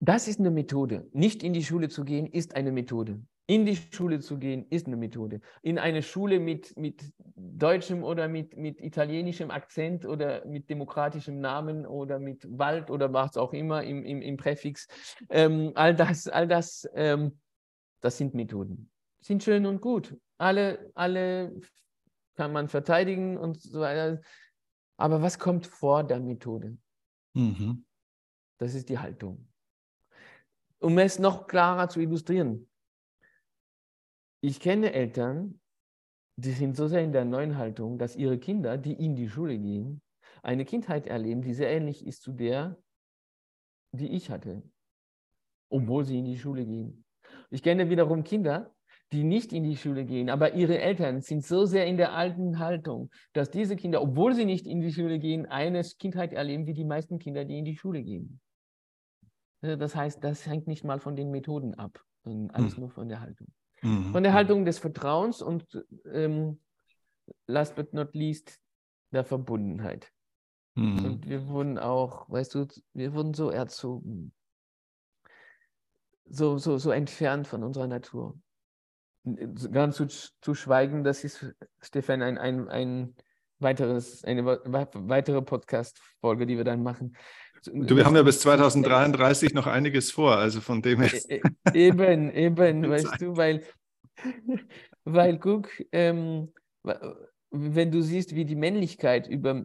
das 0.00 0.28
ist 0.28 0.40
eine 0.40 0.50
Methode. 0.50 1.08
Nicht 1.12 1.42
in 1.42 1.52
die 1.52 1.64
Schule 1.64 1.88
zu 1.88 2.04
gehen, 2.04 2.26
ist 2.26 2.54
eine 2.54 2.72
Methode. 2.72 3.20
In 3.50 3.64
die 3.64 3.76
Schule 3.76 4.20
zu 4.20 4.38
gehen, 4.38 4.66
ist 4.68 4.86
eine 4.86 4.96
Methode. 4.96 5.40
In 5.62 5.78
eine 5.78 6.02
Schule 6.02 6.38
mit, 6.38 6.76
mit 6.76 7.02
deutschem 7.34 8.04
oder 8.04 8.28
mit, 8.28 8.58
mit 8.58 8.78
italienischem 8.78 9.50
Akzent 9.50 10.04
oder 10.04 10.44
mit 10.44 10.68
demokratischem 10.68 11.40
Namen 11.40 11.86
oder 11.86 12.18
mit 12.18 12.46
Wald 12.46 12.90
oder 12.90 13.10
was 13.14 13.38
auch 13.38 13.54
immer 13.54 13.82
im, 13.82 14.04
im, 14.04 14.20
im 14.20 14.36
Präfix, 14.36 14.86
ähm, 15.30 15.72
all 15.76 15.94
das, 15.94 16.28
all 16.28 16.46
das, 16.46 16.86
ähm, 16.94 17.40
das 18.00 18.18
sind 18.18 18.34
Methoden. 18.34 18.90
Sind 19.20 19.42
schön 19.42 19.64
und 19.64 19.80
gut. 19.80 20.14
Alle, 20.36 20.92
alle 20.94 21.58
kann 22.36 22.52
man 22.52 22.68
verteidigen 22.68 23.38
und 23.38 23.58
so 23.60 23.80
weiter. 23.80 24.20
Aber 24.98 25.22
was 25.22 25.38
kommt 25.38 25.66
vor 25.66 26.04
der 26.04 26.20
Methode? 26.20 26.76
Mhm. 27.32 27.86
Das 28.58 28.74
ist 28.74 28.90
die 28.90 28.98
Haltung 28.98 29.48
um 30.80 30.98
es 30.98 31.18
noch 31.18 31.46
klarer 31.46 31.88
zu 31.88 32.00
illustrieren. 32.00 32.68
Ich 34.40 34.60
kenne 34.60 34.92
Eltern, 34.92 35.60
die 36.36 36.52
sind 36.52 36.76
so 36.76 36.86
sehr 36.86 37.02
in 37.02 37.12
der 37.12 37.24
neuen 37.24 37.56
Haltung, 37.56 37.98
dass 37.98 38.14
ihre 38.14 38.38
Kinder, 38.38 38.78
die 38.78 38.92
in 38.92 39.16
die 39.16 39.28
Schule 39.28 39.58
gehen, 39.58 40.00
eine 40.42 40.64
Kindheit 40.64 41.06
erleben, 41.08 41.42
die 41.42 41.54
sehr 41.54 41.70
ähnlich 41.70 42.06
ist 42.06 42.22
zu 42.22 42.32
der, 42.32 42.78
die 43.92 44.08
ich 44.08 44.30
hatte, 44.30 44.62
obwohl 45.70 46.04
sie 46.04 46.18
in 46.18 46.24
die 46.24 46.38
Schule 46.38 46.64
gehen. 46.64 47.04
Ich 47.50 47.62
kenne 47.62 47.90
wiederum 47.90 48.22
Kinder, 48.22 48.72
die 49.10 49.24
nicht 49.24 49.52
in 49.52 49.64
die 49.64 49.76
Schule 49.76 50.04
gehen, 50.04 50.30
aber 50.30 50.54
ihre 50.54 50.78
Eltern 50.78 51.20
sind 51.22 51.44
so 51.44 51.64
sehr 51.64 51.86
in 51.86 51.96
der 51.96 52.12
alten 52.12 52.58
Haltung, 52.58 53.10
dass 53.32 53.50
diese 53.50 53.74
Kinder, 53.74 54.02
obwohl 54.02 54.34
sie 54.34 54.44
nicht 54.44 54.66
in 54.66 54.80
die 54.80 54.92
Schule 54.92 55.18
gehen, 55.18 55.46
eine 55.46 55.82
Kindheit 55.82 56.32
erleben 56.32 56.66
wie 56.66 56.74
die 56.74 56.84
meisten 56.84 57.18
Kinder, 57.18 57.44
die 57.44 57.58
in 57.58 57.64
die 57.64 57.76
Schule 57.76 58.02
gehen. 58.02 58.40
Das 59.62 59.96
heißt, 59.96 60.22
das 60.22 60.46
hängt 60.46 60.68
nicht 60.68 60.84
mal 60.84 61.00
von 61.00 61.16
den 61.16 61.30
Methoden 61.30 61.74
ab. 61.74 62.04
sondern 62.22 62.50
alles 62.50 62.76
mhm. 62.76 62.82
nur 62.82 62.90
von 62.90 63.08
der 63.08 63.20
Haltung. 63.20 63.48
Mhm. 63.82 64.12
Von 64.12 64.22
der 64.22 64.32
Haltung 64.32 64.64
des 64.64 64.78
Vertrauens 64.78 65.42
und 65.42 65.84
ähm, 66.12 66.60
last 67.46 67.76
but 67.76 67.92
not 67.92 68.14
least 68.14 68.58
der 69.12 69.24
Verbundenheit. 69.24 70.12
Mhm. 70.74 71.04
Und 71.04 71.28
wir 71.28 71.48
wurden 71.48 71.78
auch, 71.78 72.28
weißt 72.30 72.54
du, 72.54 72.66
wir 72.94 73.14
wurden 73.14 73.34
so 73.34 73.50
erzogen, 73.50 74.32
so, 76.24 76.58
so, 76.58 76.78
so 76.78 76.90
entfernt 76.90 77.46
von 77.46 77.64
unserer 77.64 77.86
Natur. 77.86 78.38
Ganz 79.72 79.96
zu, 79.96 80.06
zu 80.06 80.54
schweigen, 80.54 81.04
das 81.04 81.24
ist, 81.24 81.54
Stefan, 81.80 82.22
ein, 82.22 82.38
ein, 82.38 82.68
ein 82.68 83.14
weiteres, 83.58 84.24
eine 84.24 84.44
weitere 84.46 85.42
Podcast-Folge, 85.42 86.46
die 86.46 86.56
wir 86.56 86.64
dann 86.64 86.82
machen. 86.82 87.16
Du, 87.64 87.96
wir 87.96 88.04
haben 88.04 88.16
ja 88.16 88.22
bis 88.22 88.40
2033 88.40 89.54
noch 89.54 89.66
einiges 89.66 90.10
vor, 90.10 90.36
also 90.36 90.60
von 90.60 90.82
dem 90.82 91.00
her. 91.00 91.12
E, 91.28 91.40
e, 91.72 91.88
eben, 91.88 92.30
eben, 92.34 92.88
weißt 92.88 93.20
du, 93.20 93.36
weil, 93.36 93.62
weil 95.04 95.38
guck, 95.38 95.68
ähm, 95.92 96.52
wenn 97.50 97.90
du 97.90 98.02
siehst, 98.02 98.34
wie 98.34 98.44
die 98.44 98.56
Männlichkeit 98.56 99.26
über 99.28 99.64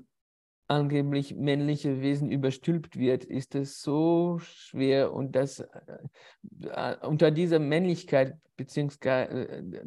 angeblich 0.68 1.36
männliche 1.36 2.02
Wesen 2.02 2.32
überstülpt 2.32 2.98
wird, 2.98 3.26
ist 3.26 3.56
es 3.56 3.82
so 3.82 4.40
schwer 4.40 5.14
und 5.14 5.36
das 5.36 5.60
äh, 5.60 6.96
unter 7.02 7.32
dieser 7.32 7.60
Männlichkeit, 7.60 8.38
beziehungsweise 8.56 9.50
äh, 9.50 9.84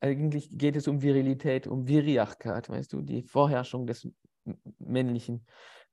eigentlich 0.00 0.50
geht 0.52 0.76
es 0.76 0.88
um 0.88 1.02
Virilität, 1.02 1.66
um 1.66 1.88
Viriachkeit, 1.88 2.68
weißt 2.68 2.92
du, 2.92 3.00
die 3.00 3.22
Vorherrschung 3.22 3.86
des 3.86 4.08
Männlichen. 4.78 5.46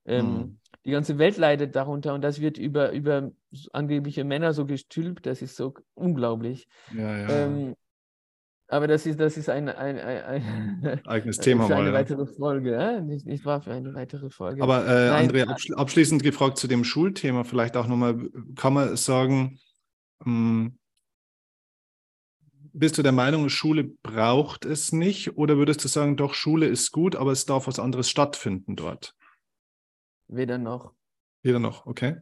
Ähm, 0.07 0.25
hm. 0.25 0.59
Die 0.85 0.91
ganze 0.91 1.17
Welt 1.17 1.37
leidet 1.37 1.75
darunter 1.75 2.13
und 2.13 2.21
das 2.21 2.39
wird 2.39 2.57
über, 2.57 2.91
über 2.93 3.31
angebliche 3.73 4.23
Männer 4.23 4.53
so 4.53 4.65
gestülpt, 4.65 5.25
das 5.25 5.41
ist 5.41 5.57
so 5.57 5.73
unglaublich. 5.93 6.67
Ja, 6.95 7.17
ja. 7.17 7.29
Ähm, 7.29 7.75
aber 8.69 8.87
das 8.87 9.05
ist, 9.05 9.19
das 9.19 9.37
ist 9.37 9.49
ein, 9.49 9.69
ein, 9.69 9.97
ein, 9.97 10.23
ein 10.23 11.01
eigenes 11.07 11.39
Thema. 11.39 11.67
Für 11.67 11.75
eine 11.75 11.91
mal, 11.91 11.93
weitere 11.93 12.25
Folge, 12.25 12.71
ja? 12.71 12.99
nicht, 13.01 13.25
nicht 13.25 13.45
wahr? 13.45 13.61
Für 13.61 13.71
eine 13.71 13.93
weitere 13.93 14.29
Folge. 14.29 14.61
Aber 14.61 14.85
äh, 14.85 15.09
André, 15.09 15.45
abschli 15.45 15.73
abschließend 15.73 16.23
gefragt 16.23 16.57
zu 16.57 16.67
dem 16.67 16.83
Schulthema, 16.83 17.43
vielleicht 17.43 17.77
auch 17.77 17.87
nochmal, 17.87 18.29
kann 18.55 18.73
man 18.73 18.95
sagen, 18.97 19.59
hm, 20.23 20.77
bist 22.73 22.97
du 22.97 23.03
der 23.03 23.11
Meinung, 23.11 23.49
Schule 23.49 23.85
braucht 24.03 24.65
es 24.65 24.91
nicht? 24.91 25.37
Oder 25.37 25.57
würdest 25.57 25.83
du 25.83 25.87
sagen, 25.87 26.15
doch, 26.15 26.33
Schule 26.33 26.67
ist 26.67 26.91
gut, 26.91 27.15
aber 27.15 27.31
es 27.31 27.45
darf 27.45 27.67
was 27.67 27.79
anderes 27.79 28.09
stattfinden 28.09 28.75
dort? 28.75 29.15
Weder 30.27 30.57
noch. 30.57 30.93
Weder 31.43 31.59
noch, 31.59 31.85
okay 31.85 32.17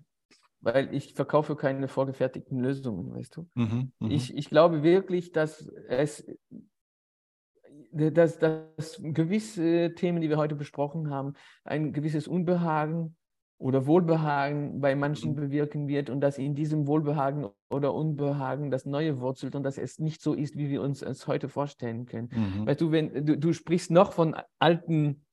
weil 0.66 0.92
ich 0.96 1.14
verkaufe 1.14 1.56
keine 1.56 1.88
vorgefertigten 1.88 2.60
Lösungen, 2.60 3.14
weißt 3.14 3.38
du. 3.38 3.48
Mhm, 3.54 3.92
mh. 4.00 4.10
ich, 4.10 4.36
ich 4.36 4.50
glaube 4.50 4.82
wirklich, 4.82 5.32
dass 5.32 5.62
es 5.88 6.26
dass, 7.92 8.40
dass 8.40 9.00
gewisse 9.02 9.94
Themen, 9.96 10.22
die 10.22 10.30
wir 10.30 10.38
heute 10.38 10.56
besprochen 10.56 11.10
haben, 11.10 11.34
ein 11.64 11.94
gewisses 11.94 12.28
Unbehagen 12.28 13.16
oder 13.58 13.86
Wohlbehagen 13.86 14.82
bei 14.82 14.96
manchen 14.96 15.32
mhm. 15.32 15.36
bewirken 15.36 15.88
wird 15.88 16.10
und 16.10 16.20
dass 16.20 16.38
in 16.38 16.56
diesem 16.56 16.88
Wohlbehagen 16.88 17.48
oder 17.70 17.94
Unbehagen 17.94 18.70
das 18.70 18.86
Neue 18.86 19.22
wurzelt 19.22 19.56
und 19.56 19.64
dass 19.64 19.78
es 19.78 19.98
nicht 20.00 20.22
so 20.22 20.34
ist, 20.34 20.58
wie 20.58 20.70
wir 20.70 20.82
uns 20.82 21.02
es 21.02 21.28
heute 21.28 21.48
vorstellen 21.48 22.06
können. 22.06 22.30
Mhm. 22.34 22.68
Weißt 22.68 22.82
du, 22.82 22.92
wenn 22.92 23.26
du, 23.26 23.38
du 23.38 23.54
sprichst 23.54 23.92
noch 23.92 24.12
von 24.12 24.36
alten 24.60 25.26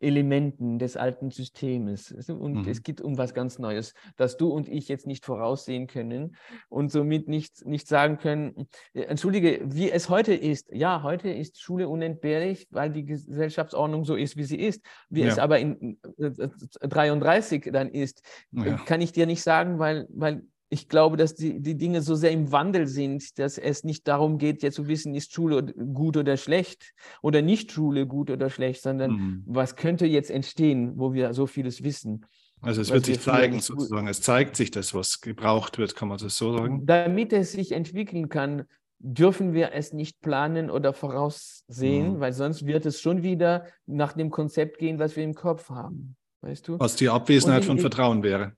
Elementen 0.00 0.78
des 0.78 0.96
alten 0.96 1.30
Systems. 1.30 2.12
Und 2.28 2.62
mhm. 2.62 2.68
es 2.68 2.82
geht 2.82 3.00
um 3.00 3.18
was 3.18 3.34
ganz 3.34 3.58
Neues, 3.58 3.94
das 4.16 4.36
du 4.36 4.48
und 4.48 4.68
ich 4.68 4.88
jetzt 4.88 5.06
nicht 5.06 5.24
voraussehen 5.24 5.86
können 5.86 6.36
und 6.68 6.90
somit 6.90 7.28
nicht, 7.28 7.66
nicht 7.66 7.86
sagen 7.86 8.18
können, 8.18 8.66
äh, 8.94 9.02
entschuldige, 9.02 9.60
wie 9.64 9.90
es 9.90 10.08
heute 10.08 10.34
ist. 10.34 10.72
Ja, 10.72 11.02
heute 11.02 11.30
ist 11.30 11.60
Schule 11.60 11.88
unentbehrlich, 11.88 12.66
weil 12.70 12.90
die 12.90 13.04
Gesellschaftsordnung 13.04 14.04
so 14.04 14.16
ist, 14.16 14.36
wie 14.36 14.44
sie 14.44 14.58
ist. 14.58 14.82
Wie 15.10 15.20
ja. 15.20 15.28
es 15.28 15.38
aber 15.38 15.58
in 15.58 15.98
33 16.16 17.66
äh, 17.66 17.70
dann 17.70 17.90
ist, 17.90 18.22
ja. 18.52 18.76
kann 18.86 19.00
ich 19.00 19.12
dir 19.12 19.26
nicht 19.26 19.42
sagen, 19.42 19.78
weil, 19.78 20.06
weil 20.10 20.42
ich 20.72 20.88
glaube, 20.88 21.16
dass 21.16 21.34
die, 21.34 21.60
die 21.60 21.76
Dinge 21.76 22.00
so 22.00 22.14
sehr 22.14 22.30
im 22.30 22.52
Wandel 22.52 22.86
sind, 22.86 23.38
dass 23.40 23.58
es 23.58 23.82
nicht 23.82 24.06
darum 24.06 24.38
geht, 24.38 24.62
jetzt 24.62 24.76
zu 24.76 24.86
wissen, 24.86 25.16
ist 25.16 25.32
Schule 25.34 25.64
gut 25.64 26.16
oder 26.16 26.36
schlecht 26.36 26.94
oder 27.22 27.42
nicht 27.42 27.72
Schule 27.72 28.06
gut 28.06 28.30
oder 28.30 28.50
schlecht, 28.50 28.82
sondern 28.82 29.10
mhm. 29.10 29.42
was 29.46 29.74
könnte 29.74 30.06
jetzt 30.06 30.30
entstehen, 30.30 30.92
wo 30.94 31.12
wir 31.12 31.34
so 31.34 31.46
vieles 31.46 31.82
wissen. 31.82 32.24
Also 32.62 32.82
es 32.82 32.90
wird 32.90 33.06
sich 33.06 33.20
zeigen, 33.20 33.60
sozusagen. 33.60 34.06
Es 34.06 34.20
zeigt 34.20 34.54
sich 34.54 34.70
das, 34.70 34.94
was 34.94 35.20
gebraucht 35.20 35.78
wird, 35.78 35.96
kann 35.96 36.08
man 36.08 36.18
das 36.18 36.36
so 36.36 36.56
sagen? 36.56 36.86
Damit 36.86 37.32
es 37.32 37.52
sich 37.52 37.72
entwickeln 37.72 38.28
kann, 38.28 38.64
dürfen 39.00 39.54
wir 39.54 39.72
es 39.72 39.92
nicht 39.92 40.20
planen 40.20 40.70
oder 40.70 40.92
voraussehen, 40.92 42.14
mhm. 42.14 42.20
weil 42.20 42.32
sonst 42.32 42.64
wird 42.64 42.86
es 42.86 43.00
schon 43.00 43.24
wieder 43.24 43.66
nach 43.86 44.12
dem 44.12 44.30
Konzept 44.30 44.78
gehen, 44.78 45.00
was 45.00 45.16
wir 45.16 45.24
im 45.24 45.34
Kopf 45.34 45.70
haben. 45.70 46.16
Weißt 46.42 46.68
du? 46.68 46.78
Was 46.78 46.96
die 46.96 47.08
Abwesenheit 47.08 47.64
von 47.64 47.78
Vertrauen 47.78 48.22
wäre 48.22 48.52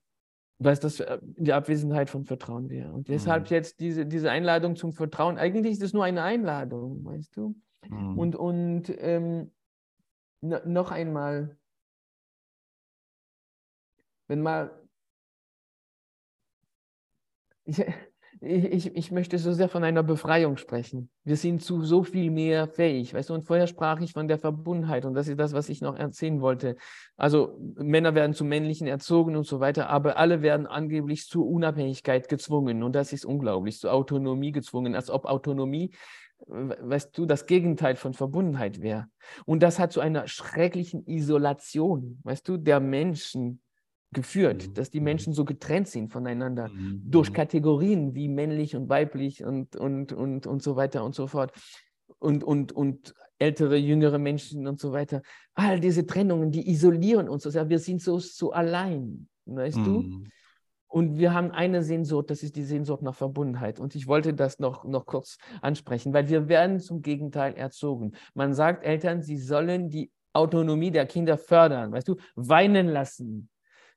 was 0.65 0.81
das 0.81 1.01
äh, 1.01 1.19
die 1.23 1.53
Abwesenheit 1.53 2.11
von 2.11 2.25
Vertrauen 2.25 2.69
wäre. 2.69 2.93
Und 2.93 3.09
deshalb 3.09 3.45
mhm. 3.51 3.55
jetzt 3.55 3.81
diese, 3.81 4.07
diese 4.07 4.31
Einladung 4.31 4.77
zum 4.77 4.93
Vertrauen, 4.93 5.39
eigentlich 5.39 5.73
ist 5.73 5.83
es 5.83 5.93
nur 5.93 6.05
eine 6.05 6.23
Einladung, 6.23 7.05
weißt 7.05 7.37
du? 7.37 7.55
Mhm. 7.89 8.19
Und, 8.19 8.37
und 8.37 8.93
ähm, 8.99 9.51
noch 10.41 10.91
einmal, 10.91 11.57
wenn 14.27 14.43
mal, 14.43 14.71
ich, 17.65 17.85
ich, 18.45 18.97
ich 18.97 19.13
möchte 19.13 19.39
so 19.39 19.53
sehr 19.53 19.69
von 19.69 19.85
einer 19.85 20.03
Befreiung 20.03 20.57
sprechen. 20.57 21.11
Wir 21.23 21.37
sind 21.37 21.63
zu 21.63 21.83
so 21.83 22.03
viel 22.03 22.31
mehr 22.31 22.67
fähig. 22.67 23.15
Weißt 23.15 23.31
du, 23.31 23.35
und 23.35 23.45
vorher 23.45 23.69
sprach 23.69 24.01
ich 24.01 24.13
von 24.13 24.27
der 24.27 24.39
Verbundenheit 24.39 25.05
und 25.05 25.15
das 25.15 25.29
ist 25.29 25.39
das, 25.39 25.53
was 25.53 25.69
ich 25.69 25.81
noch 25.81 25.97
erzählen 25.97 26.41
wollte. 26.41 26.77
Also 27.17 27.57
Männer 27.77 28.17
werden 28.17 28.35
zu 28.35 28.45
Männlichen 28.45 28.89
erzogen 28.89 29.37
und 29.37 29.47
so 29.47 29.61
weiter, 29.61 29.89
aber 29.91 30.17
alle 30.17 30.43
werden 30.43 30.67
angeblich 30.67 31.27
zur 31.29 31.47
Unabhängigkeit 31.47 32.29
gezwungen 32.29 32.83
und 32.83 32.97
das 32.97 33.13
ist 33.13 33.25
unglaublich, 33.25 33.79
zur 33.79 33.93
Autonomie 33.93 34.51
gezwungen, 34.51 34.97
als 34.97 35.09
ob 35.09 35.25
Autonomie 35.27 35.93
weißt 36.49 37.17
du, 37.17 37.25
das 37.25 37.47
Gegenteil 37.47 37.95
von 37.95 38.15
Verbundenheit 38.15 38.81
wäre. 38.81 39.07
Und 39.47 39.63
das 39.63 39.79
hat 39.79 39.93
zu 39.93 40.01
einer 40.01 40.27
schrecklichen 40.27 41.07
Isolation, 41.07 42.19
weißt 42.25 42.49
du, 42.49 42.57
der 42.57 42.81
Menschen 42.81 43.61
geführt, 44.13 44.69
mhm. 44.69 44.75
dass 44.75 44.91
die 44.91 45.01
mhm. 45.01 45.05
Menschen 45.05 45.33
so 45.33 45.45
getrennt 45.45 45.89
sind 45.89 46.13
voneinander 46.13 46.69
mhm. 46.69 47.03
durch 47.05 47.31
mhm. 47.31 47.35
Kategorien 47.35 48.15
wie 48.15 48.29
männlich 48.29 48.77
und 48.77 48.89
weiblich 48.89 49.45
und, 49.45 49.77
und, 49.77 50.13
und, 50.13 50.47
und 50.47 50.63
so 50.63 50.77
weiter 50.77 51.05
und 51.05 51.15
so 51.15 51.27
fort. 51.27 51.53
Und, 52.19 52.45
und, 52.45 52.73
und 52.73 53.15
ältere, 53.39 53.77
jüngere 53.77 54.19
Menschen 54.19 54.69
und 54.69 54.79
so 54.79 54.93
weiter. 54.93 55.23
All 55.55 55.81
diese 55.81 56.07
Trennungen, 56.07 56.53
die 56.53 56.71
isolieren 56.71 57.29
uns 57.29 57.43
so 57.43 57.51
sehr. 57.51 57.69
Wir 57.69 57.81
sind 57.81 58.01
so, 58.01 58.19
so 58.19 58.53
allein, 58.53 59.29
weißt 59.47 59.79
mhm. 59.79 59.85
du? 59.85 60.25
Und 60.87 61.17
wir 61.17 61.33
haben 61.33 61.51
eine 61.51 61.83
Sehnsucht, 61.83 62.29
das 62.29 62.43
ist 62.43 62.55
die 62.55 62.65
Sehnsucht 62.65 63.01
nach 63.01 63.15
Verbundenheit. 63.15 63.81
Und 63.81 63.95
ich 63.95 64.07
wollte 64.07 64.35
das 64.35 64.59
noch, 64.59 64.85
noch 64.85 65.07
kurz 65.07 65.39
ansprechen, 65.63 66.13
weil 66.13 66.29
wir 66.29 66.49
werden 66.49 66.81
zum 66.81 67.01
Gegenteil 67.01 67.55
erzogen. 67.55 68.13
Man 68.35 68.53
sagt 68.53 68.85
Eltern, 68.85 69.23
sie 69.23 69.39
sollen 69.39 69.89
die 69.89 70.13
Autonomie 70.35 70.91
der 70.91 71.07
Kinder 71.07 71.39
fördern, 71.39 71.93
weißt 71.93 72.09
du, 72.09 72.17
weinen 72.35 72.89
lassen, 72.89 73.49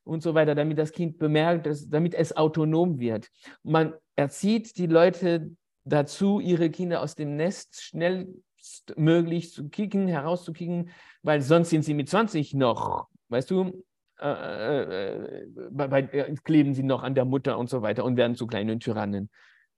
und 0.06 0.22
so 0.22 0.34
weiter, 0.34 0.56
damit 0.56 0.78
das 0.78 0.92
Kind 0.92 1.18
bemerkt, 1.18 1.66
dass, 1.66 1.90
damit 1.90 2.14
es 2.14 2.38
autonom 2.38 3.00
wird. 3.00 3.30
Man 3.64 3.94
erzieht 4.16 4.78
die 4.78 4.88
Leute 4.88 5.52
dazu, 5.84 6.40
ihre 6.40 6.70
Kinder 6.70 7.02
aus 7.02 7.16
dem 7.16 7.36
Nest 7.36 7.82
schnellstmöglich 7.82 9.52
zu 9.52 9.70
kicken, 9.70 10.08
herauszukicken, 10.08 10.90
weil 11.24 11.42
sonst 11.42 11.72
sind 11.72 11.84
sie 11.84 11.94
mit 11.94 12.10
20 12.10 12.54
noch, 12.54 13.08
weißt 13.30 13.52
du, 13.52 13.84
äh, 14.20 14.28
äh, 14.30 15.44
äh 15.44 15.48
bei, 15.72 16.02
äh, 16.02 16.34
kleben 16.44 16.74
sie 16.74 16.84
noch 16.84 17.04
an 17.04 17.16
der 17.16 17.26
Mutter 17.26 17.58
und 17.58 17.70
so 17.70 17.82
weiter 17.82 18.06
und 18.06 18.16
werden 18.16 18.36
zu 18.36 18.48
kleinen 18.48 18.80
Tyrannen. 18.80 19.30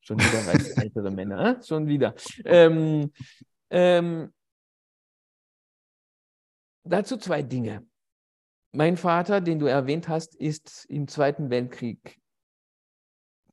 Schon 0.02 0.20
wieder 0.20 0.46
weiß 0.48 0.78
ältere 0.78 1.12
Männer, 1.12 1.58
äh? 1.58 1.64
schon 1.64 1.88
wieder. 1.88 2.14
Ähm, 2.46 3.12
ähm, 3.70 4.34
dazu 6.84 7.18
zwei 7.18 7.42
Dinge. 7.42 7.86
Mein 8.78 8.96
Vater, 8.96 9.42
den 9.42 9.58
du 9.58 9.66
erwähnt 9.66 10.08
hast, 10.08 10.36
ist 10.36 10.86
im 10.88 11.08
Zweiten 11.08 11.50
Weltkrieg 11.50 12.20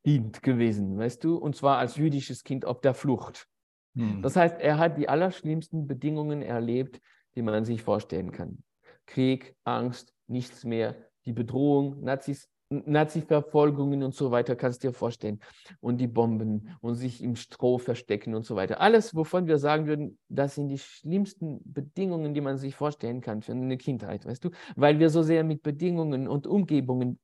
Kind 0.04 0.42
gewesen, 0.42 0.98
weißt 0.98 1.24
du, 1.24 1.38
und 1.38 1.56
zwar 1.56 1.78
als 1.78 1.96
jüdisches 1.96 2.44
Kind 2.44 2.66
auf 2.66 2.82
der 2.82 2.92
Flucht. 2.92 3.48
Hm. 3.94 4.20
Das 4.20 4.36
heißt, 4.36 4.60
er 4.60 4.76
hat 4.76 4.98
die 4.98 5.08
allerschlimmsten 5.08 5.86
Bedingungen 5.86 6.42
erlebt, 6.42 7.00
die 7.36 7.40
man 7.40 7.64
sich 7.64 7.82
vorstellen 7.82 8.32
kann. 8.32 8.62
Krieg, 9.06 9.56
Angst, 9.64 10.12
nichts 10.26 10.62
mehr, 10.62 10.94
die 11.24 11.32
Bedrohung, 11.32 12.02
Nazis 12.02 12.50
Nazi-Verfolgungen 12.86 14.02
und 14.02 14.14
so 14.14 14.30
weiter, 14.30 14.56
kannst 14.56 14.82
du 14.82 14.88
dir 14.88 14.94
vorstellen. 14.94 15.40
Und 15.80 15.98
die 15.98 16.06
Bomben 16.06 16.76
und 16.80 16.94
sich 16.94 17.22
im 17.22 17.36
Stroh 17.36 17.78
verstecken 17.78 18.34
und 18.34 18.44
so 18.44 18.56
weiter. 18.56 18.80
Alles, 18.80 19.14
wovon 19.14 19.46
wir 19.46 19.58
sagen 19.58 19.86
würden, 19.86 20.18
das 20.28 20.54
sind 20.54 20.68
die 20.68 20.78
schlimmsten 20.78 21.60
Bedingungen, 21.64 22.34
die 22.34 22.40
man 22.40 22.58
sich 22.58 22.74
vorstellen 22.74 23.20
kann 23.20 23.42
für 23.42 23.52
eine 23.52 23.76
Kindheit, 23.76 24.26
weißt 24.26 24.44
du? 24.44 24.50
Weil 24.76 24.98
wir 24.98 25.10
so 25.10 25.22
sehr 25.22 25.44
mit 25.44 25.62
Bedingungen 25.62 26.28
und 26.28 26.46
Umgebungen 26.46 27.18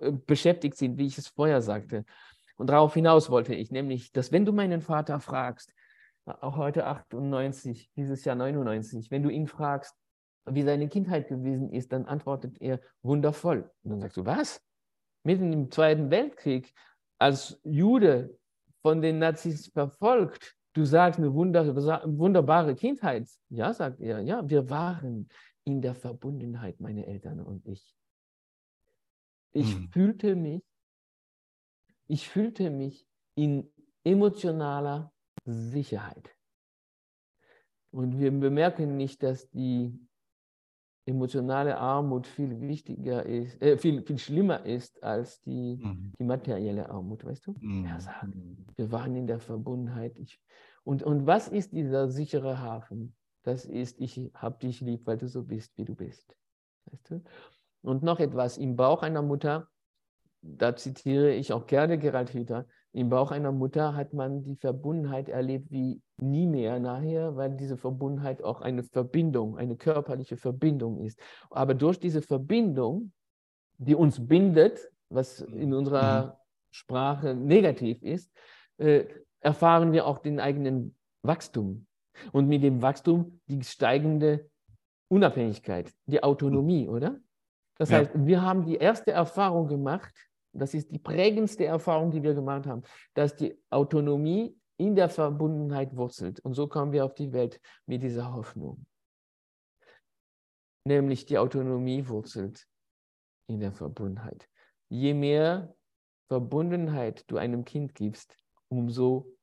äh, 0.00 0.12
beschäftigt 0.12 0.76
sind, 0.76 0.98
wie 0.98 1.06
ich 1.06 1.18
es 1.18 1.28
vorher 1.28 1.62
sagte. 1.62 2.04
Und 2.56 2.70
darauf 2.70 2.94
hinaus 2.94 3.30
wollte 3.30 3.54
ich, 3.54 3.70
nämlich, 3.70 4.12
dass 4.12 4.32
wenn 4.32 4.44
du 4.44 4.52
meinen 4.52 4.80
Vater 4.80 5.20
fragst, 5.20 5.72
auch 6.40 6.56
heute 6.56 6.86
98, 6.86 7.90
dieses 7.96 8.24
Jahr 8.24 8.36
99, 8.36 9.10
wenn 9.10 9.22
du 9.22 9.30
ihn 9.30 9.46
fragst, 9.46 9.94
wie 10.50 10.62
seine 10.62 10.88
Kindheit 10.88 11.28
gewesen 11.28 11.70
ist, 11.70 11.92
dann 11.92 12.06
antwortet 12.06 12.60
er 12.60 12.80
wundervoll. 13.02 13.70
Und 13.82 13.90
dann 13.90 14.00
sagst 14.00 14.16
du, 14.16 14.26
was? 14.26 14.60
Mitten 15.28 15.52
im 15.52 15.70
Zweiten 15.70 16.10
Weltkrieg, 16.10 16.72
als 17.18 17.60
Jude 17.62 18.38
von 18.80 19.02
den 19.02 19.18
Nazis 19.18 19.66
verfolgt, 19.66 20.56
du 20.72 20.86
sagst 20.86 21.20
eine 21.20 21.34
wunderbare 21.34 22.74
Kindheit. 22.74 23.28
Ja, 23.50 23.74
sagt 23.74 24.00
er, 24.00 24.20
ja, 24.20 24.48
wir 24.48 24.70
waren 24.70 25.28
in 25.64 25.82
der 25.82 25.94
Verbundenheit, 25.94 26.80
meine 26.80 27.04
Eltern 27.06 27.40
und 27.40 27.66
ich. 27.66 27.94
Ich 29.52 29.74
hm. 29.74 29.90
fühlte 29.90 30.34
mich, 30.34 30.62
ich 32.06 32.26
fühlte 32.26 32.70
mich 32.70 33.06
in 33.34 33.70
emotionaler 34.04 35.12
Sicherheit. 35.44 36.34
Und 37.90 38.18
wir 38.18 38.30
bemerken 38.30 38.96
nicht, 38.96 39.22
dass 39.22 39.50
die 39.50 40.07
emotionale 41.08 41.78
Armut 41.78 42.26
viel 42.26 42.60
wichtiger 42.60 43.24
ist, 43.24 43.60
äh, 43.62 43.78
viel, 43.78 44.02
viel 44.02 44.18
schlimmer 44.18 44.64
ist 44.66 45.02
als 45.02 45.40
die, 45.40 45.80
mhm. 45.82 46.12
die 46.18 46.24
materielle 46.24 46.88
Armut, 46.90 47.24
weißt 47.24 47.46
du? 47.46 47.54
Mhm. 47.60 47.86
Er 47.86 48.00
sagt, 48.00 48.26
wir 48.76 48.92
waren 48.92 49.16
in 49.16 49.26
der 49.26 49.40
Verbundenheit. 49.40 50.18
Ich, 50.18 50.40
und, 50.84 51.02
und 51.02 51.26
was 51.26 51.48
ist 51.48 51.72
dieser 51.72 52.08
sichere 52.08 52.60
Hafen? 52.60 53.14
Das 53.42 53.64
ist, 53.64 54.00
ich 54.00 54.30
habe 54.34 54.58
dich 54.58 54.80
lieb, 54.80 55.06
weil 55.06 55.16
du 55.16 55.28
so 55.28 55.42
bist, 55.42 55.76
wie 55.78 55.84
du 55.84 55.94
bist. 55.94 56.36
Weißt 56.86 57.10
du? 57.10 57.22
Und 57.82 58.02
noch 58.02 58.20
etwas, 58.20 58.58
im 58.58 58.76
Bauch 58.76 59.02
einer 59.02 59.22
Mutter, 59.22 59.68
da 60.42 60.76
zitiere 60.76 61.32
ich 61.32 61.52
auch 61.52 61.66
gerne 61.66 61.98
Gerald 61.98 62.34
Hüther, 62.34 62.66
im 62.92 63.10
Bauch 63.10 63.30
einer 63.30 63.52
Mutter 63.52 63.94
hat 63.94 64.14
man 64.14 64.42
die 64.42 64.56
Verbundenheit 64.56 65.28
erlebt 65.28 65.70
wie 65.70 66.00
nie 66.16 66.46
mehr 66.46 66.80
nachher, 66.80 67.36
weil 67.36 67.56
diese 67.56 67.76
Verbundenheit 67.76 68.42
auch 68.42 68.60
eine 68.60 68.82
Verbindung, 68.82 69.58
eine 69.58 69.76
körperliche 69.76 70.36
Verbindung 70.36 70.98
ist. 70.98 71.20
Aber 71.50 71.74
durch 71.74 72.00
diese 72.00 72.22
Verbindung, 72.22 73.12
die 73.76 73.94
uns 73.94 74.26
bindet, 74.26 74.90
was 75.10 75.40
in 75.40 75.74
unserer 75.74 76.26
mhm. 76.26 76.32
Sprache 76.70 77.34
negativ 77.34 78.02
ist, 78.02 78.32
äh, 78.78 79.04
erfahren 79.40 79.92
wir 79.92 80.06
auch 80.06 80.18
den 80.18 80.40
eigenen 80.40 80.96
Wachstum. 81.22 81.86
Und 82.32 82.48
mit 82.48 82.62
dem 82.62 82.82
Wachstum 82.82 83.40
die 83.46 83.62
steigende 83.62 84.50
Unabhängigkeit, 85.08 85.92
die 86.06 86.22
Autonomie, 86.22 86.88
oder? 86.88 87.20
Das 87.76 87.90
ja. 87.90 87.98
heißt, 87.98 88.10
wir 88.14 88.42
haben 88.42 88.64
die 88.64 88.76
erste 88.76 89.12
Erfahrung 89.12 89.68
gemacht, 89.68 90.12
das 90.58 90.74
ist 90.74 90.90
die 90.90 90.98
prägendste 90.98 91.64
Erfahrung, 91.64 92.10
die 92.10 92.22
wir 92.22 92.34
gemacht 92.34 92.66
haben, 92.66 92.82
dass 93.14 93.36
die 93.36 93.58
Autonomie 93.70 94.56
in 94.76 94.94
der 94.94 95.08
Verbundenheit 95.08 95.96
wurzelt. 95.96 96.40
Und 96.40 96.54
so 96.54 96.68
kommen 96.68 96.92
wir 96.92 97.04
auf 97.04 97.14
die 97.14 97.32
Welt 97.32 97.60
mit 97.86 98.02
dieser 98.02 98.32
Hoffnung. 98.32 98.86
Nämlich 100.84 101.26
die 101.26 101.38
Autonomie 101.38 102.06
wurzelt 102.08 102.66
in 103.48 103.60
der 103.60 103.72
Verbundenheit. 103.72 104.48
Je 104.88 105.14
mehr 105.14 105.74
Verbundenheit 106.28 107.24
du 107.30 107.36
einem 107.36 107.64
Kind 107.64 107.94
gibst, 107.94 108.36
umso 108.68 109.34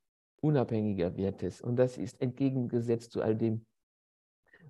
unabhängiger 0.42 1.16
wird 1.18 1.44
es. 1.44 1.62
Und 1.62 1.76
das 1.76 1.98
ist 1.98 2.22
entgegengesetzt 2.22 3.12
zu 3.12 3.22
all 3.22 3.36
dem, 3.36 3.66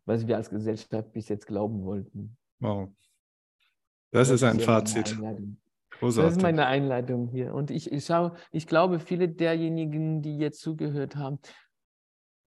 was 0.05 0.25
wir 0.25 0.37
als 0.37 0.49
Gesellschaft 0.49 1.11
bis 1.11 1.29
jetzt 1.29 1.45
glauben 1.45 1.83
wollten. 1.83 2.37
Wow. 2.59 2.89
Das, 4.11 4.29
das 4.29 4.35
ist 4.35 4.43
ein 4.43 4.59
Fazit. 4.59 5.17
Großartig. 5.99 6.29
Das 6.29 6.37
ist 6.37 6.41
meine 6.41 6.65
Einleitung 6.65 7.27
hier. 7.27 7.53
Und 7.53 7.71
ich, 7.71 7.91
ich, 7.91 8.05
schau, 8.05 8.35
ich 8.51 8.67
glaube, 8.67 8.99
viele 8.99 9.29
derjenigen, 9.29 10.21
die 10.21 10.37
jetzt 10.37 10.61
zugehört 10.61 11.15
haben, 11.15 11.39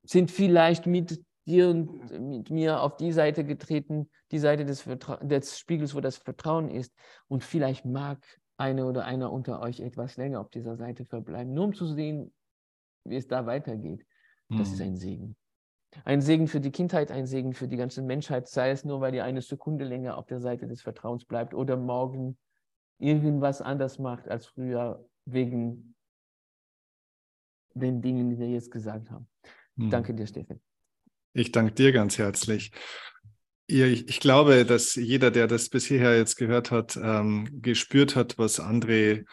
sind 0.02 0.30
vielleicht 0.30 0.86
mit 0.86 1.22
dir 1.46 1.70
und 1.70 2.20
mit 2.20 2.50
mir 2.50 2.82
auf 2.82 2.96
die 2.96 3.12
Seite 3.12 3.44
getreten, 3.44 4.10
die 4.30 4.38
Seite 4.38 4.64
des, 4.64 4.84
des 5.22 5.58
Spiegels, 5.58 5.94
wo 5.94 6.00
das 6.00 6.18
Vertrauen 6.18 6.68
ist. 6.68 6.94
Und 7.26 7.42
vielleicht 7.42 7.84
mag 7.84 8.18
eine 8.58 8.84
oder 8.84 9.04
einer 9.04 9.32
unter 9.32 9.60
euch 9.60 9.80
etwas 9.80 10.16
länger 10.16 10.40
auf 10.40 10.50
dieser 10.50 10.76
Seite 10.76 11.04
verbleiben, 11.04 11.54
nur 11.54 11.64
um 11.64 11.74
zu 11.74 11.86
sehen, 11.86 12.32
wie 13.04 13.16
es 13.16 13.26
da 13.26 13.46
weitergeht. 13.46 14.04
Das 14.48 14.68
hm. 14.68 14.74
ist 14.74 14.80
ein 14.80 14.96
Segen. 14.96 15.36
Ein 16.04 16.20
Segen 16.20 16.48
für 16.48 16.60
die 16.60 16.70
Kindheit, 16.70 17.10
ein 17.10 17.26
Segen 17.26 17.54
für 17.54 17.66
die 17.66 17.76
ganze 17.76 18.02
Menschheit, 18.02 18.46
sei 18.46 18.70
es 18.70 18.84
nur, 18.84 19.00
weil 19.00 19.14
ihr 19.14 19.24
eine 19.24 19.40
Sekunde 19.40 19.84
länger 19.84 20.18
auf 20.18 20.26
der 20.26 20.40
Seite 20.40 20.66
des 20.66 20.82
Vertrauens 20.82 21.24
bleibt 21.24 21.54
oder 21.54 21.76
morgen 21.76 22.36
irgendwas 22.98 23.62
anders 23.62 23.98
macht 23.98 24.28
als 24.28 24.46
früher 24.46 25.04
wegen 25.24 25.94
den 27.74 28.02
Dingen, 28.02 28.30
die 28.30 28.38
wir 28.38 28.48
jetzt 28.48 28.70
gesagt 28.70 29.10
haben. 29.10 29.28
Hm. 29.76 29.90
Danke 29.90 30.14
dir, 30.14 30.26
Stefan. 30.26 30.60
Ich 31.32 31.52
danke 31.52 31.72
dir 31.72 31.92
ganz 31.92 32.18
herzlich. 32.18 32.72
Ich 33.66 34.20
glaube, 34.20 34.64
dass 34.64 34.94
jeder, 34.94 35.30
der 35.30 35.46
das 35.46 35.68
bisher 35.68 36.16
jetzt 36.16 36.36
gehört 36.36 36.70
hat, 36.70 36.98
ähm, 37.00 37.60
gespürt 37.60 38.16
hat, 38.16 38.38
was 38.38 38.60
André 38.60 39.26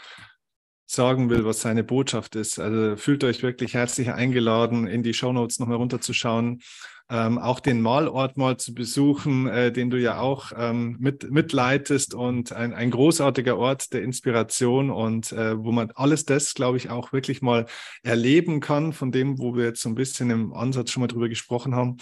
sagen 0.86 1.30
will, 1.30 1.46
was 1.46 1.62
seine 1.62 1.84
Botschaft 1.84 2.36
ist. 2.36 2.60
Also 2.60 2.98
fühlt 2.98 3.24
euch 3.24 3.44
wirklich 3.44 3.74
herzlich 3.74 4.12
eingeladen, 4.12 4.88
in 4.88 5.04
die 5.04 5.14
Shownotes 5.14 5.60
nochmal 5.60 5.78
runterzuschauen 5.78 6.62
ähm, 7.10 7.38
auch 7.38 7.60
den 7.60 7.82
Malort 7.82 8.36
mal 8.36 8.58
zu 8.58 8.74
besuchen, 8.74 9.48
äh, 9.48 9.72
den 9.72 9.90
du 9.90 10.00
ja 10.00 10.20
auch 10.20 10.52
ähm, 10.58 10.98
mit, 11.00 11.30
mitleitest 11.30 12.16
und 12.16 12.52
ein, 12.52 12.74
ein 12.74 12.90
großartiger 12.90 13.58
Ort 13.58 13.94
der 13.94 14.02
Inspiration 14.02 14.90
und 14.90 15.32
äh, 15.32 15.58
wo 15.64 15.72
man 15.72 15.92
alles 15.92 16.26
das, 16.26 16.56
glaube 16.56 16.78
ich, 16.78 16.90
auch 16.90 17.14
wirklich 17.14 17.44
mal 17.44 17.68
erleben 18.02 18.60
kann, 18.60 18.92
von 18.92 19.12
dem, 19.12 19.38
wo 19.38 19.56
wir 19.56 19.66
jetzt 19.66 19.82
so 19.82 19.90
ein 19.90 19.96
bisschen 19.96 20.32
im 20.32 20.54
Ansatz 20.54 20.92
schon 20.92 21.02
mal 21.02 21.08
drüber 21.08 21.30
gesprochen 21.30 21.76
haben. 21.76 21.98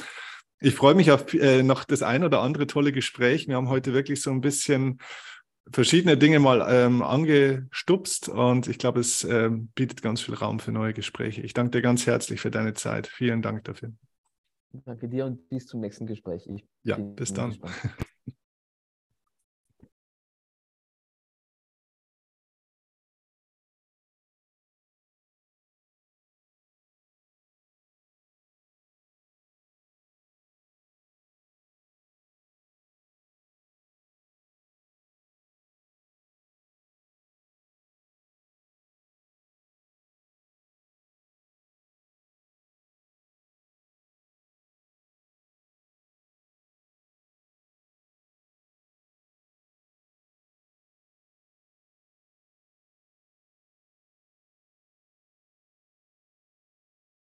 Ich 0.62 0.76
freue 0.76 0.95
mich 0.95 1.12
auf 1.12 1.34
äh, 1.34 1.64
noch 1.64 1.84
das 1.84 2.01
ein 2.01 2.24
oder 2.24 2.39
andere 2.41 2.68
tolle 2.68 2.93
Gespräch. 2.93 3.49
Wir 3.49 3.58
haben 3.58 3.68
heute 3.68 3.93
wirklich 3.93 4.22
so 4.22 4.32
ein 4.32 4.39
bisschen 4.39 4.99
verschiedene 5.70 6.18
Dinge 6.18 6.39
mal 6.39 6.66
ähm, 6.70 7.01
angestupst 7.01 8.30
und 8.30 8.68
ich 8.68 8.78
glaube, 8.78 9.01
es 9.01 9.26
ähm, 9.26 9.70
bietet 9.76 10.01
ganz 10.01 10.22
viel 10.22 10.34
Raum 10.34 10.60
für 10.60 10.72
neue 10.72 10.93
Gespräche. 10.93 11.41
Ich 11.41 11.54
danke 11.54 11.72
dir 11.72 11.82
ganz 11.82 12.06
herzlich 12.06 12.39
für 12.39 12.51
deine 12.51 12.74
Zeit. 12.74 13.08
Vielen 13.08 13.41
Dank 13.41 13.66
dafür. 13.66 13.91
Danke 14.74 15.07
dir 15.07 15.26
und 15.26 15.49
bis 15.49 15.67
zum 15.67 15.82
nächsten 15.82 16.07
Gespräch. 16.07 16.47
Ich 16.47 16.65
ja, 16.84 16.97
bis 16.97 17.34
dann. 17.34 17.57